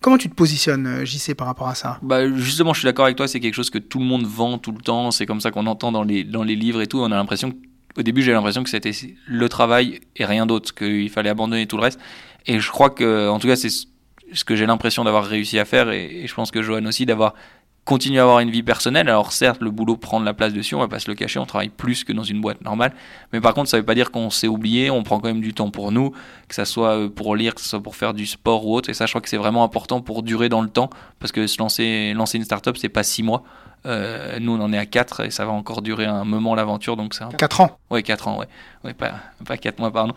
Comment 0.00 0.18
tu 0.18 0.28
te 0.28 0.34
positionnes, 0.34 1.04
JC, 1.04 1.34
par 1.34 1.46
rapport 1.46 1.68
à 1.68 1.76
ça? 1.76 1.98
Bah 2.02 2.28
Justement, 2.34 2.74
je 2.74 2.80
suis 2.80 2.86
d'accord 2.86 3.04
avec 3.04 3.16
toi, 3.16 3.28
c'est 3.28 3.38
quelque 3.38 3.54
chose 3.54 3.70
que 3.70 3.78
tout 3.78 4.00
le 4.00 4.04
monde 4.04 4.26
vend 4.26 4.58
tout 4.58 4.72
le 4.72 4.80
temps, 4.80 5.12
c'est 5.12 5.26
comme 5.26 5.40
ça 5.40 5.52
qu'on 5.52 5.66
entend 5.66 5.92
dans 5.92 6.02
les, 6.02 6.24
dans 6.24 6.42
les 6.42 6.56
livres 6.56 6.80
et 6.80 6.88
tout. 6.88 6.98
On 6.98 7.12
a 7.12 7.16
l'impression, 7.16 7.52
au 7.96 8.02
début, 8.02 8.22
j'ai 8.22 8.32
l'impression 8.32 8.64
que 8.64 8.70
c'était 8.70 8.90
le 9.26 9.48
travail 9.48 10.00
et 10.16 10.24
rien 10.24 10.46
d'autre, 10.46 10.74
qu'il 10.74 11.08
fallait 11.10 11.30
abandonner 11.30 11.66
tout 11.66 11.76
le 11.76 11.82
reste. 11.82 12.00
Et 12.46 12.58
je 12.58 12.70
crois 12.70 12.90
que, 12.90 13.28
en 13.28 13.38
tout 13.38 13.46
cas, 13.46 13.54
c'est 13.54 13.70
ce 13.70 14.44
que 14.44 14.56
j'ai 14.56 14.66
l'impression 14.66 15.04
d'avoir 15.04 15.24
réussi 15.24 15.60
à 15.60 15.64
faire, 15.64 15.90
et, 15.90 16.22
et 16.22 16.26
je 16.26 16.34
pense 16.34 16.50
que 16.50 16.60
Johan 16.60 16.84
aussi, 16.86 17.06
d'avoir 17.06 17.34
continuer 17.84 18.20
à 18.20 18.22
avoir 18.22 18.40
une 18.40 18.50
vie 18.50 18.62
personnelle. 18.62 19.08
Alors 19.08 19.32
certes, 19.32 19.60
le 19.60 19.70
boulot 19.70 19.96
prend 19.96 20.20
de 20.20 20.24
la 20.24 20.34
place 20.34 20.52
dessus, 20.52 20.74
on 20.74 20.80
va 20.80 20.88
pas 20.88 20.98
se 20.98 21.08
le 21.08 21.14
cacher, 21.14 21.38
on 21.38 21.46
travaille 21.46 21.68
plus 21.68 22.04
que 22.04 22.12
dans 22.12 22.22
une 22.22 22.40
boîte 22.40 22.62
normale. 22.62 22.92
Mais 23.32 23.40
par 23.40 23.54
contre, 23.54 23.68
ça 23.68 23.76
veut 23.76 23.84
pas 23.84 23.94
dire 23.94 24.10
qu'on 24.10 24.30
s'est 24.30 24.48
oublié, 24.48 24.90
on 24.90 25.02
prend 25.02 25.18
quand 25.18 25.28
même 25.28 25.40
du 25.40 25.52
temps 25.52 25.70
pour 25.70 25.90
nous, 25.90 26.12
que 26.48 26.54
ça 26.54 26.64
soit 26.64 26.96
euh, 26.96 27.08
pour 27.08 27.34
lire, 27.34 27.54
que 27.54 27.60
ce 27.60 27.68
soit 27.68 27.82
pour 27.82 27.96
faire 27.96 28.14
du 28.14 28.26
sport 28.26 28.66
ou 28.66 28.74
autre. 28.74 28.88
Et 28.88 28.94
ça, 28.94 29.06
je 29.06 29.12
crois 29.12 29.20
que 29.20 29.28
c'est 29.28 29.36
vraiment 29.36 29.64
important 29.64 30.00
pour 30.00 30.22
durer 30.22 30.48
dans 30.48 30.62
le 30.62 30.68
temps, 30.68 30.90
parce 31.18 31.32
que 31.32 31.46
se 31.46 31.58
lancer, 31.58 32.12
lancer 32.14 32.38
une 32.38 32.44
startup, 32.44 32.76
c'est 32.76 32.88
pas 32.88 33.02
six 33.02 33.22
mois. 33.22 33.42
Euh, 33.84 34.38
nous, 34.40 34.52
on 34.52 34.60
en 34.60 34.72
est 34.72 34.78
à 34.78 34.86
4 34.86 35.24
et 35.24 35.30
ça 35.30 35.44
va 35.44 35.50
encore 35.50 35.82
durer 35.82 36.06
un 36.06 36.24
moment 36.24 36.54
l'aventure. 36.54 36.96
Donc 36.96 37.14
c'est 37.14 37.24
4 37.36 37.60
ans 37.62 37.78
Oui, 37.90 38.02
4 38.02 38.28
ans, 38.28 38.38
ouais. 38.38 38.46
ouais 38.84 38.94
pas, 38.94 39.14
pas 39.44 39.56
4 39.56 39.80
mois, 39.80 39.90
pardon. 39.90 40.14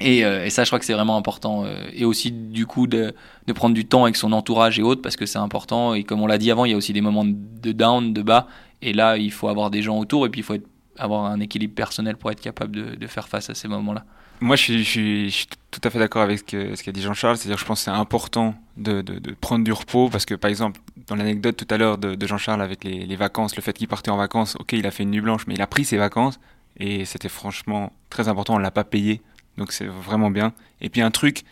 Et, 0.00 0.24
euh, 0.24 0.44
et, 0.44 0.50
ça, 0.50 0.64
je 0.64 0.70
crois 0.70 0.78
que 0.78 0.84
c'est 0.84 0.94
vraiment 0.94 1.16
important. 1.16 1.64
Euh, 1.64 1.74
et 1.92 2.04
aussi, 2.04 2.32
du 2.32 2.66
coup, 2.66 2.86
de, 2.86 3.14
prendre 3.54 3.74
du 3.74 3.84
temps 3.84 4.04
avec 4.04 4.16
son 4.16 4.32
entourage 4.32 4.78
et 4.78 4.82
autres, 4.82 5.02
parce 5.02 5.16
que 5.16 5.26
c'est 5.26 5.38
important. 5.38 5.94
Et 5.94 6.04
comme 6.04 6.22
on 6.22 6.26
l'a 6.26 6.38
dit 6.38 6.50
avant, 6.50 6.64
il 6.64 6.70
y 6.70 6.74
a 6.74 6.76
aussi 6.76 6.92
des 6.92 7.00
moments 7.00 7.24
de 7.26 7.72
down, 7.72 8.12
de 8.12 8.22
bas. 8.22 8.46
Et 8.82 8.92
là, 8.92 9.16
il 9.16 9.30
faut 9.30 9.48
avoir 9.48 9.70
des 9.70 9.82
gens 9.82 9.98
autour, 9.98 10.26
et 10.26 10.30
puis 10.30 10.40
il 10.40 10.44
faut 10.44 10.56
avoir 10.98 11.26
un 11.26 11.40
équilibre 11.40 11.74
personnel 11.74 12.16
pour 12.16 12.30
être 12.30 12.40
capable 12.40 12.96
de, 12.98 13.06
faire 13.06 13.28
face 13.28 13.50
à 13.50 13.54
ces 13.54 13.68
moments-là. 13.68 14.04
Moi, 14.40 14.56
je 14.56 14.78
suis, 14.78 15.46
tout 15.70 15.80
à 15.84 15.90
fait 15.90 15.98
d'accord 15.98 16.22
avec 16.22 16.40
ce 16.48 16.82
qu'a 16.82 16.92
dit 16.92 17.02
Jean-Charles. 17.02 17.36
C'est-à-dire, 17.36 17.58
je 17.58 17.64
pense 17.66 17.80
que 17.80 17.84
c'est 17.84 17.90
important 17.90 18.54
de, 18.78 19.02
prendre 19.40 19.64
du 19.64 19.72
repos, 19.72 20.08
parce 20.08 20.24
que, 20.24 20.34
par 20.34 20.48
exemple, 20.48 20.80
dans 21.08 21.16
l'anecdote 21.16 21.56
tout 21.56 21.66
à 21.74 21.76
l'heure 21.76 21.98
de, 21.98 22.26
Jean-Charles 22.26 22.62
avec 22.62 22.84
les, 22.84 23.04
les, 23.04 23.16
vacances, 23.16 23.54
le 23.56 23.62
fait 23.62 23.74
qu'il 23.74 23.88
partait 23.88 24.10
en 24.10 24.16
vacances, 24.16 24.56
ok, 24.58 24.72
il 24.72 24.86
a 24.86 24.90
fait 24.90 25.02
une 25.02 25.10
nuit 25.10 25.20
blanche, 25.20 25.46
mais 25.46 25.54
il 25.54 25.62
a 25.62 25.66
pris 25.66 25.84
ses 25.84 25.98
vacances, 25.98 26.40
et 26.78 27.04
c'était 27.04 27.28
franchement 27.28 27.92
très 28.08 28.28
important. 28.28 28.54
On 28.54 28.58
l'a 28.58 28.70
pas 28.70 28.84
payé 28.84 29.20
donc 29.56 29.72
c'est 29.72 29.86
vraiment 29.86 30.30
bien. 30.30 30.52
Et 30.80 30.88
puis 30.88 31.00
un 31.00 31.10
truc 31.10 31.44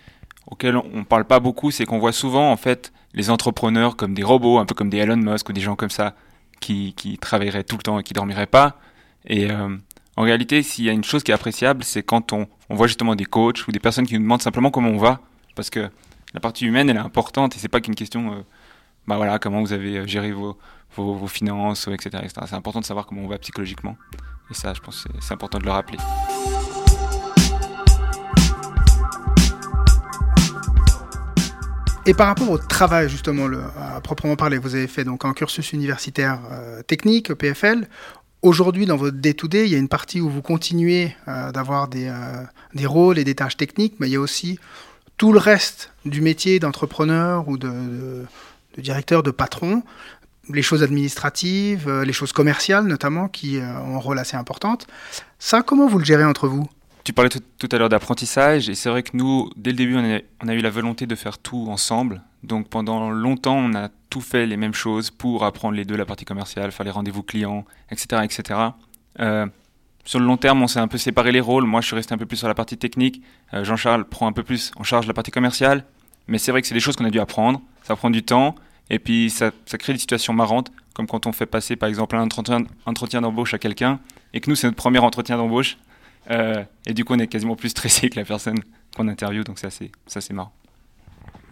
auquel 0.46 0.76
on 0.76 1.04
parle 1.04 1.24
pas 1.24 1.40
beaucoup, 1.40 1.70
c'est 1.70 1.84
qu'on 1.84 1.98
voit 1.98 2.12
souvent 2.12 2.50
en 2.50 2.56
fait 2.56 2.92
les 3.14 3.30
entrepreneurs 3.30 3.96
comme 3.96 4.14
des 4.14 4.22
robots, 4.22 4.58
un 4.58 4.66
peu 4.66 4.74
comme 4.74 4.90
des 4.90 4.98
Elon 4.98 5.16
Musk 5.16 5.48
ou 5.48 5.52
des 5.52 5.60
gens 5.60 5.76
comme 5.76 5.90
ça, 5.90 6.14
qui, 6.60 6.94
qui 6.94 7.18
travailleraient 7.18 7.64
tout 7.64 7.76
le 7.76 7.82
temps 7.82 7.98
et 7.98 8.02
qui 8.02 8.14
dormiraient 8.14 8.46
pas. 8.46 8.78
Et 9.26 9.50
euh, 9.50 9.76
en 10.16 10.22
réalité, 10.22 10.62
s'il 10.62 10.84
y 10.84 10.90
a 10.90 10.92
une 10.92 11.04
chose 11.04 11.22
qui 11.22 11.30
est 11.30 11.34
appréciable, 11.34 11.84
c'est 11.84 12.02
quand 12.02 12.32
on, 12.32 12.46
on 12.68 12.74
voit 12.74 12.86
justement 12.86 13.14
des 13.14 13.24
coachs 13.24 13.66
ou 13.66 13.72
des 13.72 13.78
personnes 13.78 14.06
qui 14.06 14.14
nous 14.14 14.22
demandent 14.22 14.42
simplement 14.42 14.70
comment 14.70 14.90
on 14.90 14.98
va, 14.98 15.20
parce 15.54 15.70
que 15.70 15.90
la 16.34 16.40
partie 16.40 16.66
humaine, 16.66 16.90
elle 16.90 16.96
est 16.96 17.00
importante 17.00 17.56
et 17.56 17.58
c'est 17.58 17.68
pas 17.68 17.80
qu'une 17.80 17.94
question, 17.94 18.32
euh, 18.32 18.42
bah 19.06 19.16
voilà, 19.16 19.38
comment 19.38 19.60
vous 19.60 19.72
avez 19.72 19.98
euh, 19.98 20.06
géré 20.06 20.32
vos, 20.32 20.58
vos, 20.96 21.14
vos 21.14 21.28
finances, 21.28 21.88
etc. 21.88 22.22
etc. 22.22 22.34
C'est 22.46 22.56
important 22.56 22.80
de 22.80 22.84
savoir 22.84 23.06
comment 23.06 23.22
on 23.22 23.28
va 23.28 23.38
psychologiquement. 23.38 23.96
Et 24.50 24.54
ça, 24.54 24.74
je 24.74 24.80
pense, 24.80 25.06
c'est 25.20 25.34
important 25.34 25.58
de 25.58 25.64
le 25.64 25.70
rappeler. 25.70 25.98
Et 32.08 32.14
par 32.14 32.28
rapport 32.28 32.50
au 32.50 32.56
travail, 32.56 33.06
justement, 33.10 33.46
à 33.78 34.00
proprement 34.00 34.34
parler, 34.34 34.56
vous 34.56 34.74
avez 34.74 34.86
fait 34.86 35.04
donc 35.04 35.26
un 35.26 35.34
cursus 35.34 35.74
universitaire 35.74 36.40
euh, 36.50 36.82
technique, 36.82 37.34
PFL. 37.34 37.86
Aujourd'hui, 38.40 38.86
dans 38.86 38.96
votre 38.96 39.18
day-to-day, 39.18 39.66
il 39.66 39.72
y 39.72 39.74
a 39.74 39.78
une 39.78 39.90
partie 39.90 40.22
où 40.22 40.30
vous 40.30 40.40
continuez 40.40 41.14
euh, 41.28 41.52
d'avoir 41.52 41.86
des, 41.86 42.06
euh, 42.06 42.44
des, 42.72 42.86
rôles 42.86 43.18
et 43.18 43.24
des 43.24 43.34
tâches 43.34 43.58
techniques, 43.58 43.96
mais 43.98 44.08
il 44.08 44.12
y 44.12 44.16
a 44.16 44.20
aussi 44.20 44.58
tout 45.18 45.34
le 45.34 45.38
reste 45.38 45.92
du 46.06 46.22
métier 46.22 46.58
d'entrepreneur 46.58 47.46
ou 47.46 47.58
de, 47.58 47.68
de, 47.68 48.24
de, 48.76 48.80
directeur, 48.80 49.22
de 49.22 49.30
patron, 49.30 49.82
les 50.48 50.62
choses 50.62 50.82
administratives, 50.82 51.90
les 51.90 52.14
choses 52.14 52.32
commerciales 52.32 52.86
notamment, 52.86 53.28
qui 53.28 53.58
ont 53.58 53.96
un 53.96 54.00
rôle 54.00 54.18
assez 54.18 54.38
important. 54.38 54.78
Ça, 55.38 55.60
comment 55.60 55.86
vous 55.86 55.98
le 55.98 56.06
gérez 56.06 56.24
entre 56.24 56.48
vous? 56.48 56.66
Tu 57.08 57.14
parlais 57.14 57.30
tout, 57.30 57.68
à 57.72 57.78
l'heure 57.78 57.88
d'apprentissage, 57.88 58.68
et 58.68 58.74
c'est 58.74 58.90
vrai 58.90 59.02
que 59.02 59.16
nous, 59.16 59.48
dès 59.56 59.70
le 59.70 59.78
début, 59.78 59.96
on 59.96 60.48
a, 60.48 60.52
eu 60.52 60.58
la 60.58 60.68
volonté 60.68 61.06
de 61.06 61.14
faire 61.14 61.38
tout 61.38 61.64
ensemble. 61.70 62.20
Donc 62.42 62.68
pendant 62.68 63.08
longtemps, 63.08 63.56
on 63.56 63.74
a 63.74 63.88
tout 64.10 64.20
fait 64.20 64.44
les 64.44 64.58
mêmes 64.58 64.74
choses 64.74 65.10
pour 65.10 65.46
apprendre 65.46 65.74
les 65.74 65.86
deux, 65.86 65.96
la 65.96 66.04
partie 66.04 66.26
commerciale, 66.26 66.70
faire 66.70 66.84
les 66.84 66.90
rendez-vous 66.90 67.22
clients, 67.22 67.64
etc. 67.90 68.20
etc. 68.24 68.60
Euh, 69.20 69.46
sur 70.04 70.18
le 70.18 70.26
long 70.26 70.36
terme, 70.36 70.60
on 70.60 70.66
s'est 70.66 70.80
un 70.80 70.86
peu 70.86 70.98
séparé 70.98 71.32
les 71.32 71.40
rôles. 71.40 71.64
Moi, 71.64 71.80
je 71.80 71.86
suis 71.86 71.96
resté 71.96 72.12
un 72.12 72.18
peu 72.18 72.26
plus 72.26 72.36
sur 72.36 72.46
la 72.46 72.54
partie 72.54 72.76
technique. 72.76 73.22
Euh, 73.54 73.64
Jean-Charles 73.64 74.04
prend 74.04 74.26
un 74.26 74.32
peu 74.32 74.42
plus 74.42 74.70
en 74.76 74.82
charge 74.82 75.06
la 75.06 75.14
partie 75.14 75.30
commerciale. 75.30 75.86
Mais 76.26 76.36
c'est 76.36 76.50
vrai 76.50 76.60
que 76.60 76.68
c'est 76.68 76.74
des 76.74 76.80
choses 76.80 76.96
qu'on 76.96 77.06
a 77.06 77.10
dû 77.10 77.20
apprendre. 77.20 77.62
Ça 77.84 77.96
prend 77.96 78.10
du 78.10 78.22
temps. 78.22 78.54
Et 78.90 78.98
puis, 78.98 79.30
ça, 79.30 79.50
crée 79.78 79.94
des 79.94 79.98
situations 79.98 80.34
marrantes, 80.34 80.70
comme 80.92 81.06
quand 81.06 81.26
on 81.26 81.32
fait 81.32 81.46
passer, 81.46 81.74
par 81.74 81.88
exemple, 81.88 82.16
un 82.16 82.28
entretien 82.84 83.20
d'embauche 83.22 83.54
à 83.54 83.58
quelqu'un, 83.58 83.98
et 84.34 84.40
que 84.40 84.50
nous, 84.50 84.56
c'est 84.56 84.66
notre 84.66 84.76
premier 84.76 84.98
entretien 84.98 85.38
d'embauche. 85.38 85.78
Euh, 86.30 86.62
et 86.86 86.94
du 86.94 87.04
coup, 87.04 87.14
on 87.14 87.18
est 87.18 87.26
quasiment 87.26 87.56
plus 87.56 87.70
stressé 87.70 88.10
que 88.10 88.18
la 88.18 88.24
personne 88.24 88.58
qu'on 88.96 89.08
interviewe, 89.08 89.44
donc 89.44 89.58
ça 89.58 89.70
c'est 89.70 90.32
marrant. 90.32 90.52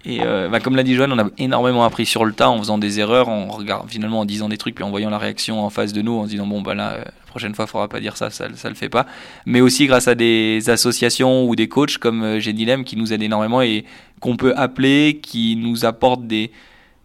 Et 0.06 0.20
euh, 0.22 0.48
bah, 0.48 0.60
comme 0.60 0.76
l'a 0.76 0.84
dit 0.84 0.94
Joanne, 0.94 1.12
on 1.12 1.18
a 1.18 1.28
énormément 1.36 1.84
appris 1.84 2.06
sur 2.06 2.24
le 2.24 2.32
tas 2.32 2.48
en 2.48 2.58
faisant 2.58 2.78
des 2.78 3.00
erreurs, 3.00 3.28
en 3.28 3.48
regard, 3.48 3.86
finalement 3.88 4.20
en 4.20 4.24
disant 4.24 4.48
des 4.48 4.56
trucs, 4.56 4.76
puis 4.76 4.84
en 4.84 4.90
voyant 4.90 5.10
la 5.10 5.18
réaction 5.18 5.64
en 5.64 5.68
face 5.68 5.92
de 5.92 6.00
nous, 6.00 6.12
en 6.12 6.24
se 6.24 6.30
disant 6.30 6.46
bon 6.46 6.62
bah 6.62 6.76
là, 6.76 6.92
euh, 6.92 6.98
la 6.98 7.26
prochaine 7.26 7.56
fois, 7.56 7.64
il 7.64 7.68
faudra 7.68 7.88
pas 7.88 7.98
dire 7.98 8.16
ça, 8.16 8.30
ça, 8.30 8.46
ça 8.54 8.68
le 8.68 8.76
fait 8.76 8.88
pas. 8.88 9.06
Mais 9.46 9.60
aussi 9.60 9.86
grâce 9.86 10.06
à 10.06 10.14
des 10.14 10.70
associations 10.70 11.48
ou 11.48 11.56
des 11.56 11.66
coachs 11.68 11.98
comme 11.98 12.22
euh, 12.22 12.38
Génilem 12.38 12.84
qui 12.84 12.96
nous 12.96 13.12
aident 13.12 13.24
énormément 13.24 13.62
et 13.62 13.84
qu'on 14.20 14.36
peut 14.36 14.54
appeler, 14.56 15.18
qui 15.20 15.56
nous 15.56 15.84
apportent 15.84 16.26
des, 16.26 16.52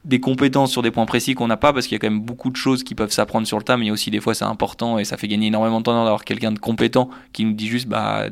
des 0.03 0.19
compétences 0.19 0.71
sur 0.71 0.81
des 0.81 0.91
points 0.91 1.05
précis 1.05 1.35
qu'on 1.35 1.47
n'a 1.47 1.57
pas 1.57 1.73
parce 1.73 1.85
qu'il 1.85 1.95
y 1.95 1.97
a 1.97 1.99
quand 1.99 2.09
même 2.09 2.21
beaucoup 2.21 2.49
de 2.49 2.55
choses 2.55 2.83
qui 2.83 2.95
peuvent 2.95 3.11
s'apprendre 3.11 3.45
sur 3.45 3.57
le 3.57 3.63
tas 3.63 3.77
mais 3.77 3.85
il 3.85 3.87
y 3.87 3.89
a 3.91 3.93
aussi 3.93 4.09
des 4.09 4.19
fois 4.19 4.33
c'est 4.33 4.45
important 4.45 4.97
et 4.97 5.05
ça 5.05 5.17
fait 5.17 5.27
gagner 5.27 5.47
énormément 5.47 5.79
de 5.79 5.83
temps 5.83 5.93
d'avoir 5.93 6.25
quelqu'un 6.25 6.51
de 6.51 6.59
compétent 6.59 7.09
qui 7.33 7.45
nous 7.45 7.53
dit 7.53 7.67
juste 7.67 7.87
bah 7.87 8.25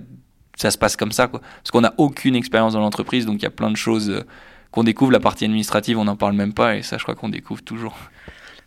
ça 0.58 0.72
se 0.72 0.78
passe 0.78 0.96
comme 0.96 1.12
ça 1.12 1.28
quoi. 1.28 1.42
Parce 1.42 1.72
qu'on 1.72 1.82
n'a 1.82 1.94
aucune 1.98 2.36
expérience 2.36 2.74
dans 2.74 2.80
l'entreprise 2.80 3.26
donc 3.26 3.36
il 3.38 3.44
y 3.44 3.48
a 3.48 3.52
plein 3.52 3.70
de 3.70 3.78
choses 3.78 4.10
euh, 4.10 4.26
qu'on 4.72 4.84
découvre. 4.84 5.12
La 5.12 5.20
partie 5.20 5.46
administrative 5.46 5.98
on 5.98 6.06
n'en 6.06 6.16
parle 6.16 6.34
même 6.34 6.54
pas 6.54 6.76
et 6.76 6.82
ça 6.82 6.98
je 6.98 7.04
crois 7.04 7.16
qu'on 7.16 7.30
découvre 7.30 7.62
toujours. 7.62 7.96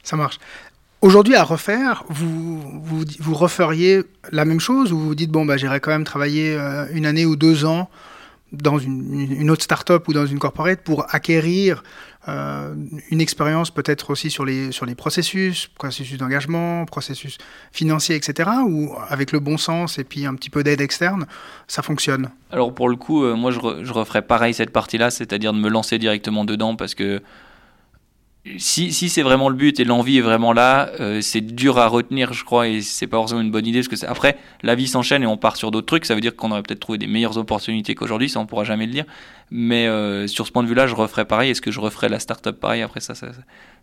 Ça 0.03 0.17
marche. 0.17 0.39
Aujourd'hui, 1.01 1.35
à 1.35 1.43
refaire, 1.43 2.05
vous, 2.09 2.61
vous, 2.81 3.05
vous, 3.19 3.35
referiez 3.35 4.03
la 4.31 4.45
même 4.45 4.61
chose 4.61 4.93
ou 4.93 4.99
vous 4.99 5.15
dites, 5.17 5.33
bon, 5.33 5.45
bah, 5.45 5.57
j'irai 5.57 5.81
quand 5.81 5.91
même 5.91 6.05
travailler 6.05 6.55
euh, 6.55 6.87
une 6.93 7.07
année 7.07 7.27
ou 7.27 7.35
deux 7.35 7.65
ans 7.65 7.91
dans 8.53 8.79
une, 8.79 9.51
autre 9.51 9.63
start-up 9.63 10.07
ou 10.09 10.13
dans 10.13 10.27
une 10.27 10.39
corporate 10.39 10.83
pour 10.83 11.07
acquérir 11.15 11.83
euh, 12.29 12.75
une 13.11 13.21
expérience 13.21 13.71
peut-être 13.71 14.11
aussi 14.11 14.31
sur 14.31 14.45
les, 14.45 14.73
sur 14.73 14.87
les 14.87 14.95
processus, 14.95 15.67
processus 15.67 16.19
d'engagement, 16.19 16.85
processus 16.85 17.39
financier, 17.73 18.15
etc. 18.15 18.51
Ou 18.67 18.95
avec 19.09 19.33
le 19.33 19.41
bon 19.41 19.57
sens 19.57 19.99
et 19.99 20.05
puis 20.05 20.27
un 20.27 20.35
petit 20.35 20.51
peu 20.51 20.63
d'aide 20.63 20.81
externe, 20.81 21.27
ça 21.67 21.83
fonctionne? 21.83 22.31
Alors 22.51 22.75
pour 22.75 22.89
le 22.89 22.97
coup, 22.97 23.25
euh, 23.25 23.35
moi 23.35 23.51
je, 23.51 23.59
re, 23.59 23.85
je 23.85 23.93
referais 23.93 24.23
pareil 24.23 24.55
cette 24.55 24.71
partie-là, 24.71 25.11
c'est-à-dire 25.11 25.53
de 25.53 25.59
me 25.59 25.71
lancer 25.71 25.99
directement 25.99 26.45
dedans 26.45 26.77
parce 26.77 26.95
que 26.95 27.23
si, 28.59 28.93
si 28.93 29.09
c'est 29.09 29.23
vraiment 29.23 29.49
le 29.49 29.55
but 29.55 29.79
et 29.79 29.85
l'envie 29.85 30.19
est 30.19 30.23
vraiment 30.23 30.53
là, 30.53 30.91
euh, 30.99 31.21
c'est 31.21 31.41
dur 31.41 31.79
à 31.79 31.87
retenir, 31.87 32.33
je 32.33 32.45
crois, 32.45 32.67
et 32.67 32.81
c'est 32.81 33.07
pas 33.07 33.17
forcément 33.17 33.41
une 33.41 33.53
bonne 33.53 33.67
idée 33.67 33.81
parce 33.81 34.01
que 34.01 34.07
après 34.07 34.37
la 34.63 34.75
vie 34.75 34.89
s'enchaîne 34.89 35.23
et 35.23 35.27
on 35.27 35.37
part 35.37 35.57
sur 35.57 35.71
d'autres 35.71 35.87
trucs. 35.87 36.05
Ça 36.05 36.17
veut 36.17 36.21
dire 36.21 36.35
qu'on 36.35 36.51
aurait 36.51 36.63
peut-être 36.63 36.81
trouvé 36.81 36.99
des 36.99 37.07
meilleures 37.07 37.39
opportunités 37.39 37.95
qu'aujourd'hui, 37.95 38.29
ça 38.29 38.41
on 38.41 38.47
pourra 38.47 38.65
jamais 38.65 38.87
le 38.87 38.93
dire. 38.93 39.05
Mais 39.53 39.87
euh, 39.87 40.27
sur 40.27 40.47
ce 40.47 40.53
point 40.53 40.65
de 40.65 40.69
vue-là, 40.69 40.89
je 40.89 40.95
referais 40.97 41.25
pareil. 41.25 41.51
Est-ce 41.51 41.61
que 41.61 41.71
je 41.71 41.79
referais 41.79 42.09
la 42.09 42.19
start-up 42.19 42.59
pareil? 42.59 42.83
Après 42.83 43.01
ça, 43.01 43.15
ça, 43.15 43.29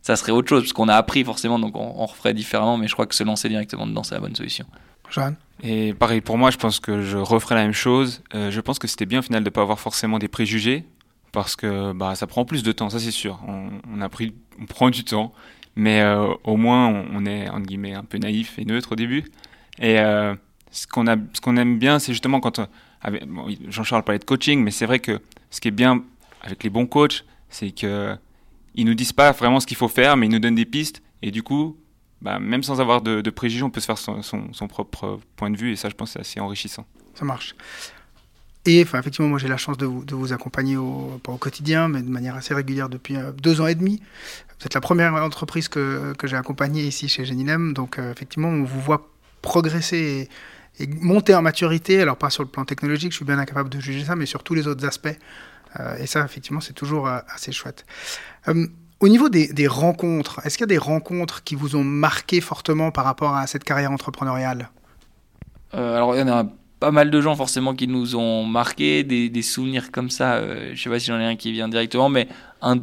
ça, 0.01 0.15
serait 0.17 0.33
autre 0.33 0.49
chose 0.49 0.63
parce 0.63 0.73
qu'on 0.73 0.89
a 0.89 0.95
appris 0.95 1.23
forcément, 1.23 1.57
donc 1.57 1.77
on, 1.77 1.93
on, 1.95 2.05
referait 2.05 2.33
différemment. 2.33 2.77
Mais 2.77 2.87
je 2.87 2.93
crois 2.93 3.05
que 3.05 3.15
se 3.15 3.23
lancer 3.23 3.47
directement 3.47 3.87
dedans, 3.87 4.03
c'est 4.03 4.15
la 4.15 4.21
bonne 4.21 4.35
solution. 4.35 4.65
Jeanne 5.09 5.35
Et 5.63 5.93
pareil 5.93 6.21
pour 6.21 6.37
moi, 6.37 6.51
je 6.51 6.57
pense 6.57 6.81
que 6.81 7.01
je 7.01 7.17
referais 7.17 7.55
la 7.55 7.63
même 7.63 7.71
chose. 7.71 8.21
Euh, 8.35 8.51
je 8.51 8.59
pense 8.59 8.77
que 8.77 8.87
c'était 8.87 9.05
bien 9.05 9.19
au 9.19 9.23
final 9.23 9.43
de 9.43 9.49
pas 9.49 9.61
avoir 9.61 9.79
forcément 9.79 10.19
des 10.19 10.27
préjugés 10.27 10.83
parce 11.31 11.55
que 11.55 11.93
bah, 11.93 12.15
ça 12.15 12.27
prend 12.27 12.45
plus 12.45 12.63
de 12.63 12.71
temps, 12.71 12.89
ça 12.89 12.99
c'est 12.99 13.11
sûr. 13.11 13.39
On, 13.47 14.01
a 14.01 14.09
pris, 14.09 14.33
on 14.59 14.65
prend 14.65 14.89
du 14.89 15.03
temps, 15.03 15.33
mais 15.75 16.01
euh, 16.01 16.33
au 16.43 16.57
moins 16.57 16.87
on, 16.87 17.25
est 17.25 17.49
entre 17.49 17.65
guillemets 17.65 17.93
un 17.93 18.03
peu 18.03 18.17
naïf 18.17 18.57
et 18.57 18.65
neutre 18.65 18.93
au 18.93 18.95
début. 18.95 19.25
Et 19.79 19.99
euh, 19.99 20.35
ce 20.71 20.87
qu'on 20.87 21.07
a, 21.07 21.15
aime 21.15 21.79
bien, 21.79 21.99
c'est 21.99 22.13
justement 22.13 22.39
quand 22.39 22.59
bon, 23.27 23.47
Jean-Charles 23.67 24.03
parlait 24.03 24.19
de 24.19 24.25
coaching, 24.25 24.63
mais 24.63 24.71
c'est 24.71 24.85
vrai 24.85 24.99
que 24.99 25.19
ce 25.49 25.61
qui 25.61 25.67
est 25.67 25.71
bien 25.71 26.03
avec 26.41 26.63
les 26.63 26.69
bons 26.69 26.85
coachs, 26.85 27.25
c'est 27.49 27.71
que 27.71 28.15
ils 28.75 28.85
nous 28.85 28.93
disent 28.93 29.13
pas 29.13 29.31
vraiment 29.31 29.59
ce 29.59 29.67
qu'il 29.67 29.77
faut 29.77 29.87
faire, 29.87 30.15
mais 30.15 30.27
ils 30.27 30.31
nous 30.31 30.39
donnent 30.39 30.55
des 30.55 30.65
pistes. 30.65 31.01
Et 31.21 31.31
du 31.31 31.43
coup, 31.43 31.77
bah, 32.21 32.39
même 32.39 32.63
sans 32.63 32.79
avoir 32.79 33.01
de, 33.01 33.27
préjugés, 33.29 33.63
on 33.63 33.69
peut 33.69 33.81
se 33.81 33.87
faire 33.87 33.97
son, 33.97 34.21
son 34.21 34.67
propre 34.67 35.19
point 35.35 35.49
de 35.49 35.57
vue. 35.57 35.71
Et 35.71 35.75
ça, 35.75 35.89
je 35.89 35.95
pense, 35.95 36.11
c'est 36.11 36.19
assez 36.19 36.39
enrichissant. 36.39 36.85
Ça 37.13 37.25
marche. 37.25 37.55
Et 38.69 38.83
enfin, 38.83 38.99
effectivement, 38.99 39.27
moi 39.27 39.39
j'ai 39.39 39.47
la 39.47 39.57
chance 39.57 39.77
de 39.77 39.87
vous, 39.87 40.31
accompagner 40.31 40.77
au, 40.77 41.19
quotidien, 41.39 41.87
mais 41.87 42.03
de 42.03 42.09
manière 42.09 42.35
assez 42.35 42.53
régulière 42.53 42.87
depuis 42.87 43.15
euh, 43.15 43.31
deux 43.31 43.61
ans 43.61 43.67
et 43.67 43.73
demi. 43.73 43.99
Vous 44.59 44.65
êtes 44.67 44.75
la 44.75 44.81
première 44.81 45.15
entreprise 45.15 45.67
que, 45.67 46.13
que 46.13 46.27
j'ai 46.27 46.35
accompagnée 46.35 46.83
ici 46.83 47.09
chez 47.09 47.25
Genilem. 47.25 47.73
Donc 47.73 47.97
euh, 47.97 48.11
effectivement, 48.11 48.49
on 48.49 48.63
vous 48.63 48.79
voit 48.79 49.09
progresser 49.41 50.29
et, 50.79 50.87
monter 51.01 51.33
en 51.33 51.41
maturité. 51.41 51.99
Alors 51.99 52.15
pas 52.15 52.29
sur 52.29 52.43
le 52.43 52.49
plan 52.49 52.63
technologique, 52.63 53.11
je 53.11 53.17
suis 53.17 53.25
bien 53.25 53.39
incapable 53.39 53.69
de 53.69 53.79
juger 53.79 54.05
ça, 54.05 54.15
mais 54.15 54.27
sur 54.27 54.43
tous 54.43 54.53
les 54.53 54.67
autres 54.67 54.85
aspects. 54.85 55.17
Euh, 55.79 55.97
et 55.97 56.05
ça, 56.05 56.23
effectivement, 56.23 56.61
c'est 56.61 56.73
toujours 56.73 57.07
assez 57.07 57.51
chouette. 57.51 57.87
Au 58.99 59.07
niveau 59.07 59.29
des, 59.29 59.47
des 59.51 59.67
rencontres, 59.67 60.41
est-ce 60.45 60.57
qu'il 60.57 60.63
y 60.63 60.69
a 60.71 60.75
des 60.75 60.77
rencontres 60.77 61.43
qui 61.43 61.55
vous 61.55 61.75
ont 61.75 61.83
marqué 61.83 62.39
fortement 62.39 62.91
par 62.91 63.05
rapport 63.05 63.35
à 63.35 63.47
cette 63.47 63.63
carrière 63.63 63.91
entrepreneuriale? 63.91 64.69
Alors 65.73 66.15
il 66.15 66.19
y 66.19 66.21
en 66.23 66.27
a 66.27 66.45
pas 66.79 66.91
mal 66.91 67.11
de 67.11 67.21
gens 67.21 67.35
forcément 67.35 67.75
qui 67.75 67.87
nous 67.87 68.15
ont 68.15 68.45
marqué, 68.45 69.03
des, 69.03 69.41
souvenirs 69.41 69.91
comme 69.91 70.09
ça. 70.09 70.35
Euh, 70.35 70.71
je 70.73 70.81
sais 70.81 70.89
pas 70.89 70.99
si 70.99 71.07
j'en 71.07 71.19
ai 71.19 71.25
un 71.25 71.35
qui 71.35 71.51
vient 71.51 71.67
directement, 71.67 72.09
mais 72.09 72.27
en 72.61 72.77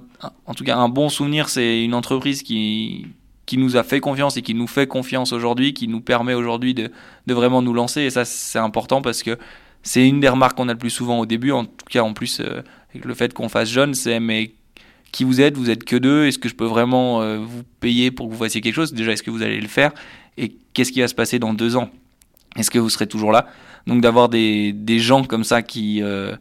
tout 0.54 0.64
cas 0.64 0.76
un 0.76 0.88
bon 0.88 1.08
souvenir, 1.08 1.48
c'est 1.48 1.82
une 1.82 1.94
entreprise 1.94 2.42
qui 2.42 3.06
nous 3.52 3.76
a 3.76 3.82
fait 3.82 4.00
confiance 4.00 4.36
et 4.36 4.42
qui 4.42 4.54
nous 4.54 4.66
fait 4.66 4.86
confiance 4.86 5.32
aujourd'hui, 5.32 5.74
qui 5.74 5.88
nous 5.88 6.00
permet 6.00 6.34
aujourd'hui 6.34 6.74
de, 6.74 6.90
de 7.26 7.34
vraiment 7.34 7.62
nous 7.62 7.72
lancer. 7.72 8.02
Et 8.02 8.10
ça, 8.10 8.24
c'est 8.24 8.58
important 8.58 9.02
parce 9.02 9.22
que 9.22 9.38
c'est 9.82 10.06
une 10.06 10.20
des 10.20 10.28
remarques 10.28 10.56
qu'on 10.56 10.68
a 10.68 10.72
le 10.72 10.78
plus 10.78 10.90
souvent 10.90 11.20
au 11.20 11.26
début. 11.26 11.52
En 11.52 11.64
tout 11.64 11.86
cas, 11.88 12.02
en 12.02 12.12
plus, 12.12 12.40
euh, 12.40 12.62
avec 12.90 13.04
le 13.04 13.14
fait 13.14 13.32
qu'on 13.32 13.48
fasse 13.48 13.70
jeune, 13.70 13.94
c'est 13.94 14.20
mais 14.20 14.52
qui 15.12 15.24
vous 15.24 15.40
êtes? 15.40 15.56
Vous 15.56 15.70
êtes 15.70 15.84
que 15.84 15.96
deux. 15.96 16.26
Est-ce 16.26 16.38
que 16.38 16.48
je 16.48 16.54
peux 16.54 16.66
vraiment 16.66 17.22
euh, 17.22 17.38
vous 17.38 17.62
payer 17.80 18.10
pour 18.10 18.28
que 18.28 18.32
vous 18.32 18.38
fassiez 18.42 18.60
quelque 18.60 18.74
chose? 18.74 18.92
Déjà, 18.92 19.12
est-ce 19.12 19.22
que 19.22 19.30
vous 19.30 19.42
allez 19.42 19.60
le 19.60 19.68
faire? 19.68 19.92
Et 20.36 20.56
qu'est-ce 20.74 20.92
qui 20.92 21.00
va 21.00 21.08
se 21.08 21.14
passer 21.14 21.38
dans 21.38 21.54
deux 21.54 21.76
ans? 21.76 21.88
Est-ce 22.56 22.70
que 22.70 22.78
vous 22.78 22.90
serez 22.90 23.06
toujours 23.06 23.32
là? 23.32 23.46
Donc 23.86 24.00
d'avoir 24.00 24.28
des, 24.28 24.72
des, 24.72 24.98
gens 24.98 25.22
comme 25.24 25.44
ça 25.44 25.62
qui, 25.62 26.02
euh, 26.02 26.34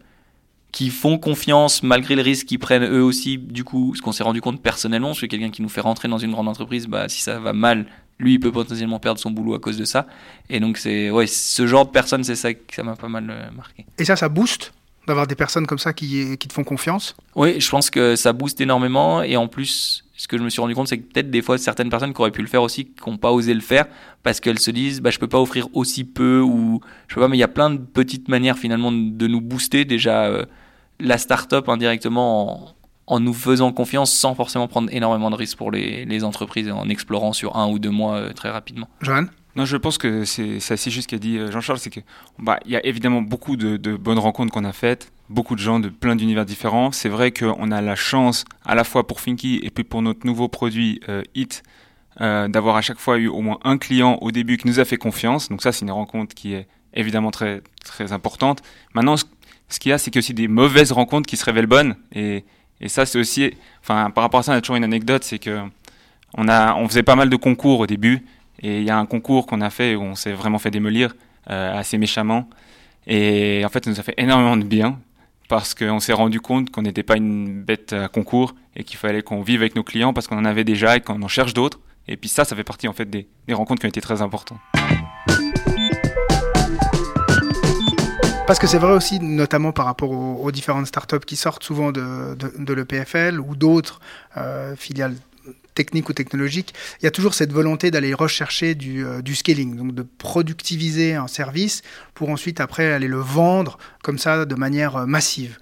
qui 0.71 0.89
font 0.89 1.17
confiance 1.17 1.83
malgré 1.83 2.15
le 2.15 2.21
risque 2.21 2.47
qu'ils 2.47 2.59
prennent 2.59 2.83
eux 2.83 3.03
aussi, 3.03 3.37
du 3.37 3.63
coup, 3.63 3.93
ce 3.95 4.01
qu'on 4.01 4.11
s'est 4.11 4.23
rendu 4.23 4.41
compte 4.41 4.61
personnellement, 4.61 5.13
je 5.13 5.19
suis 5.19 5.27
quelqu'un 5.27 5.51
qui 5.51 5.61
nous 5.61 5.69
fait 5.69 5.81
rentrer 5.81 6.07
dans 6.07 6.17
une 6.17 6.31
grande 6.31 6.47
entreprise, 6.47 6.87
bah, 6.87 7.07
si 7.07 7.21
ça 7.21 7.39
va 7.39 7.53
mal, 7.53 7.85
lui, 8.17 8.33
il 8.33 8.39
peut 8.39 8.51
potentiellement 8.51 8.99
perdre 8.99 9.19
son 9.19 9.31
boulot 9.31 9.55
à 9.55 9.59
cause 9.59 9.77
de 9.77 9.85
ça. 9.85 10.07
Et 10.49 10.59
donc, 10.59 10.77
c'est 10.77 11.11
ouais, 11.11 11.27
ce 11.27 11.67
genre 11.67 11.85
de 11.85 11.91
personnes, 11.91 12.23
c'est 12.23 12.35
ça 12.35 12.53
que 12.53 12.73
ça 12.73 12.83
m'a 12.83 12.95
pas 12.95 13.09
mal 13.09 13.29
euh, 13.29 13.51
marqué. 13.51 13.85
Et 13.99 14.05
ça, 14.05 14.15
ça 14.15 14.29
booste 14.29 14.73
d'avoir 15.07 15.27
des 15.27 15.35
personnes 15.35 15.67
comme 15.67 15.79
ça 15.79 15.93
qui, 15.93 16.37
qui 16.37 16.47
te 16.47 16.53
font 16.53 16.63
confiance? 16.63 17.15
Oui, 17.35 17.59
je 17.59 17.69
pense 17.69 17.89
que 17.89 18.15
ça 18.15 18.33
booste 18.33 18.59
énormément. 18.61 19.21
Et 19.21 19.37
en 19.37 19.47
plus, 19.47 20.04
ce 20.15 20.27
que 20.27 20.37
je 20.37 20.43
me 20.43 20.49
suis 20.49 20.61
rendu 20.61 20.75
compte, 20.75 20.87
c'est 20.87 20.97
que 20.97 21.11
peut-être 21.11 21.29
des 21.29 21.41
fois, 21.41 21.57
certaines 21.57 21.89
personnes 21.89 22.13
qui 22.13 22.21
auraient 22.21 22.31
pu 22.31 22.41
le 22.41 22.47
faire 22.47 22.63
aussi, 22.63 22.85
qui 22.85 23.09
n'ont 23.09 23.17
pas 23.17 23.31
osé 23.31 23.53
le 23.53 23.61
faire, 23.61 23.85
parce 24.23 24.39
qu'elles 24.39 24.59
se 24.59 24.71
disent, 24.71 25.01
bah, 25.01 25.09
je 25.09 25.19
peux 25.19 25.27
pas 25.27 25.39
offrir 25.39 25.67
aussi 25.73 26.03
peu, 26.05 26.39
ou 26.39 26.79
je 27.07 27.15
sais 27.15 27.19
pas, 27.19 27.27
mais 27.27 27.37
il 27.37 27.41
y 27.41 27.43
a 27.43 27.49
plein 27.49 27.69
de 27.69 27.77
petites 27.77 28.29
manières 28.29 28.57
finalement 28.57 28.91
de 28.91 29.27
nous 29.27 29.41
booster. 29.41 29.83
Déjà, 29.83 30.25
euh, 30.25 30.45
la 30.99 31.17
start-up 31.17 31.67
indirectement 31.67 32.75
en, 33.07 33.19
nous 33.19 33.33
faisant 33.33 33.71
confiance 33.73 34.13
sans 34.13 34.35
forcément 34.35 34.67
prendre 34.67 34.89
énormément 34.91 35.29
de 35.29 35.35
risques 35.35 35.57
pour 35.57 35.69
les, 35.71 36.23
entreprises 36.23 36.71
en 36.71 36.87
explorant 36.87 37.33
sur 37.33 37.57
un 37.57 37.69
ou 37.69 37.77
deux 37.77 37.91
mois 37.91 38.15
euh, 38.15 38.31
très 38.31 38.49
rapidement. 38.49 38.87
Johan? 39.01 39.25
Non, 39.55 39.63
je 39.63 39.77
pense 39.77 39.97
que 39.97 40.25
c'est 40.25 40.57
assez 40.69 40.91
juste 40.91 41.09
ce 41.09 41.15
qu'a 41.15 41.19
dit 41.19 41.37
euh, 41.37 41.49
Jean-Charles, 41.49 41.79
c'est 41.79 41.89
que 41.89 42.01
bah 42.39 42.59
y 42.65 42.75
a 42.75 42.85
évidemment 42.85 43.21
beaucoup 43.21 43.55
de, 43.55 43.77
de 43.77 43.95
bonnes 43.95 44.19
rencontres 44.19 44.51
qu'on 44.51 44.65
a 44.65 44.73
faites, 44.73 45.13
beaucoup 45.29 45.55
de 45.55 45.61
gens 45.61 45.79
de 45.79 45.87
plein 45.87 46.17
d'univers 46.17 46.45
différents. 46.45 46.91
C'est 46.91 47.07
vrai 47.07 47.31
qu'on 47.31 47.71
a 47.71 47.81
la 47.81 47.95
chance, 47.95 48.43
à 48.65 48.75
la 48.75 48.83
fois 48.83 49.07
pour 49.07 49.21
Finky 49.21 49.61
et 49.63 49.69
puis 49.69 49.85
pour 49.85 50.01
notre 50.01 50.25
nouveau 50.25 50.49
produit 50.49 50.99
euh, 51.07 51.23
Hit, 51.35 51.63
euh, 52.19 52.49
d'avoir 52.49 52.75
à 52.75 52.81
chaque 52.81 52.99
fois 52.99 53.17
eu 53.17 53.27
au 53.27 53.41
moins 53.41 53.59
un 53.63 53.77
client 53.77 54.17
au 54.21 54.31
début 54.31 54.57
qui 54.57 54.67
nous 54.67 54.81
a 54.81 54.85
fait 54.85 54.97
confiance. 54.97 55.47
Donc 55.47 55.61
ça, 55.61 55.71
c'est 55.71 55.85
une 55.85 55.91
rencontre 55.91 56.35
qui 56.35 56.53
est 56.53 56.67
évidemment 56.93 57.31
très 57.31 57.61
très 57.85 58.11
importante. 58.11 58.61
Maintenant, 58.93 59.15
ce, 59.15 59.23
qu'il 59.79 59.89
y 59.89 59.93
a, 59.93 59.97
c'est 59.97 60.11
qu'il 60.11 60.17
y 60.17 60.19
a 60.19 60.25
aussi 60.25 60.33
des 60.33 60.49
mauvaises 60.49 60.91
rencontres 60.91 61.27
qui 61.27 61.37
se 61.37 61.45
révèlent 61.45 61.65
bonnes. 61.65 61.95
Et, 62.13 62.43
et 62.81 62.89
ça, 62.89 63.05
c'est 63.05 63.19
aussi, 63.19 63.53
enfin, 63.81 64.09
par 64.11 64.23
rapport 64.23 64.41
à 64.41 64.43
ça, 64.43 64.51
on 64.51 64.55
a 64.55 64.61
toujours 64.61 64.75
une 64.75 64.83
anecdote, 64.83 65.23
c'est 65.23 65.39
que 65.39 65.61
on 66.37 66.49
a, 66.49 66.75
on 66.75 66.87
faisait 66.89 67.03
pas 67.03 67.15
mal 67.15 67.29
de 67.29 67.35
concours 67.37 67.79
au 67.79 67.87
début. 67.87 68.25
Et 68.61 68.79
il 68.79 68.83
y 68.83 68.89
a 68.89 68.97
un 68.97 69.05
concours 69.05 69.45
qu'on 69.45 69.61
a 69.61 69.69
fait 69.69 69.95
où 69.95 70.01
on 70.01 70.15
s'est 70.15 70.33
vraiment 70.33 70.59
fait 70.59 70.71
démolir 70.71 71.15
euh, 71.49 71.77
assez 71.77 71.97
méchamment. 71.97 72.49
Et 73.07 73.63
en 73.65 73.69
fait, 73.69 73.85
ça 73.85 73.91
nous 73.91 73.99
a 73.99 74.03
fait 74.03 74.15
énormément 74.17 74.57
de 74.57 74.63
bien 74.63 74.99
parce 75.47 75.75
qu'on 75.75 75.99
s'est 75.99 76.13
rendu 76.13 76.41
compte 76.41 76.71
qu'on 76.71 76.81
n'était 76.81 77.03
pas 77.03 77.17
une 77.17 77.63
bête 77.63 77.93
à 77.93 78.07
concours 78.07 78.55
et 78.75 78.83
qu'il 78.83 78.97
fallait 78.97 79.21
qu'on 79.21 79.41
vive 79.41 79.61
avec 79.61 79.75
nos 79.75 79.83
clients 79.83 80.13
parce 80.13 80.27
qu'on 80.27 80.37
en 80.37 80.45
avait 80.45 80.63
déjà 80.63 80.97
et 80.97 81.01
qu'on 81.01 81.21
en 81.21 81.27
cherche 81.27 81.53
d'autres. 81.53 81.79
Et 82.07 82.17
puis 82.17 82.29
ça, 82.29 82.45
ça 82.45 82.55
fait 82.55 82.63
partie 82.63 82.87
en 82.87 82.93
fait 82.93 83.09
des, 83.09 83.27
des 83.47 83.53
rencontres 83.53 83.81
qui 83.81 83.85
ont 83.85 83.89
été 83.89 84.01
très 84.01 84.21
importantes. 84.21 84.59
Parce 88.47 88.59
que 88.59 88.67
c'est 88.67 88.77
vrai 88.77 88.91
aussi, 88.93 89.19
notamment 89.19 89.71
par 89.71 89.85
rapport 89.85 90.11
aux, 90.11 90.51
différentes 90.51 90.85
startups 90.85 91.25
qui 91.25 91.35
sortent 91.35 91.63
souvent 91.63 91.91
de, 91.91 92.35
de, 92.35 92.73
l'EPFL 92.73 93.39
ou 93.39 93.55
d'autres 93.55 93.99
euh, 94.37 94.75
filiales 94.75 95.15
technique 95.75 96.09
ou 96.09 96.13
technologique, 96.13 96.73
il 97.01 97.05
y 97.05 97.07
a 97.07 97.11
toujours 97.11 97.33
cette 97.33 97.51
volonté 97.51 97.91
d'aller 97.91 98.13
rechercher 98.13 98.73
du, 98.73 99.05
euh, 99.05 99.21
du, 99.21 99.35
scaling, 99.35 99.75
donc 99.75 99.93
de 99.93 100.01
productiviser 100.01 101.13
un 101.13 101.27
service 101.27 101.83
pour 102.13 102.29
ensuite 102.29 102.59
après 102.59 102.91
aller 102.91 103.07
le 103.07 103.19
vendre 103.19 103.77
comme 104.01 104.17
ça 104.17 104.45
de 104.45 104.55
manière 104.55 104.95
euh, 104.95 105.05
massive. 105.05 105.59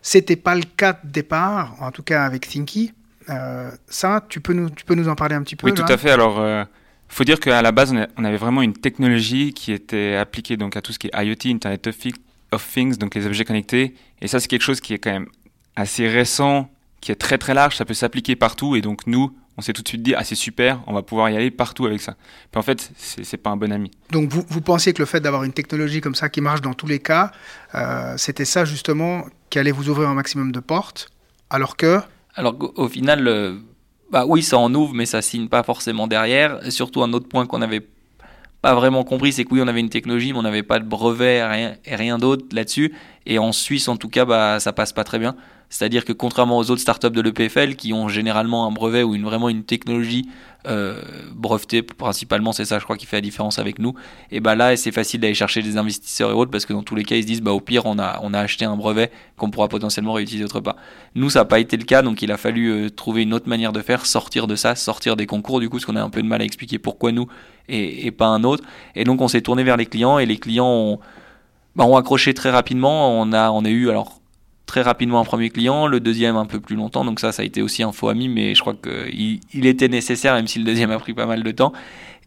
C'était 0.00 0.36
pas 0.36 0.54
le 0.54 0.62
cas 0.62 0.98
de 1.04 1.10
départ, 1.10 1.76
en 1.80 1.90
tout 1.90 2.04
cas 2.04 2.24
avec 2.24 2.48
Thinky. 2.48 2.92
Euh, 3.28 3.70
ça, 3.88 4.24
tu 4.28 4.40
peux, 4.40 4.52
nous, 4.52 4.70
tu 4.70 4.84
peux 4.84 4.94
nous 4.94 5.08
en 5.08 5.16
parler 5.16 5.34
un 5.34 5.42
petit 5.42 5.56
peu 5.56 5.66
Oui, 5.66 5.74
tout 5.74 5.82
à 5.82 5.96
fait. 5.96 6.10
Alors, 6.10 6.40
il 6.40 7.14
faut 7.14 7.24
dire 7.24 7.40
qu'à 7.40 7.60
la 7.60 7.72
base, 7.72 7.92
on 8.16 8.24
avait 8.24 8.36
vraiment 8.36 8.62
une 8.62 8.72
technologie 8.72 9.52
qui 9.52 9.72
était 9.72 10.14
appliquée 10.14 10.56
donc 10.56 10.76
à 10.76 10.80
tout 10.80 10.92
ce 10.92 11.00
qui 11.00 11.08
est 11.08 11.24
IoT, 11.24 11.52
Internet 11.52 11.88
of 12.52 12.72
Things, 12.72 12.98
donc 12.98 13.16
les 13.16 13.26
objets 13.26 13.44
connectés. 13.44 13.94
Et 14.22 14.28
ça, 14.28 14.38
c'est 14.38 14.46
quelque 14.46 14.62
chose 14.62 14.80
qui 14.80 14.94
est 14.94 14.98
quand 14.98 15.10
même 15.10 15.26
assez 15.74 16.06
récent, 16.08 16.70
qui 17.00 17.10
est 17.10 17.16
très 17.16 17.38
très 17.38 17.54
large. 17.54 17.76
Ça 17.76 17.84
peut 17.84 17.94
s'appliquer 17.94 18.36
partout. 18.36 18.76
Et 18.76 18.80
donc, 18.80 19.08
nous, 19.08 19.36
on 19.58 19.62
s'est 19.62 19.72
tout 19.72 19.82
de 19.82 19.88
suite 19.88 20.02
dit 20.02 20.14
ah 20.14 20.24
c'est 20.24 20.34
super, 20.34 20.80
on 20.86 20.92
va 20.92 21.02
pouvoir 21.02 21.30
y 21.30 21.36
aller 21.36 21.50
partout 21.50 21.86
avec 21.86 22.00
ça. 22.00 22.16
Puis 22.50 22.58
en 22.58 22.62
fait, 22.62 22.90
c'est 22.96 23.36
pas 23.36 23.50
un 23.50 23.56
bon 23.56 23.72
ami. 23.72 23.90
Donc 24.10 24.30
vous, 24.30 24.44
vous 24.48 24.60
pensiez 24.60 24.92
que 24.92 25.00
le 25.00 25.06
fait 25.06 25.20
d'avoir 25.20 25.44
une 25.44 25.52
technologie 25.52 26.00
comme 26.00 26.14
ça 26.14 26.28
qui 26.28 26.40
marche 26.40 26.60
dans 26.60 26.74
tous 26.74 26.86
les 26.86 26.98
cas, 26.98 27.32
euh, 27.74 28.14
c'était 28.16 28.44
ça 28.44 28.64
justement 28.64 29.24
qui 29.50 29.58
allait 29.58 29.72
vous 29.72 29.88
ouvrir 29.88 30.08
un 30.08 30.14
maximum 30.14 30.52
de 30.52 30.60
portes, 30.60 31.08
alors 31.50 31.76
que 31.76 32.00
Alors 32.34 32.56
au 32.76 32.88
final, 32.88 33.26
euh, 33.26 33.56
bah 34.10 34.24
oui, 34.26 34.42
ça 34.42 34.58
en 34.58 34.72
ouvre, 34.74 34.94
mais 34.94 35.06
ça 35.06 35.22
signe 35.22 35.48
pas 35.48 35.62
forcément 35.62 36.06
derrière. 36.06 36.64
Et 36.66 36.70
surtout 36.70 37.02
un 37.02 37.12
autre 37.12 37.28
point 37.28 37.46
qu'on 37.46 37.62
avait 37.62 37.86
pas 38.62 38.74
vraiment 38.74 39.04
compris, 39.04 39.32
c'est 39.32 39.44
que 39.44 39.54
oui, 39.54 39.60
on 39.62 39.68
avait 39.68 39.80
une 39.80 39.90
technologie, 39.90 40.32
mais 40.32 40.38
on 40.38 40.42
n'avait 40.42 40.62
pas 40.62 40.78
de 40.78 40.84
brevet 40.84 41.44
rien, 41.44 41.76
et 41.84 41.94
rien 41.94 42.18
d'autre 42.18 42.46
là-dessus. 42.52 42.92
Et 43.24 43.38
en 43.38 43.52
Suisse, 43.52 43.88
en 43.88 43.96
tout 43.96 44.08
cas, 44.08 44.24
bah 44.24 44.60
ça 44.60 44.72
passe 44.72 44.92
pas 44.92 45.04
très 45.04 45.18
bien. 45.18 45.36
C'est-à-dire 45.68 46.04
que 46.04 46.12
contrairement 46.12 46.58
aux 46.58 46.70
autres 46.70 46.80
startups 46.80 47.10
de 47.10 47.20
l'EPFL 47.20 47.74
qui 47.74 47.92
ont 47.92 48.08
généralement 48.08 48.66
un 48.66 48.70
brevet 48.70 49.02
ou 49.02 49.14
une, 49.14 49.24
vraiment 49.24 49.48
une 49.48 49.64
technologie 49.64 50.28
euh, 50.66 51.00
brevetée, 51.32 51.82
principalement 51.82 52.52
c'est 52.52 52.64
ça 52.64 52.78
je 52.78 52.84
crois 52.84 52.96
qui 52.96 53.06
fait 53.06 53.16
la 53.16 53.20
différence 53.20 53.58
avec 53.58 53.78
nous, 53.78 53.94
et 54.32 54.40
bah 54.40 54.54
là 54.54 54.76
c'est 54.76 54.90
facile 54.90 55.20
d'aller 55.20 55.34
chercher 55.34 55.62
des 55.62 55.76
investisseurs 55.76 56.30
et 56.30 56.32
autres 56.32 56.50
parce 56.50 56.66
que 56.66 56.72
dans 56.72 56.82
tous 56.82 56.96
les 56.96 57.04
cas 57.04 57.16
ils 57.16 57.22
se 57.22 57.26
disent 57.26 57.42
bah 57.42 57.52
au 57.52 57.60
pire 57.60 57.86
on 57.86 57.98
a, 57.98 58.18
on 58.22 58.34
a 58.34 58.40
acheté 58.40 58.64
un 58.64 58.76
brevet 58.76 59.10
qu'on 59.36 59.50
pourra 59.50 59.68
potentiellement 59.68 60.12
réutiliser 60.12 60.44
autre 60.44 60.60
part. 60.60 60.76
Nous 61.14 61.30
ça 61.30 61.40
n'a 61.40 61.44
pas 61.44 61.60
été 61.60 61.76
le 61.76 61.84
cas 61.84 62.02
donc 62.02 62.22
il 62.22 62.32
a 62.32 62.36
fallu 62.36 62.68
euh, 62.68 62.90
trouver 62.90 63.22
une 63.22 63.34
autre 63.34 63.48
manière 63.48 63.72
de 63.72 63.80
faire, 63.80 64.06
sortir 64.06 64.46
de 64.46 64.56
ça, 64.56 64.74
sortir 64.74 65.16
des 65.16 65.26
concours 65.26 65.60
du 65.60 65.68
coup 65.68 65.76
parce 65.76 65.84
qu'on 65.84 65.96
a 65.96 66.02
un 66.02 66.10
peu 66.10 66.22
de 66.22 66.26
mal 66.26 66.40
à 66.40 66.44
expliquer 66.44 66.78
pourquoi 66.78 67.12
nous 67.12 67.26
et, 67.68 68.06
et 68.06 68.10
pas 68.10 68.26
un 68.26 68.44
autre. 68.44 68.64
Et 68.94 69.04
donc 69.04 69.20
on 69.20 69.28
s'est 69.28 69.42
tourné 69.42 69.62
vers 69.62 69.76
les 69.76 69.86
clients 69.86 70.18
et 70.18 70.26
les 70.26 70.38
clients 70.38 70.66
ont, 70.66 71.00
bah, 71.76 71.84
ont 71.84 71.96
accroché 71.96 72.34
très 72.34 72.50
rapidement. 72.50 73.20
On 73.20 73.32
a, 73.32 73.50
on 73.50 73.64
a 73.64 73.68
eu 73.68 73.88
alors 73.88 74.20
très 74.66 74.82
rapidement 74.82 75.20
un 75.20 75.24
premier 75.24 75.50
client, 75.50 75.86
le 75.86 76.00
deuxième 76.00 76.36
un 76.36 76.46
peu 76.46 76.60
plus 76.60 76.76
longtemps, 76.76 77.04
donc 77.04 77.20
ça, 77.20 77.32
ça 77.32 77.42
a 77.42 77.44
été 77.44 77.62
aussi 77.62 77.82
un 77.82 77.92
faux 77.92 78.08
ami, 78.08 78.28
mais 78.28 78.54
je 78.54 78.60
crois 78.60 78.74
qu'il 78.74 79.40
il 79.54 79.66
était 79.66 79.88
nécessaire, 79.88 80.34
même 80.34 80.48
si 80.48 80.58
le 80.58 80.64
deuxième 80.64 80.90
a 80.90 80.98
pris 80.98 81.14
pas 81.14 81.26
mal 81.26 81.42
de 81.42 81.50
temps. 81.50 81.72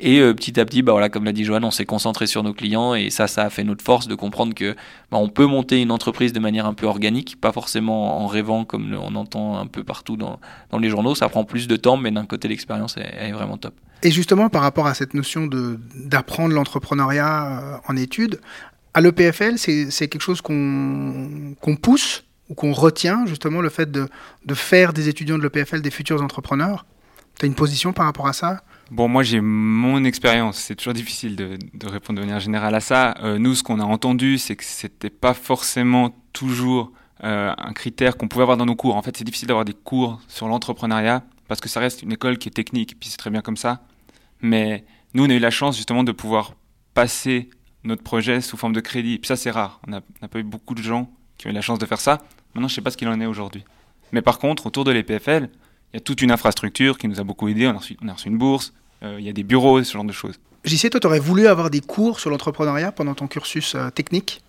Et 0.02 0.20
euh, 0.20 0.34
petit 0.34 0.58
à 0.60 0.66
petit, 0.66 0.82
bah 0.82 0.94
voilà, 0.94 1.10
comme 1.10 1.26
l'a 1.26 1.34
dit 1.34 1.44
Joanne, 1.44 1.66
on 1.66 1.72
s'est 1.72 1.86
concentré 1.86 2.26
sur 2.26 2.42
nos 2.42 2.54
clients 2.54 2.96
et 2.96 3.10
ça, 3.10 3.28
ça 3.28 3.44
a 3.44 3.50
fait 3.50 3.66
notre 3.66 3.84
force 3.84 4.08
de 4.08 4.16
comprendre 4.16 4.54
que 4.54 4.74
bah, 5.12 5.18
on 5.18 5.28
peut 5.28 5.46
monter 5.46 5.82
une 5.82 5.92
entreprise 5.92 6.32
de 6.32 6.40
manière 6.40 6.66
un 6.66 6.74
peu 6.74 6.86
organique, 6.86 7.40
pas 7.40 7.52
forcément 7.52 8.22
en 8.24 8.28
rêvant 8.28 8.64
comme 8.64 8.98
on 8.98 9.16
entend 9.16 9.58
un 9.58 9.68
peu 9.68 9.84
partout 9.84 10.16
dans, 10.16 10.40
dans 10.72 10.78
les 10.78 10.90
journaux. 10.90 11.16
Ça 11.16 11.28
prend 11.28 11.44
plus 11.44 11.68
de 11.68 11.76
temps, 11.76 11.98
mais 11.98 12.12
d'un 12.12 12.26
côté, 12.26 12.48
l'expérience 12.48 12.96
est, 12.96 13.32
vraiment 13.34 13.58
top. 13.58 13.74
Et 14.02 14.12
justement, 14.12 14.48
par 14.48 14.62
rapport 14.62 14.88
à 14.88 14.94
cette 14.94 15.14
notion 15.14 15.50
d'apprendre 15.96 16.54
l'entrepreneuriat 16.54 17.60
euh, 17.60 17.78
en 17.90 17.98
études, 17.98 18.40
à 18.94 19.02
l'EPFL, 19.02 19.58
c'est 19.58 20.08
quelque 20.08 20.22
chose 20.22 20.42
qu'on 20.42 21.56
qu'on 21.60 21.76
pousse 21.76 22.24
ou 22.50 22.56
qu'on 22.56 22.74
retient 22.74 23.26
justement 23.26 23.62
le 23.62 23.70
fait 23.70 23.92
de, 23.92 24.08
de 24.46 24.54
faire 24.54 24.94
des 24.94 25.08
étudiants 25.08 25.38
de 25.38 25.44
l'EPFL 25.44 25.82
des 25.82 25.92
futurs 25.92 26.22
entrepreneurs 26.22 26.86
Tu 27.38 27.46
as 27.46 27.48
une 27.48 27.56
position 27.56 27.94
par 27.94 28.06
rapport 28.06 28.28
à 28.28 28.34
ça? 28.34 28.64
Bon, 28.92 29.08
moi 29.08 29.22
j'ai 29.22 29.40
mon 29.40 30.04
expérience. 30.04 30.58
C'est 30.58 30.76
toujours 30.76 30.94
difficile 30.94 31.36
de, 31.36 31.58
de, 31.74 31.88
répondre 31.88 32.20
de 32.20 32.26
manière 32.26 32.40
générale 32.40 32.74
à 32.74 32.80
ça. 32.80 33.16
Euh, 33.22 33.38
nous, 33.38 33.54
ce 33.54 33.62
qu'on 33.62 33.80
a 33.80 33.84
entendu, 33.84 34.40
c'est 34.40 34.56
que 34.56 34.64
c'était 34.64 35.12
pas 35.12 35.36
forcément 35.36 36.16
toujours 36.34 36.92
euh, 37.24 37.54
un 37.56 37.74
critère 37.74 38.18
qu'on 38.18 38.28
pouvait 38.28 38.44
avoir 38.44 38.58
dans 38.58 38.66
nos 38.66 38.76
cours. 38.76 38.96
En 38.96 39.02
fait, 39.04 39.16
c'est 39.16 39.24
difficile 39.24 39.48
d'avoir 39.48 39.66
des 39.66 39.74
cours 39.74 40.20
sur 40.28 40.48
l'entrepreneuriat 40.48 41.24
parce 41.48 41.62
que 41.62 41.70
ça 41.70 41.80
reste 41.80 42.02
une 42.02 42.12
école 42.12 42.38
qui 42.38 42.48
est 42.48 42.52
technique, 42.52 43.00
puis 43.00 43.10
c'est 43.10 43.18
très 43.18 43.30
bien 43.30 43.42
comme 43.42 43.58
ça. 43.58 43.82
Mais 44.42 44.86
nous, 45.14 45.26
on 45.26 45.30
a 45.30 45.34
eu 45.34 45.40
la 45.40 45.52
chance 45.52 45.76
justement 45.76 46.04
de 46.04 46.12
pouvoir 46.12 46.54
passer 46.94 47.50
notre 47.84 48.04
projet 48.04 48.42
sous 48.42 48.58
forme 48.58 48.74
de 48.74 48.80
crédit. 48.80 49.20
Puis 49.20 49.28
ça, 49.28 49.36
c'est 49.36 49.52
rare. 49.52 49.82
On 49.88 49.92
n'a 49.92 50.02
pas 50.02 50.40
eu 50.40 50.44
beaucoup 50.44 50.76
de 50.76 50.82
gens 50.82 51.12
qui 51.38 51.48
ont 51.48 51.50
eu 51.50 51.54
la 51.54 51.62
chance 51.62 51.80
de 51.80 51.86
faire 51.86 52.00
ça. 52.00 52.20
Maintenant, 52.54 52.68
je 52.68 52.74
ne 52.74 52.76
sais 52.76 52.82
pas 52.82 52.92
ce 52.92 52.98
qu'il 52.98 53.08
en 53.08 53.20
est 53.20 53.26
aujourd'hui. 53.26 53.64
Mais 54.12 54.22
par 54.22 54.40
contre, 54.40 54.66
autour 54.66 54.84
de 54.84 54.92
l'EPFL, 54.92 55.50
il 55.94 55.96
y 55.96 55.98
a 55.98 56.00
toute 56.00 56.22
une 56.22 56.32
infrastructure 56.32 56.98
qui 56.98 57.08
nous 57.08 57.20
a 57.20 57.24
beaucoup 57.24 57.48
aidé. 57.48 57.68
On 57.68 57.72
a 57.72 57.78
reçu, 57.78 57.98
on 58.02 58.08
a 58.08 58.14
reçu 58.14 58.28
une 58.28 58.38
bourse, 58.38 58.74
euh, 59.04 59.18
il 59.20 59.26
y 59.26 59.30
a 59.30 59.34
des 59.34 59.44
bureaux, 59.44 59.84
ce 59.84 59.94
genre 59.94 60.04
de 60.04 60.12
choses. 60.12 60.40
JC, 60.66 60.90
toi, 60.90 61.00
tu 61.00 61.08
aurais 61.08 61.20
voulu 61.20 61.48
avoir 61.48 61.70
des 61.70 61.82
cours 61.82 62.20
sur 62.20 62.30
l'entrepreneuriat 62.30 62.92
pendant 62.92 63.14
ton 63.14 63.28
cursus 63.28 63.76
euh, 63.76 63.90
technique? 63.90 64.42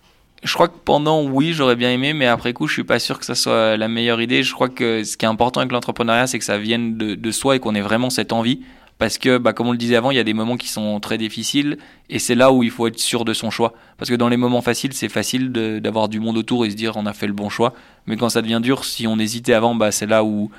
Je 0.43 0.53
crois 0.53 0.67
que 0.67 0.77
pendant, 0.83 1.23
oui, 1.23 1.53
j'aurais 1.53 1.75
bien 1.75 1.91
aimé, 1.91 2.13
mais 2.13 2.25
après 2.25 2.51
coup, 2.53 2.67
je 2.67 2.73
suis 2.73 2.83
pas 2.83 2.97
sûr 2.97 3.19
que 3.19 3.25
ça 3.25 3.35
soit 3.35 3.77
la 3.77 3.87
meilleure 3.87 4.21
idée. 4.21 4.41
Je 4.41 4.53
crois 4.53 4.69
que 4.69 5.03
ce 5.03 5.15
qui 5.15 5.25
est 5.25 5.29
important 5.29 5.59
avec 5.59 5.71
l'entrepreneuriat, 5.71 6.25
c'est 6.25 6.39
que 6.39 6.45
ça 6.45 6.57
vienne 6.57 6.97
de, 6.97 7.13
de 7.13 7.31
soi 7.31 7.55
et 7.55 7.59
qu'on 7.59 7.75
ait 7.75 7.81
vraiment 7.81 8.09
cette 8.09 8.33
envie 8.33 8.61
parce 9.01 9.17
que, 9.17 9.39
bah, 9.39 9.51
comme 9.51 9.65
on 9.65 9.71
le 9.71 9.79
disait 9.79 9.95
avant, 9.95 10.11
il 10.11 10.17
y 10.17 10.19
a 10.19 10.23
des 10.23 10.35
moments 10.35 10.57
qui 10.57 10.67
sont 10.67 10.99
très 10.99 11.17
difficiles 11.17 11.79
et 12.07 12.19
c'est 12.19 12.35
là 12.35 12.51
où 12.51 12.61
il 12.61 12.69
faut 12.69 12.85
être 12.85 12.99
sûr 12.99 13.25
de 13.25 13.33
son 13.33 13.49
choix. 13.49 13.73
Parce 13.97 14.11
que 14.11 14.15
dans 14.15 14.29
les 14.29 14.37
moments 14.37 14.61
faciles, 14.61 14.93
c'est 14.93 15.09
facile 15.09 15.51
d'avoir 15.51 16.07
du 16.07 16.19
monde 16.19 16.37
autour 16.37 16.67
et 16.67 16.69
se 16.69 16.75
dire 16.75 16.97
on 16.97 17.07
a 17.07 17.13
fait 17.13 17.25
le 17.25 17.33
bon 17.33 17.49
choix. 17.49 17.73
Mais 18.05 18.15
quand 18.15 18.29
ça 18.29 18.43
devient 18.43 18.59
dur, 18.61 18.85
si 18.85 19.07
on 19.07 19.17
hésitait 19.17 19.53
avant, 19.53 19.73
bah, 19.73 19.91
c'est 19.91 20.05
là 20.05 20.23
où 20.23 20.51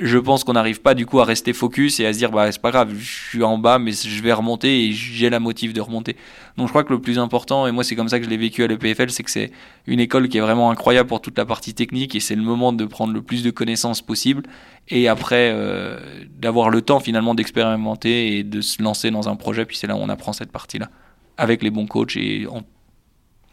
je 0.00 0.18
pense 0.18 0.44
qu'on 0.44 0.52
n'arrive 0.52 0.80
pas 0.80 0.94
du 0.94 1.06
coup 1.06 1.20
à 1.20 1.24
rester 1.24 1.52
focus 1.52 1.98
et 2.00 2.06
à 2.06 2.12
se 2.12 2.18
dire 2.18 2.30
bah 2.30 2.50
c'est 2.52 2.60
pas 2.60 2.70
grave, 2.70 2.94
je 2.96 3.28
suis 3.30 3.42
en 3.42 3.58
bas 3.58 3.78
mais 3.78 3.92
je 3.92 4.22
vais 4.22 4.32
remonter 4.32 4.86
et 4.86 4.92
j'ai 4.92 5.28
la 5.30 5.40
motive 5.40 5.72
de 5.72 5.80
remonter. 5.80 6.16
Donc 6.56 6.68
je 6.68 6.72
crois 6.72 6.84
que 6.84 6.92
le 6.92 7.00
plus 7.00 7.18
important 7.18 7.66
et 7.66 7.72
moi 7.72 7.84
c'est 7.84 7.96
comme 7.96 8.08
ça 8.08 8.18
que 8.18 8.24
je 8.24 8.30
l'ai 8.30 8.36
vécu 8.36 8.62
à 8.62 8.66
l'EPFL, 8.66 9.10
c'est 9.10 9.22
que 9.22 9.30
c'est 9.30 9.50
une 9.86 10.00
école 10.00 10.28
qui 10.28 10.38
est 10.38 10.40
vraiment 10.40 10.70
incroyable 10.70 11.08
pour 11.08 11.20
toute 11.20 11.36
la 11.36 11.46
partie 11.46 11.74
technique 11.74 12.14
et 12.14 12.20
c'est 12.20 12.36
le 12.36 12.42
moment 12.42 12.72
de 12.72 12.84
prendre 12.84 13.12
le 13.12 13.22
plus 13.22 13.42
de 13.42 13.50
connaissances 13.50 14.02
possible 14.02 14.44
et 14.88 15.08
après 15.08 15.50
euh, 15.52 15.98
d'avoir 16.38 16.70
le 16.70 16.82
temps 16.82 17.00
finalement 17.00 17.34
d'expérimenter 17.34 18.38
et 18.38 18.44
de 18.44 18.60
se 18.60 18.82
lancer 18.82 19.10
dans 19.10 19.28
un 19.28 19.36
projet 19.36 19.64
puis 19.64 19.76
c'est 19.76 19.86
là 19.86 19.96
où 19.96 20.00
on 20.00 20.08
apprend 20.08 20.32
cette 20.32 20.52
partie-là 20.52 20.90
avec 21.36 21.62
les 21.62 21.70
bons 21.70 21.86
coachs 21.86 22.16
et 22.16 22.46
en 22.46 22.62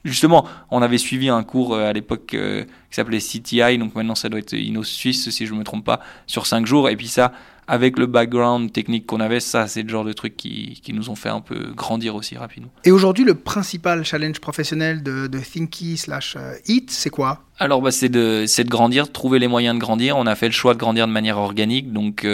Justement, 0.06 0.48
on 0.70 0.84
avait 0.84 1.00
suivi 1.00 1.30
un 1.30 1.42
cours 1.44 1.74
euh, 1.74 1.90
à 1.90 1.94
l'époque 1.94 2.36
euh, 2.36 2.64
qui 2.64 2.96
s'appelait 2.96 3.18
CTI, 3.18 3.80
donc 3.80 3.96
maintenant 3.96 4.14
ça 4.14 4.30
doit 4.30 4.40
être 4.40 4.54
Inno 4.54 4.84
Suisse 4.84 5.32
si 5.32 5.48
je 5.48 5.54
ne 5.54 5.60
me 5.60 5.64
trompe 5.64 5.84
pas, 5.84 6.00
sur 6.28 6.46
5 6.46 6.68
jours. 6.68 6.90
Et 6.90 6.96
puis 6.96 7.08
ça, 7.08 7.32
avec 7.68 7.98
le 7.98 8.06
background 8.06 8.72
technique 8.72 9.08
qu'on 9.08 9.20
avait, 9.20 9.40
ça 9.40 9.68
c'est 9.68 9.82
le 9.82 9.90
genre 9.90 10.06
de 10.06 10.14
trucs 10.14 10.38
qui, 10.38 10.80
qui, 10.84 10.94
nous 10.94 11.10
ont 11.10 11.16
fait 11.16 11.30
un 11.30 11.42
peu 11.42 11.72
grandir 11.76 12.14
aussi 12.14 12.38
rapidement. 12.38 12.70
Et 12.84 12.92
aujourd'hui, 12.92 13.24
le 13.24 13.34
principal 13.34 14.06
challenge 14.06 14.40
professionnel 14.40 15.02
de, 15.02 15.26
de 15.26 15.40
Thinky 15.40 15.98
slash 15.98 16.36
euh, 16.38 16.54
Eat, 16.68 16.92
c'est 16.92 17.10
quoi? 17.10 17.42
Alors 17.58 17.82
bah, 17.82 17.90
c'est 17.90 18.10
de, 18.10 18.46
de 18.46 18.70
grandir, 18.70 19.08
de 19.08 19.12
trouver 19.12 19.40
les 19.40 19.48
moyens 19.48 19.74
de 19.74 19.80
grandir. 19.80 20.18
On 20.18 20.28
a 20.28 20.36
fait 20.36 20.48
le 20.48 20.54
choix 20.54 20.76
de 20.76 20.80
grandir 20.80 21.08
de 21.08 21.14
manière 21.14 21.40
organique. 21.40 21.92
Donc 21.92 22.28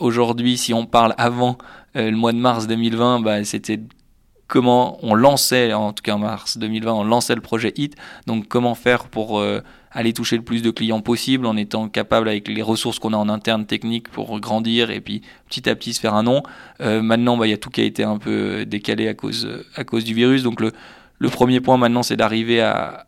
aujourd'hui, 0.00 0.58
si 0.58 0.74
on 0.74 0.86
parle 0.86 1.14
avant 1.18 1.56
le 1.94 2.10
mois 2.12 2.32
de 2.32 2.38
mars 2.38 2.66
2020, 2.66 3.20
bah, 3.20 3.44
c'était 3.44 3.78
comment 4.52 4.98
on 5.02 5.14
lançait, 5.14 5.72
en 5.72 5.94
tout 5.94 6.02
cas 6.02 6.12
en 6.12 6.18
mars 6.18 6.58
2020, 6.58 6.92
on 6.92 7.04
lançait 7.04 7.34
le 7.34 7.40
projet 7.40 7.72
HIT. 7.74 7.94
Donc 8.26 8.48
comment 8.48 8.74
faire 8.74 9.04
pour 9.04 9.40
euh, 9.40 9.62
aller 9.90 10.12
toucher 10.12 10.36
le 10.36 10.42
plus 10.42 10.60
de 10.60 10.70
clients 10.70 11.00
possible 11.00 11.46
en 11.46 11.56
étant 11.56 11.88
capable 11.88 12.28
avec 12.28 12.48
les 12.48 12.60
ressources 12.60 12.98
qu'on 12.98 13.14
a 13.14 13.16
en 13.16 13.30
interne 13.30 13.64
technique 13.64 14.10
pour 14.10 14.38
grandir 14.40 14.90
et 14.90 15.00
puis 15.00 15.22
petit 15.48 15.70
à 15.70 15.74
petit 15.74 15.94
se 15.94 16.00
faire 16.00 16.12
un 16.12 16.24
nom. 16.24 16.42
Euh, 16.82 17.00
maintenant, 17.00 17.38
bah, 17.38 17.46
il 17.46 17.50
y 17.50 17.54
a 17.54 17.56
tout 17.56 17.70
qui 17.70 17.80
a 17.80 17.84
été 17.84 18.04
un 18.04 18.18
peu 18.18 18.66
décalé 18.66 19.08
à 19.08 19.14
cause, 19.14 19.46
du 20.04 20.12
virus. 20.12 20.42
Donc 20.42 20.60
le, 20.60 21.30
premier 21.30 21.60
point 21.60 21.78
maintenant, 21.78 22.02
c'est 22.02 22.16
d'arriver 22.16 22.60
à, 22.60 23.06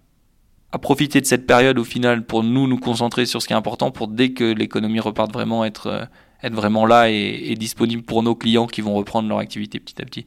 profiter 0.81 1.21
de 1.21 1.27
cette 1.27 1.47
période 1.47 1.79
au 1.79 1.85
final 1.85 2.25
pour 2.25 2.43
nous 2.43 2.67
nous 2.67 2.79
concentrer 2.79 3.27
sur 3.27 3.43
ce 3.43 3.47
qui 3.47 3.53
est 3.53 3.57
important 3.57 3.91
pour 3.91 4.09
dès 4.09 4.31
que 4.31 4.45
l'économie 4.45 4.99
reparte 4.99 5.31
vraiment 5.31 5.63
être, 5.63 5.89
euh, 5.89 6.49
vraiment 6.51 6.87
là 6.87 7.11
et 7.11 7.55
disponible 7.55 8.03
pour 8.03 8.23
nos 8.23 8.35
clients 8.35 8.67
qui 8.67 8.81
vont 8.81 8.95
reprendre 8.95 9.29
leur 9.29 9.41
activité 9.41 9.79
petit 9.79 10.01
à 10.01 10.07
petit. 10.07 10.27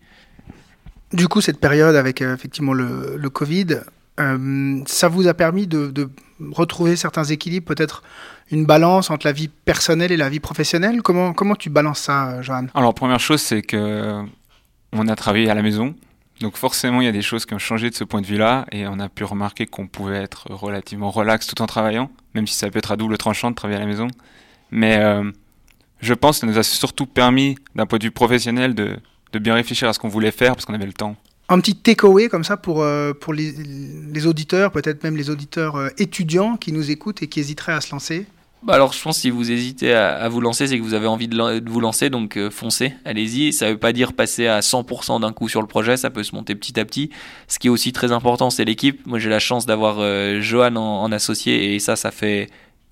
Du 1.14 1.28
coup, 1.28 1.42
cette 1.42 1.60
période 1.60 1.96
avec 1.96 2.22
euh, 2.22 2.34
effectivement 2.34 2.74
le, 2.74 3.30
Covid, 3.30 3.80
euh, 4.20 4.82
ça 4.86 5.08
vous 5.08 5.28
a 5.28 5.34
permis 5.34 5.68
de, 5.68 6.10
retrouver 6.52 6.96
certains 6.96 7.24
équilibres, 7.24 7.66
peut-être 7.66 8.04
une 8.52 8.66
balance 8.66 9.10
entre 9.10 9.26
la 9.26 9.34
vie 9.34 9.48
personnelle 9.48 10.12
et 10.12 10.18
la 10.18 10.30
vie 10.30 10.40
professionnelle? 10.40 11.02
Comment, 11.02 11.34
comment 11.34 11.56
tu 11.56 11.70
balances 11.70 12.02
ça, 12.02 12.42
Johan? 12.42 12.68
Alors, 12.76 12.94
première 12.94 13.20
chose, 13.20 13.42
c'est 13.42 13.62
que 13.62 14.24
on 14.94 15.08
a 15.08 15.16
travaillé 15.16 15.50
à 15.50 15.54
la 15.54 15.62
maison. 15.62 15.96
Donc 16.42 16.56
forcément, 16.56 17.02
il 17.02 17.06
y 17.06 17.10
a 17.10 17.14
des 17.14 17.22
choses 17.22 17.46
qui 17.46 17.54
ont 17.54 17.60
changé 17.60 17.90
de 17.90 17.96
ce 17.96 18.04
point 18.04 18.22
de 18.22 18.28
vue-là, 18.28 18.66
et 18.72 18.88
on 18.88 19.00
a 19.00 19.10
pu 19.10 19.24
remarquer 19.24 19.66
qu'on 19.66 19.88
pouvait 19.88 20.18
être 20.18 20.52
relativement 20.52 21.10
relax 21.10 21.48
tout 21.48 21.62
en 21.62 21.66
travaillant, 21.66 22.12
même 22.36 22.46
si 22.46 22.56
ça 22.56 22.70
peut 22.70 22.78
être 22.78 22.92
à 22.92 22.98
double 22.98 23.18
tranchant 23.18 23.50
de 23.50 23.56
travailler 23.56 23.78
à 23.78 23.82
la 23.82 23.88
maison. 23.88 24.08
Mais 24.70 24.98
euh, 24.98 25.32
je 26.00 26.14
pense 26.14 26.38
que 26.38 26.42
ça 26.42 26.48
nous 26.48 26.60
a 26.60 26.64
surtout 26.64 27.08
permis, 27.08 27.58
d'un 27.76 27.88
point 27.88 27.98
de 27.98 28.04
vue 28.04 28.12
professionnel, 28.12 28.76
de, 28.76 28.98
de 29.34 29.40
bien 29.40 29.56
réfléchir 29.56 29.88
à 29.88 29.94
ce 29.94 30.00
qu'on 30.00 30.08
voulait 30.08 30.32
faire 30.32 30.54
parce 30.54 30.66
qu'on 30.66 30.74
avait 30.74 30.86
le 30.86 30.94
temps. 30.94 31.16
Un 31.50 31.60
petit 31.60 31.76
takeaway 31.76 32.28
comme 32.28 32.44
ça 32.44 32.58
pour, 32.58 32.82
euh, 32.82 33.14
pour 33.14 33.34
les, 33.34 33.52
les 33.52 34.28
auditeurs, 34.28 34.72
peut-être 34.72 35.04
même 35.04 35.16
les 35.16 35.30
auditeurs 35.30 35.78
euh, 35.78 35.90
étudiants 35.98 36.58
qui 36.58 36.74
nous 36.74 36.92
écoutent 36.92 37.24
et 37.24 37.28
qui 37.28 37.40
hésiteraient 37.40 37.74
à 37.74 37.82
se 37.82 37.92
lancer 37.92 38.26
bah 38.64 38.74
alors 38.74 38.92
je 38.92 39.02
pense 39.02 39.18
que 39.18 39.22
si 39.22 39.30
vous 39.30 39.52
hésitez 39.52 39.94
à, 39.94 40.16
à 40.16 40.30
vous 40.30 40.42
lancer, 40.42 40.66
c'est 40.68 40.80
que 40.80 40.84
vous 40.84 40.96
avez 40.96 41.06
envie 41.06 41.28
de, 41.28 41.60
de 41.60 41.70
vous 41.70 41.80
lancer, 41.80 42.10
donc 42.10 42.38
euh, 42.38 42.50
foncez, 42.50 42.94
allez-y. 43.06 43.54
Ça 43.54 43.68
ne 43.68 43.72
veut 43.72 43.78
pas 43.78 43.94
dire 43.94 44.14
passer 44.14 44.48
à 44.48 44.62
100% 44.62 45.22
d'un 45.22 45.32
coup 45.32 45.48
sur 45.48 45.62
le 45.62 45.68
projet, 45.68 45.96
ça 45.96 46.10
peut 46.10 46.24
se 46.24 46.34
monter 46.34 46.56
petit 46.56 46.80
à 46.80 46.86
petit. 46.86 47.12
Ce 47.48 47.60
qui 47.60 47.68
est 47.68 47.70
aussi 47.70 47.94
très 47.94 48.12
important, 48.12 48.50
c'est 48.50 48.66
l'équipe. 48.66 49.06
Moi 49.06 49.20
j'ai 49.20 49.30
la 49.30 49.40
chance 49.40 49.68
d'avoir 49.68 49.98
euh, 50.00 50.42
Johan 50.42 50.76
en, 50.76 51.04
en, 51.04 51.12
associé 51.12 51.76
et 51.76 51.80
ça, 51.80 51.96
ça 51.96 52.10
fait 52.10 52.50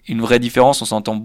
une 0.07 0.21
vraie 0.21 0.39
différence. 0.39 0.81
On 0.81 0.85
s'entend 0.85 1.21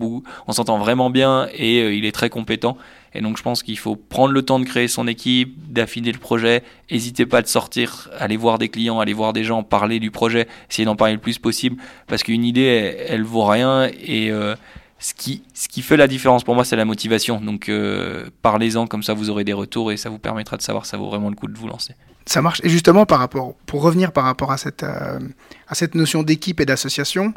on 0.47 0.53
s'entend 0.53 0.79
vraiment 0.79 1.11
bien 1.11 1.49
et 1.55 1.83
euh, 1.83 1.95
il 1.95 2.05
est 2.05 2.13
très 2.13 2.31
compétent. 2.31 2.77
Et 3.15 3.21
donc 3.21 3.37
je 3.37 3.43
pense 3.43 3.63
qu'il 3.63 3.79
faut 3.79 3.97
prendre 3.97 4.33
le 4.33 4.43
temps 4.43 4.61
de 4.61 4.65
créer 4.65 4.89
son 4.89 5.07
équipe, 5.09 5.55
d'affiner 5.73 6.13
le 6.13 6.19
projet. 6.19 6.63
N'hésitez 6.91 7.27
pas 7.27 7.43
de 7.43 7.49
sortir, 7.49 8.09
aller 8.19 8.37
voir 8.37 8.59
des 8.59 8.69
clients, 8.69 9.01
aller 9.01 9.13
voir 9.13 9.33
des 9.33 9.45
gens, 9.45 9.63
parler 9.63 9.99
du 9.99 10.11
projet, 10.11 10.47
essayer 10.71 10.85
d'en 10.85 10.97
parler 10.97 11.15
le 11.15 11.21
plus 11.21 11.39
possible, 11.39 11.77
parce 12.07 12.23
qu'une 12.23 12.45
idée, 12.45 12.63
elle, 12.63 13.07
elle, 13.09 13.23
vaut 13.25 13.45
rien. 13.45 13.91
Et 14.01 14.31
euh, 14.31 14.55
ce, 15.01 15.13
qui, 15.15 15.43
ce 15.55 15.69
qui 15.69 15.83
fait 15.83 15.97
la 15.97 16.07
différence 16.07 16.45
pour 16.45 16.55
moi, 16.55 16.65
c'est 16.65 16.77
la 16.77 16.85
motivation. 16.85 17.41
Donc 17.41 17.69
euh, 17.69 18.31
parlez-en, 18.43 18.87
comme 18.87 19.03
ça 19.03 19.13
vous 19.13 19.29
aurez 19.29 19.45
des 19.45 19.53
retours 19.53 19.91
et 19.91 19.97
ça 19.97 20.09
vous 20.09 20.19
permettra 20.19 20.57
de 20.57 20.63
savoir 20.63 20.87
ça 20.87 20.97
vaut 20.97 21.09
vraiment 21.09 21.31
le 21.31 21.37
coup 21.37 21.49
de 21.49 21.59
vous 21.59 21.67
lancer. 21.67 21.95
Ça 22.27 22.43
marche. 22.43 22.61
Et 22.63 22.69
justement, 22.69 23.07
par 23.07 23.19
rapport, 23.19 23.55
pour 23.67 23.83
revenir 23.83 24.13
par 24.13 24.23
rapport 24.23 24.53
à 24.53 24.57
cette, 24.57 24.85
à 24.85 25.75
cette 25.75 25.97
notion 25.97 26.23
d'équipe 26.23 26.61
et 26.61 26.67
d'association, 26.67 27.35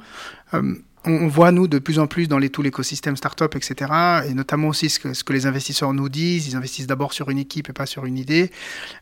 on 1.05 1.27
voit, 1.27 1.51
nous, 1.51 1.67
de 1.67 1.79
plus 1.79 1.99
en 1.99 2.07
plus 2.07 2.27
dans 2.27 2.37
les, 2.37 2.49
tout 2.49 2.61
l'écosystème 2.61 3.15
startup, 3.17 3.55
etc., 3.55 3.91
et 4.27 4.33
notamment 4.33 4.69
aussi 4.69 4.89
ce 4.89 4.99
que, 4.99 5.33
les 5.33 5.45
investisseurs 5.45 5.93
nous 5.93 6.09
disent, 6.09 6.47
ils 6.47 6.55
investissent 6.55 6.87
d'abord 6.87 7.13
sur 7.13 7.29
une 7.29 7.39
équipe 7.39 7.69
et 7.69 7.73
pas 7.73 7.85
sur 7.85 8.05
une 8.05 8.17
idée, 8.17 8.51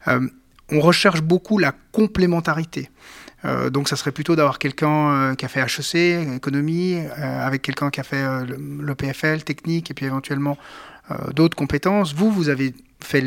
euh, 0.08 0.28
on 0.72 0.80
recherche 0.80 1.22
beaucoup 1.22 1.58
la 1.58 1.74
complémentarité. 1.92 2.90
Euh, 3.44 3.70
donc 3.70 3.90
ça 3.90 3.96
serait 3.96 4.12
plutôt 4.12 4.36
d'avoir 4.36 4.60
quelqu'un 4.60 5.10
euh, 5.10 5.36
qui 5.36 5.46
a 5.46 5.48
fait 5.48 5.62
HEC, 5.62 6.36
économie, 6.36 6.98
avec 7.18 7.62
quelqu'un 7.62 7.90
qui 7.90 8.00
a 8.00 8.04
fait 8.04 8.24
le, 8.46 8.96
PFL, 8.96 9.44
technique, 9.44 9.92
et 9.92 9.94
puis 9.94 10.06
éventuellement 10.06 10.58
d'autres 11.34 11.58
compétences. 11.58 12.14
Vous, 12.16 12.32
vous 12.32 12.48
avez 12.48 12.74
fait 13.04 13.22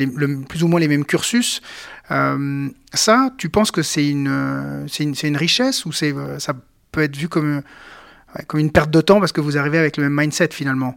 plus 0.48 0.62
ou 0.62 0.68
moins 0.68 0.80
les 0.80 0.88
mêmes 0.88 1.04
cursus. 1.04 1.60
ça, 2.08 3.30
tu 3.36 3.48
penses 3.50 3.70
que 3.70 3.82
c'est 3.82 4.08
une, 4.08 4.86
une, 5.00 5.14
une, 5.22 5.36
richesse 5.36 5.84
ou 5.84 5.92
ça 5.92 6.54
peut 6.92 7.02
être 7.02 7.16
vu 7.16 7.28
comme 7.28 7.62
comme 8.46 8.60
une 8.60 8.72
perte 8.72 8.90
de 8.90 9.00
temps 9.00 9.20
parce 9.20 9.32
que 9.32 9.40
vous 9.40 9.56
arrivez 9.56 9.78
avec 9.78 9.96
le 9.96 10.04
même 10.04 10.14
mindset 10.20 10.48
finalement 10.52 10.96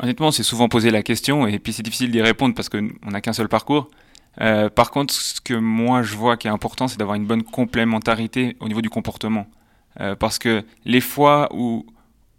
Honnêtement, 0.00 0.28
on 0.28 0.30
s'est 0.30 0.44
souvent 0.44 0.68
posé 0.68 0.90
la 0.90 1.02
question 1.02 1.46
et 1.46 1.58
puis 1.58 1.72
c'est 1.72 1.82
difficile 1.82 2.10
d'y 2.10 2.22
répondre 2.22 2.54
parce 2.54 2.68
qu'on 2.68 2.88
n'a 3.10 3.20
qu'un 3.20 3.32
seul 3.32 3.48
parcours. 3.48 3.90
Euh, 4.40 4.68
par 4.68 4.92
contre, 4.92 5.12
ce 5.12 5.40
que 5.40 5.54
moi 5.54 6.02
je 6.02 6.14
vois 6.14 6.36
qui 6.36 6.46
est 6.46 6.50
important, 6.50 6.86
c'est 6.86 6.98
d'avoir 6.98 7.16
une 7.16 7.26
bonne 7.26 7.42
complémentarité 7.42 8.56
au 8.60 8.68
niveau 8.68 8.80
du 8.80 8.90
comportement. 8.90 9.46
Euh, 10.00 10.14
parce 10.14 10.38
que 10.38 10.62
les 10.84 11.00
fois 11.00 11.48
où, 11.52 11.84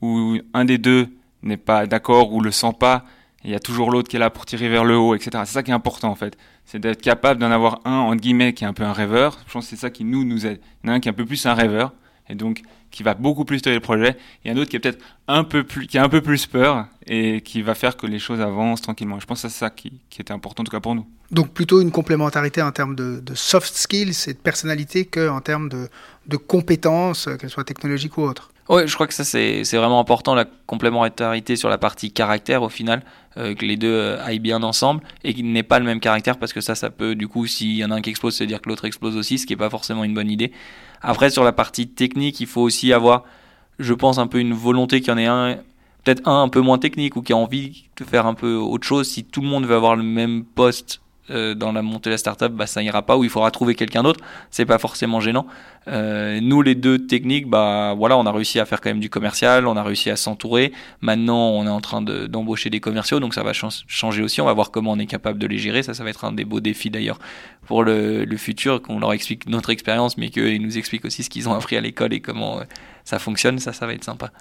où 0.01 0.37
un 0.53 0.63
des 0.63 0.77
deux 0.77 1.09
n'est 1.43 1.57
pas 1.57 1.85
d'accord 1.85 2.31
ou 2.31 2.39
le 2.39 2.51
sent 2.51 2.73
pas, 2.79 3.03
il 3.43 3.51
y 3.51 3.55
a 3.55 3.59
toujours 3.59 3.91
l'autre 3.91 4.09
qui 4.09 4.15
est 4.15 4.19
là 4.19 4.29
pour 4.29 4.45
tirer 4.45 4.69
vers 4.69 4.85
le 4.85 4.97
haut, 4.97 5.15
etc. 5.15 5.43
C'est 5.45 5.53
ça 5.53 5.63
qui 5.63 5.71
est 5.71 5.73
important 5.73 6.09
en 6.09 6.15
fait. 6.15 6.37
C'est 6.65 6.79
d'être 6.79 7.01
capable 7.01 7.39
d'en 7.39 7.51
avoir 7.51 7.81
un, 7.85 7.97
entre 7.97 8.21
guillemets, 8.21 8.53
qui 8.53 8.63
est 8.63 8.67
un 8.67 8.73
peu 8.73 8.83
un 8.83 8.93
rêveur. 8.93 9.37
Je 9.47 9.53
pense 9.53 9.65
que 9.65 9.69
c'est 9.71 9.81
ça 9.81 9.89
qui 9.89 10.03
nous, 10.03 10.23
nous 10.23 10.45
aide. 10.45 10.59
Il 10.83 10.87
y 10.87 10.89
en 10.89 10.93
a 10.93 10.95
un 10.97 10.99
qui 10.99 11.09
est 11.09 11.11
un 11.11 11.15
peu 11.15 11.25
plus 11.25 11.45
un 11.45 11.53
rêveur. 11.53 11.93
Et 12.29 12.35
donc, 12.35 12.61
qui 12.91 13.03
va 13.03 13.13
beaucoup 13.13 13.45
plus 13.45 13.61
tirer 13.61 13.75
le 13.75 13.81
projet, 13.81 14.17
et 14.45 14.51
un 14.51 14.57
autre 14.57 14.69
qui 14.69 14.75
est 14.75 14.79
peut-être 14.79 15.03
un 15.27 15.43
peu 15.43 15.63
plus, 15.63 15.87
qui 15.87 15.97
a 15.97 16.03
un 16.03 16.09
peu 16.09 16.21
plus 16.21 16.45
peur 16.45 16.87
et 17.05 17.41
qui 17.41 17.61
va 17.61 17.75
faire 17.75 17.97
que 17.97 18.07
les 18.07 18.19
choses 18.19 18.41
avancent 18.41 18.81
tranquillement. 18.81 19.19
Je 19.19 19.25
pense 19.25 19.41
que 19.41 19.49
c'est 19.49 19.57
ça 19.57 19.69
qui, 19.69 19.93
qui, 20.09 20.21
était 20.21 20.33
important 20.33 20.61
en 20.61 20.63
tout 20.63 20.71
cas 20.71 20.79
pour 20.79 20.95
nous. 20.95 21.05
Donc 21.31 21.51
plutôt 21.51 21.81
une 21.81 21.91
complémentarité 21.91 22.61
en 22.61 22.71
termes 22.71 22.95
de, 22.95 23.19
de 23.19 23.35
soft 23.35 23.75
skills 23.75 24.15
et 24.27 24.33
de 24.33 24.39
personnalité 24.39 25.05
qu'en 25.05 25.41
termes 25.41 25.69
de, 25.69 25.87
de 26.27 26.37
compétences, 26.37 27.29
qu'elles 27.39 27.49
soient 27.49 27.63
technologiques 27.63 28.17
ou 28.17 28.23
autres. 28.23 28.51
Oui, 28.69 28.87
je 28.87 28.93
crois 28.93 29.07
que 29.07 29.15
ça 29.15 29.23
c'est 29.23 29.63
vraiment 29.73 29.99
important, 29.99 30.35
la 30.35 30.45
complémentarité 30.67 31.55
sur 31.55 31.69
la 31.69 31.79
partie 31.79 32.11
caractère 32.11 32.61
au 32.61 32.69
final, 32.69 33.01
euh, 33.37 33.55
que 33.55 33.65
les 33.65 33.77
deux 33.77 33.91
euh, 33.91 34.23
aillent 34.23 34.37
bien 34.37 34.61
ensemble 34.61 35.01
et 35.23 35.33
qu'il 35.33 35.51
n'ait 35.51 35.63
pas 35.63 35.79
le 35.79 35.85
même 35.85 35.99
caractère 35.99 36.37
parce 36.37 36.53
que 36.53 36.61
ça, 36.61 36.75
ça 36.75 36.91
peut 36.91 37.15
du 37.15 37.27
coup, 37.27 37.47
s'il 37.47 37.77
y 37.77 37.83
en 37.83 37.89
a 37.89 37.95
un 37.95 38.01
qui 38.01 38.11
explose, 38.11 38.35
c'est 38.35 38.45
dire 38.45 38.61
que 38.61 38.69
l'autre 38.69 38.85
explose 38.85 39.17
aussi, 39.17 39.39
ce 39.39 39.47
qui 39.47 39.53
n'est 39.53 39.57
pas 39.57 39.71
forcément 39.71 40.03
une 40.03 40.13
bonne 40.13 40.29
idée. 40.29 40.51
Après, 41.01 41.29
sur 41.29 41.43
la 41.43 41.51
partie 41.51 41.87
technique, 41.87 42.39
il 42.39 42.47
faut 42.47 42.61
aussi 42.61 42.93
avoir, 42.93 43.23
je 43.79 43.93
pense, 43.93 44.17
un 44.17 44.27
peu 44.27 44.39
une 44.39 44.53
volonté 44.53 44.99
qu'il 44.99 45.09
y 45.09 45.11
en 45.11 45.17
ait 45.17 45.25
un, 45.25 45.57
peut-être 46.03 46.27
un 46.27 46.43
un 46.43 46.49
peu 46.49 46.61
moins 46.61 46.77
technique 46.77 47.15
ou 47.15 47.21
qui 47.21 47.33
a 47.33 47.37
envie 47.37 47.85
de 47.97 48.03
faire 48.03 48.25
un 48.25 48.33
peu 48.33 48.55
autre 48.55 48.85
chose. 48.85 49.07
Si 49.07 49.23
tout 49.23 49.41
le 49.41 49.47
monde 49.47 49.65
veut 49.65 49.75
avoir 49.75 49.95
le 49.95 50.03
même 50.03 50.43
poste 50.43 51.01
euh, 51.31 51.53
dans 51.53 51.71
la 51.71 51.81
montée 51.81 52.09
de 52.09 52.13
la 52.15 52.17
startup, 52.17 52.51
bah, 52.51 52.67
ça 52.67 52.81
ira 52.81 53.01
pas, 53.01 53.17
ou 53.17 53.23
il 53.23 53.29
faudra 53.29 53.51
trouver 53.51 53.75
quelqu'un 53.75 54.03
d'autre. 54.03 54.19
C'est 54.51 54.65
pas 54.65 54.77
forcément 54.77 55.19
gênant. 55.19 55.45
Euh, 55.87 56.39
nous, 56.41 56.61
les 56.61 56.75
deux 56.75 57.05
techniques, 57.05 57.47
bah, 57.47 57.93
voilà, 57.97 58.17
on 58.17 58.25
a 58.25 58.31
réussi 58.31 58.59
à 58.59 58.65
faire 58.65 58.81
quand 58.81 58.89
même 58.89 58.99
du 58.99 59.09
commercial, 59.09 59.67
on 59.67 59.77
a 59.77 59.83
réussi 59.83 60.09
à 60.09 60.15
s'entourer. 60.15 60.71
Maintenant, 61.01 61.49
on 61.49 61.65
est 61.65 61.69
en 61.69 61.81
train 61.81 62.01
d'embaucher 62.01 62.69
de, 62.69 62.75
des 62.75 62.79
commerciaux, 62.79 63.19
donc 63.19 63.33
ça 63.33 63.43
va 63.43 63.53
ch 63.53 63.83
changer 63.87 64.23
aussi. 64.23 64.41
On 64.41 64.45
va 64.45 64.53
voir 64.53 64.71
comment 64.71 64.91
on 64.91 64.99
est 64.99 65.05
capable 65.05 65.39
de 65.39 65.47
les 65.47 65.57
gérer. 65.57 65.83
Ça, 65.83 65.93
ça 65.93 66.03
va 66.03 66.09
être 66.09 66.25
un 66.25 66.31
des 66.31 66.45
beaux 66.45 66.59
défis 66.59 66.89
d'ailleurs 66.89 67.19
pour 67.65 67.83
le, 67.83 68.25
futur, 68.37 68.81
qu'on 68.81 68.99
leur 68.99 69.13
explique 69.13 69.47
notre 69.47 69.69
expérience, 69.69 70.17
mais 70.17 70.29
qu'ils 70.29 70.61
nous 70.61 70.77
expliquent 70.77 71.05
aussi 71.05 71.23
ce 71.23 71.29
qu'ils 71.29 71.47
ont 71.49 71.53
appris 71.53 71.77
à 71.77 71.81
l'école 71.81 72.13
et 72.13 72.21
comment 72.21 72.59
euh, 72.59 72.63
ça 73.03 73.19
fonctionne. 73.19 73.59
Ça, 73.59 73.73
ça 73.73 73.85
va 73.85 73.93
être 73.93 74.03
sympa. 74.03 74.31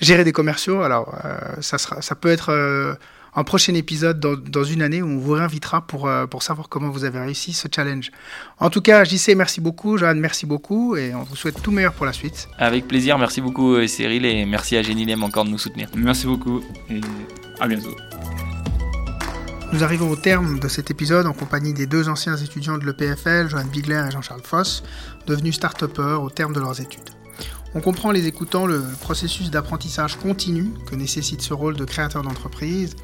Gérer 0.00 0.24
des 0.24 0.32
commerciaux, 0.32 0.82
alors, 0.82 1.14
ça 1.60 2.14
peut 2.16 2.28
être 2.28 2.98
un 3.36 3.44
prochain 3.44 3.74
épisode 3.74 4.18
dans, 4.18 4.64
une 4.64 4.80
année 4.80 5.02
où 5.02 5.08
on 5.08 5.18
vous 5.18 5.32
réinvitera 5.32 5.86
pour, 5.86 6.08
euh, 6.08 6.26
pour 6.26 6.42
savoir 6.42 6.70
comment 6.70 6.88
vous 6.88 7.04
avez 7.04 7.20
réussi 7.20 7.52
ce 7.52 7.68
challenge. 7.72 8.10
En 8.58 8.70
tout 8.70 8.80
cas, 8.80 9.04
JC, 9.04 9.34
merci 9.36 9.60
beaucoup. 9.60 9.98
Joanne, 9.98 10.18
merci 10.18 10.46
beaucoup. 10.46 10.96
Et 10.96 11.14
on 11.14 11.22
vous 11.22 11.36
souhaite 11.36 11.62
tout 11.62 11.70
meilleur 11.70 11.92
pour 11.92 12.06
la 12.06 12.14
suite. 12.14 12.48
Avec 12.58 12.88
plaisir. 12.88 13.18
Merci 13.18 13.42
beaucoup, 13.42 13.74
euh, 13.74 13.86
Cyril. 13.86 14.24
Et 14.24 14.46
merci 14.46 14.76
à 14.76 14.82
Génilem 14.82 15.22
encore 15.22 15.44
de 15.44 15.50
nous 15.50 15.58
soutenir. 15.58 15.88
Merci 15.94 16.26
beaucoup. 16.26 16.62
Et 16.88 17.00
à 17.60 17.68
bientôt. 17.68 17.94
Nous 19.72 19.84
arrivons 19.84 20.08
au 20.08 20.16
terme 20.16 20.58
de 20.58 20.68
cet 20.68 20.90
épisode 20.90 21.26
en 21.26 21.34
compagnie 21.34 21.74
des 21.74 21.86
deux 21.86 22.08
anciens 22.08 22.36
étudiants 22.36 22.78
de 22.78 22.86
l'EPFL, 22.86 23.48
Joanne 23.48 23.68
Bigler 23.68 24.02
et 24.08 24.10
Jean-Charles 24.12 24.44
Foss, 24.44 24.82
devenus 25.26 25.56
start 25.56 25.82
au 25.98 26.30
terme 26.30 26.54
de 26.54 26.60
leurs 26.60 26.80
études. 26.80 27.10
On 27.74 27.80
comprend 27.80 28.08
en 28.08 28.12
les 28.12 28.26
écoutant 28.26 28.64
le 28.64 28.82
processus 29.00 29.50
d'apprentissage 29.50 30.16
continu 30.16 30.70
que 30.86 30.94
nécessite 30.94 31.42
ce 31.42 31.52
rôle 31.52 31.76
de 31.76 31.84
créateur 31.84 32.22
d'entreprise, 32.22 32.96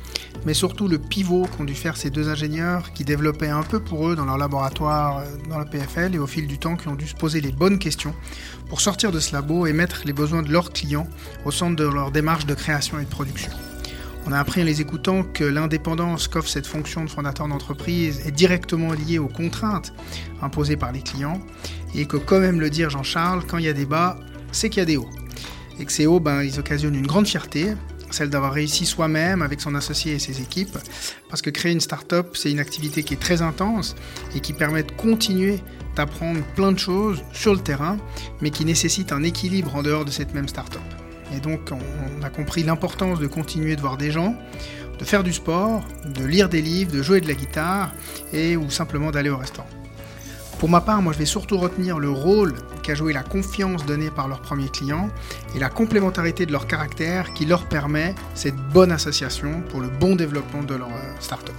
mais 0.47 0.55
surtout 0.55 0.89
le 0.89 0.99
pivot 0.99 1.47
qu'ont 1.57 1.65
dû 1.65 1.75
faire 1.75 1.97
ces 1.97 2.11
deux 2.11 2.29
ingénieurs 2.29 2.93
qui 2.93 3.05
développaient 3.05 3.49
un 3.49 3.65
peu 3.65 3.81
pour 3.81 4.09
eux 4.09 4.17
dans 4.17 4.25
leur 4.25 4.39
laboratoire 4.39 5.19
euh, 5.19 5.25
dans 5.49 5.59
le 5.59 5.67
PFL 5.67 6.15
et 6.15 6.19
au 6.19 6.27
fil 6.27 6.47
du 6.47 6.59
temps 6.59 6.77
qui 6.77 6.89
ont 6.89 6.95
dû 6.95 7.07
se 7.07 7.15
poser 7.15 7.41
les 7.41 7.53
bonnes 7.53 7.79
questions 7.79 8.15
pour 8.69 8.81
sortir 8.81 9.13
de 9.13 9.21
ce 9.21 9.33
labo 9.33 9.67
et 9.67 9.73
mettre 9.73 10.03
les 10.07 10.13
besoins 10.13 10.43
de 10.43 10.51
leurs 10.51 10.73
clients 10.73 11.09
au 11.45 11.51
centre 11.51 11.77
de 11.77 11.85
leur 11.85 12.11
démarche 12.11 12.47
de 12.47 12.55
création 12.55 12.99
et 12.99 13.05
de 13.05 13.11
production. 13.11 13.53
On 14.25 14.33
a 14.33 14.39
appris 14.39 14.63
en 14.63 14.65
les 14.65 14.81
écoutant 14.81 15.25
que 15.25 15.43
l'indépendance 15.43 16.29
qu'offre 16.29 16.49
cette 16.49 16.67
fonction 16.67 17.05
de 17.05 17.11
fondateur 17.11 17.49
d'entreprise 17.49 18.25
est 18.25 18.31
directement 18.31 18.93
liée 18.93 19.19
aux 19.19 19.29
contraintes 19.29 19.93
imposées 20.41 20.77
par 20.77 20.93
les 20.93 21.03
clients 21.03 21.41
et 21.95 22.07
que, 22.07 22.17
comme 22.17 22.45
aime 22.45 22.61
le 22.61 22.71
dire 22.71 22.89
Jean-Charles, 22.89 23.43
quand 23.47 23.59
il 23.59 23.65
y 23.65 23.69
a 23.69 23.73
des 23.73 23.85
bas, 23.85 24.17
c'est 24.53 24.69
qu'il 24.69 24.81
y 24.81 24.83
a 24.83 24.87
des 24.87 24.97
hauts. 24.97 25.11
Et 25.79 25.85
que 25.85 25.93
ces 25.93 26.07
hauts, 26.07 26.21
ben, 26.21 26.43
ils 26.43 26.61
occasionnent 26.61 26.95
une 26.95 27.07
grande 27.07 27.27
fierté, 27.27 27.75
celle 28.11 28.31
d'avoir 28.31 28.53
réussi 28.53 28.87
soi-même 28.87 29.43
avec 29.43 29.61
son 29.61 29.75
associé 29.75 30.15
et 30.15 30.19
ses 30.19 30.41
équipes, 30.41 30.79
parce 31.29 31.43
que 31.43 31.51
créer 31.51 31.73
une 31.73 31.81
start-up, 31.81 32.37
c'est 32.37 32.51
une 32.51 32.61
activité 32.61 33.03
qui 33.03 33.15
est 33.15 33.21
très 33.21 33.43
intense 33.43 33.97
et 34.37 34.41
qui 34.41 34.53
permet 34.53 34.83
de 34.83 34.93
continuer 34.93 35.61
d'apprendre 35.97 36.41
plein 36.55 36.73
de 36.73 36.79
choses 36.79 37.23
sur 37.33 37.53
le 37.53 37.61
terrain, 37.61 37.99
mais 38.41 38.51
qui 38.51 38.65
nécessite 38.65 39.13
un 39.13 39.23
équilibre 39.23 39.75
en 39.75 39.83
dehors 39.83 40.05
de 40.05 40.11
cette 40.11 40.35
même 40.35 40.49
start-up. 40.49 40.83
Et 41.35 41.41
donc, 41.41 41.71
on 41.71 42.23
a 42.23 42.29
compris 42.29 42.63
l'importance 42.63 43.19
de 43.19 43.27
continuer 43.27 43.77
de 43.77 43.81
voir 43.81 43.97
des 43.97 44.11
gens, 44.11 44.37
de 44.99 45.05
faire 45.05 45.23
du 45.23 45.33
sport, 45.33 45.83
de 46.07 46.25
lire 46.25 46.49
des 46.49 46.63
livres, 46.63 46.93
de 46.93 47.03
jouer 47.03 47.21
de 47.21 47.29
la 47.29 47.35
guitare, 47.35 47.93
et 48.33 48.57
ou 48.57 48.71
simplement 48.71 49.11
d'aller 49.11 49.31
au 49.31 49.39
restaurant. 49.39 49.69
Pour 50.59 50.69
ma 50.69 50.81
part, 50.81 51.03
moi 51.03 51.13
je 51.13 51.19
vais 51.19 51.27
surtout 51.27 51.59
retenir 51.59 51.99
le 51.99 52.11
rôle 52.11 52.55
qu'a 52.83 52.95
joué 52.95 53.13
la 53.13 53.23
confiance 53.23 53.87
donnée 53.87 54.11
par 54.11 54.29
leurs 54.29 54.41
premiers 54.41 54.69
clients 54.69 55.09
et 55.55 55.59
la 55.59 55.69
complémentarité 55.69 56.47
de 56.47 56.53
leur 56.53 56.67
caractère 56.67 57.33
qui 57.33 57.47
leur 57.47 57.67
permet 57.67 58.15
cette 58.35 58.57
bonne 58.57 58.93
association 58.93 59.63
pour 59.71 59.81
le 59.81 59.89
bon 59.89 60.17
développement 60.17 60.63
de 60.63 60.75
leur 60.75 60.89
euh, 60.89 61.15
startup. 61.21 61.55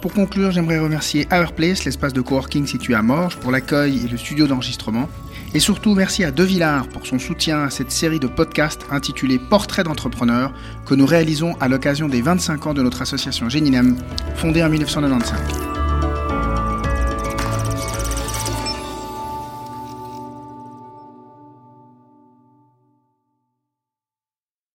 Pour 0.00 0.12
conclure, 0.12 0.52
j'aimerais 0.52 0.78
remercier 0.78 1.26
Hourplace, 1.32 1.84
l'espace 1.84 2.12
de 2.12 2.20
coworking 2.20 2.66
situé 2.66 2.94
à 2.94 3.02
Morges, 3.02 3.36
pour 3.36 3.50
l'accueil 3.50 4.04
et 4.04 4.08
le 4.08 4.16
studio 4.16 4.46
d'enregistrement. 4.46 5.08
Et 5.54 5.60
surtout, 5.60 5.94
merci 5.94 6.22
à 6.24 6.30
De 6.30 6.44
Villard 6.44 6.86
pour 6.88 7.06
son 7.06 7.18
soutien 7.18 7.64
à 7.64 7.70
cette 7.70 7.90
série 7.90 8.20
de 8.20 8.28
podcasts 8.28 8.86
intitulée 8.90 9.38
Portrait 9.38 9.82
d'entrepreneur 9.82 10.52
que 10.86 10.94
nous 10.94 11.06
réalisons 11.06 11.56
à 11.60 11.68
l'occasion 11.68 12.06
des 12.06 12.22
25 12.22 12.66
ans 12.68 12.74
de 12.74 12.82
notre 12.82 13.02
association 13.02 13.48
Géninem, 13.48 13.96
fondée 14.36 14.62
en 14.62 14.68
1995. 14.68 15.77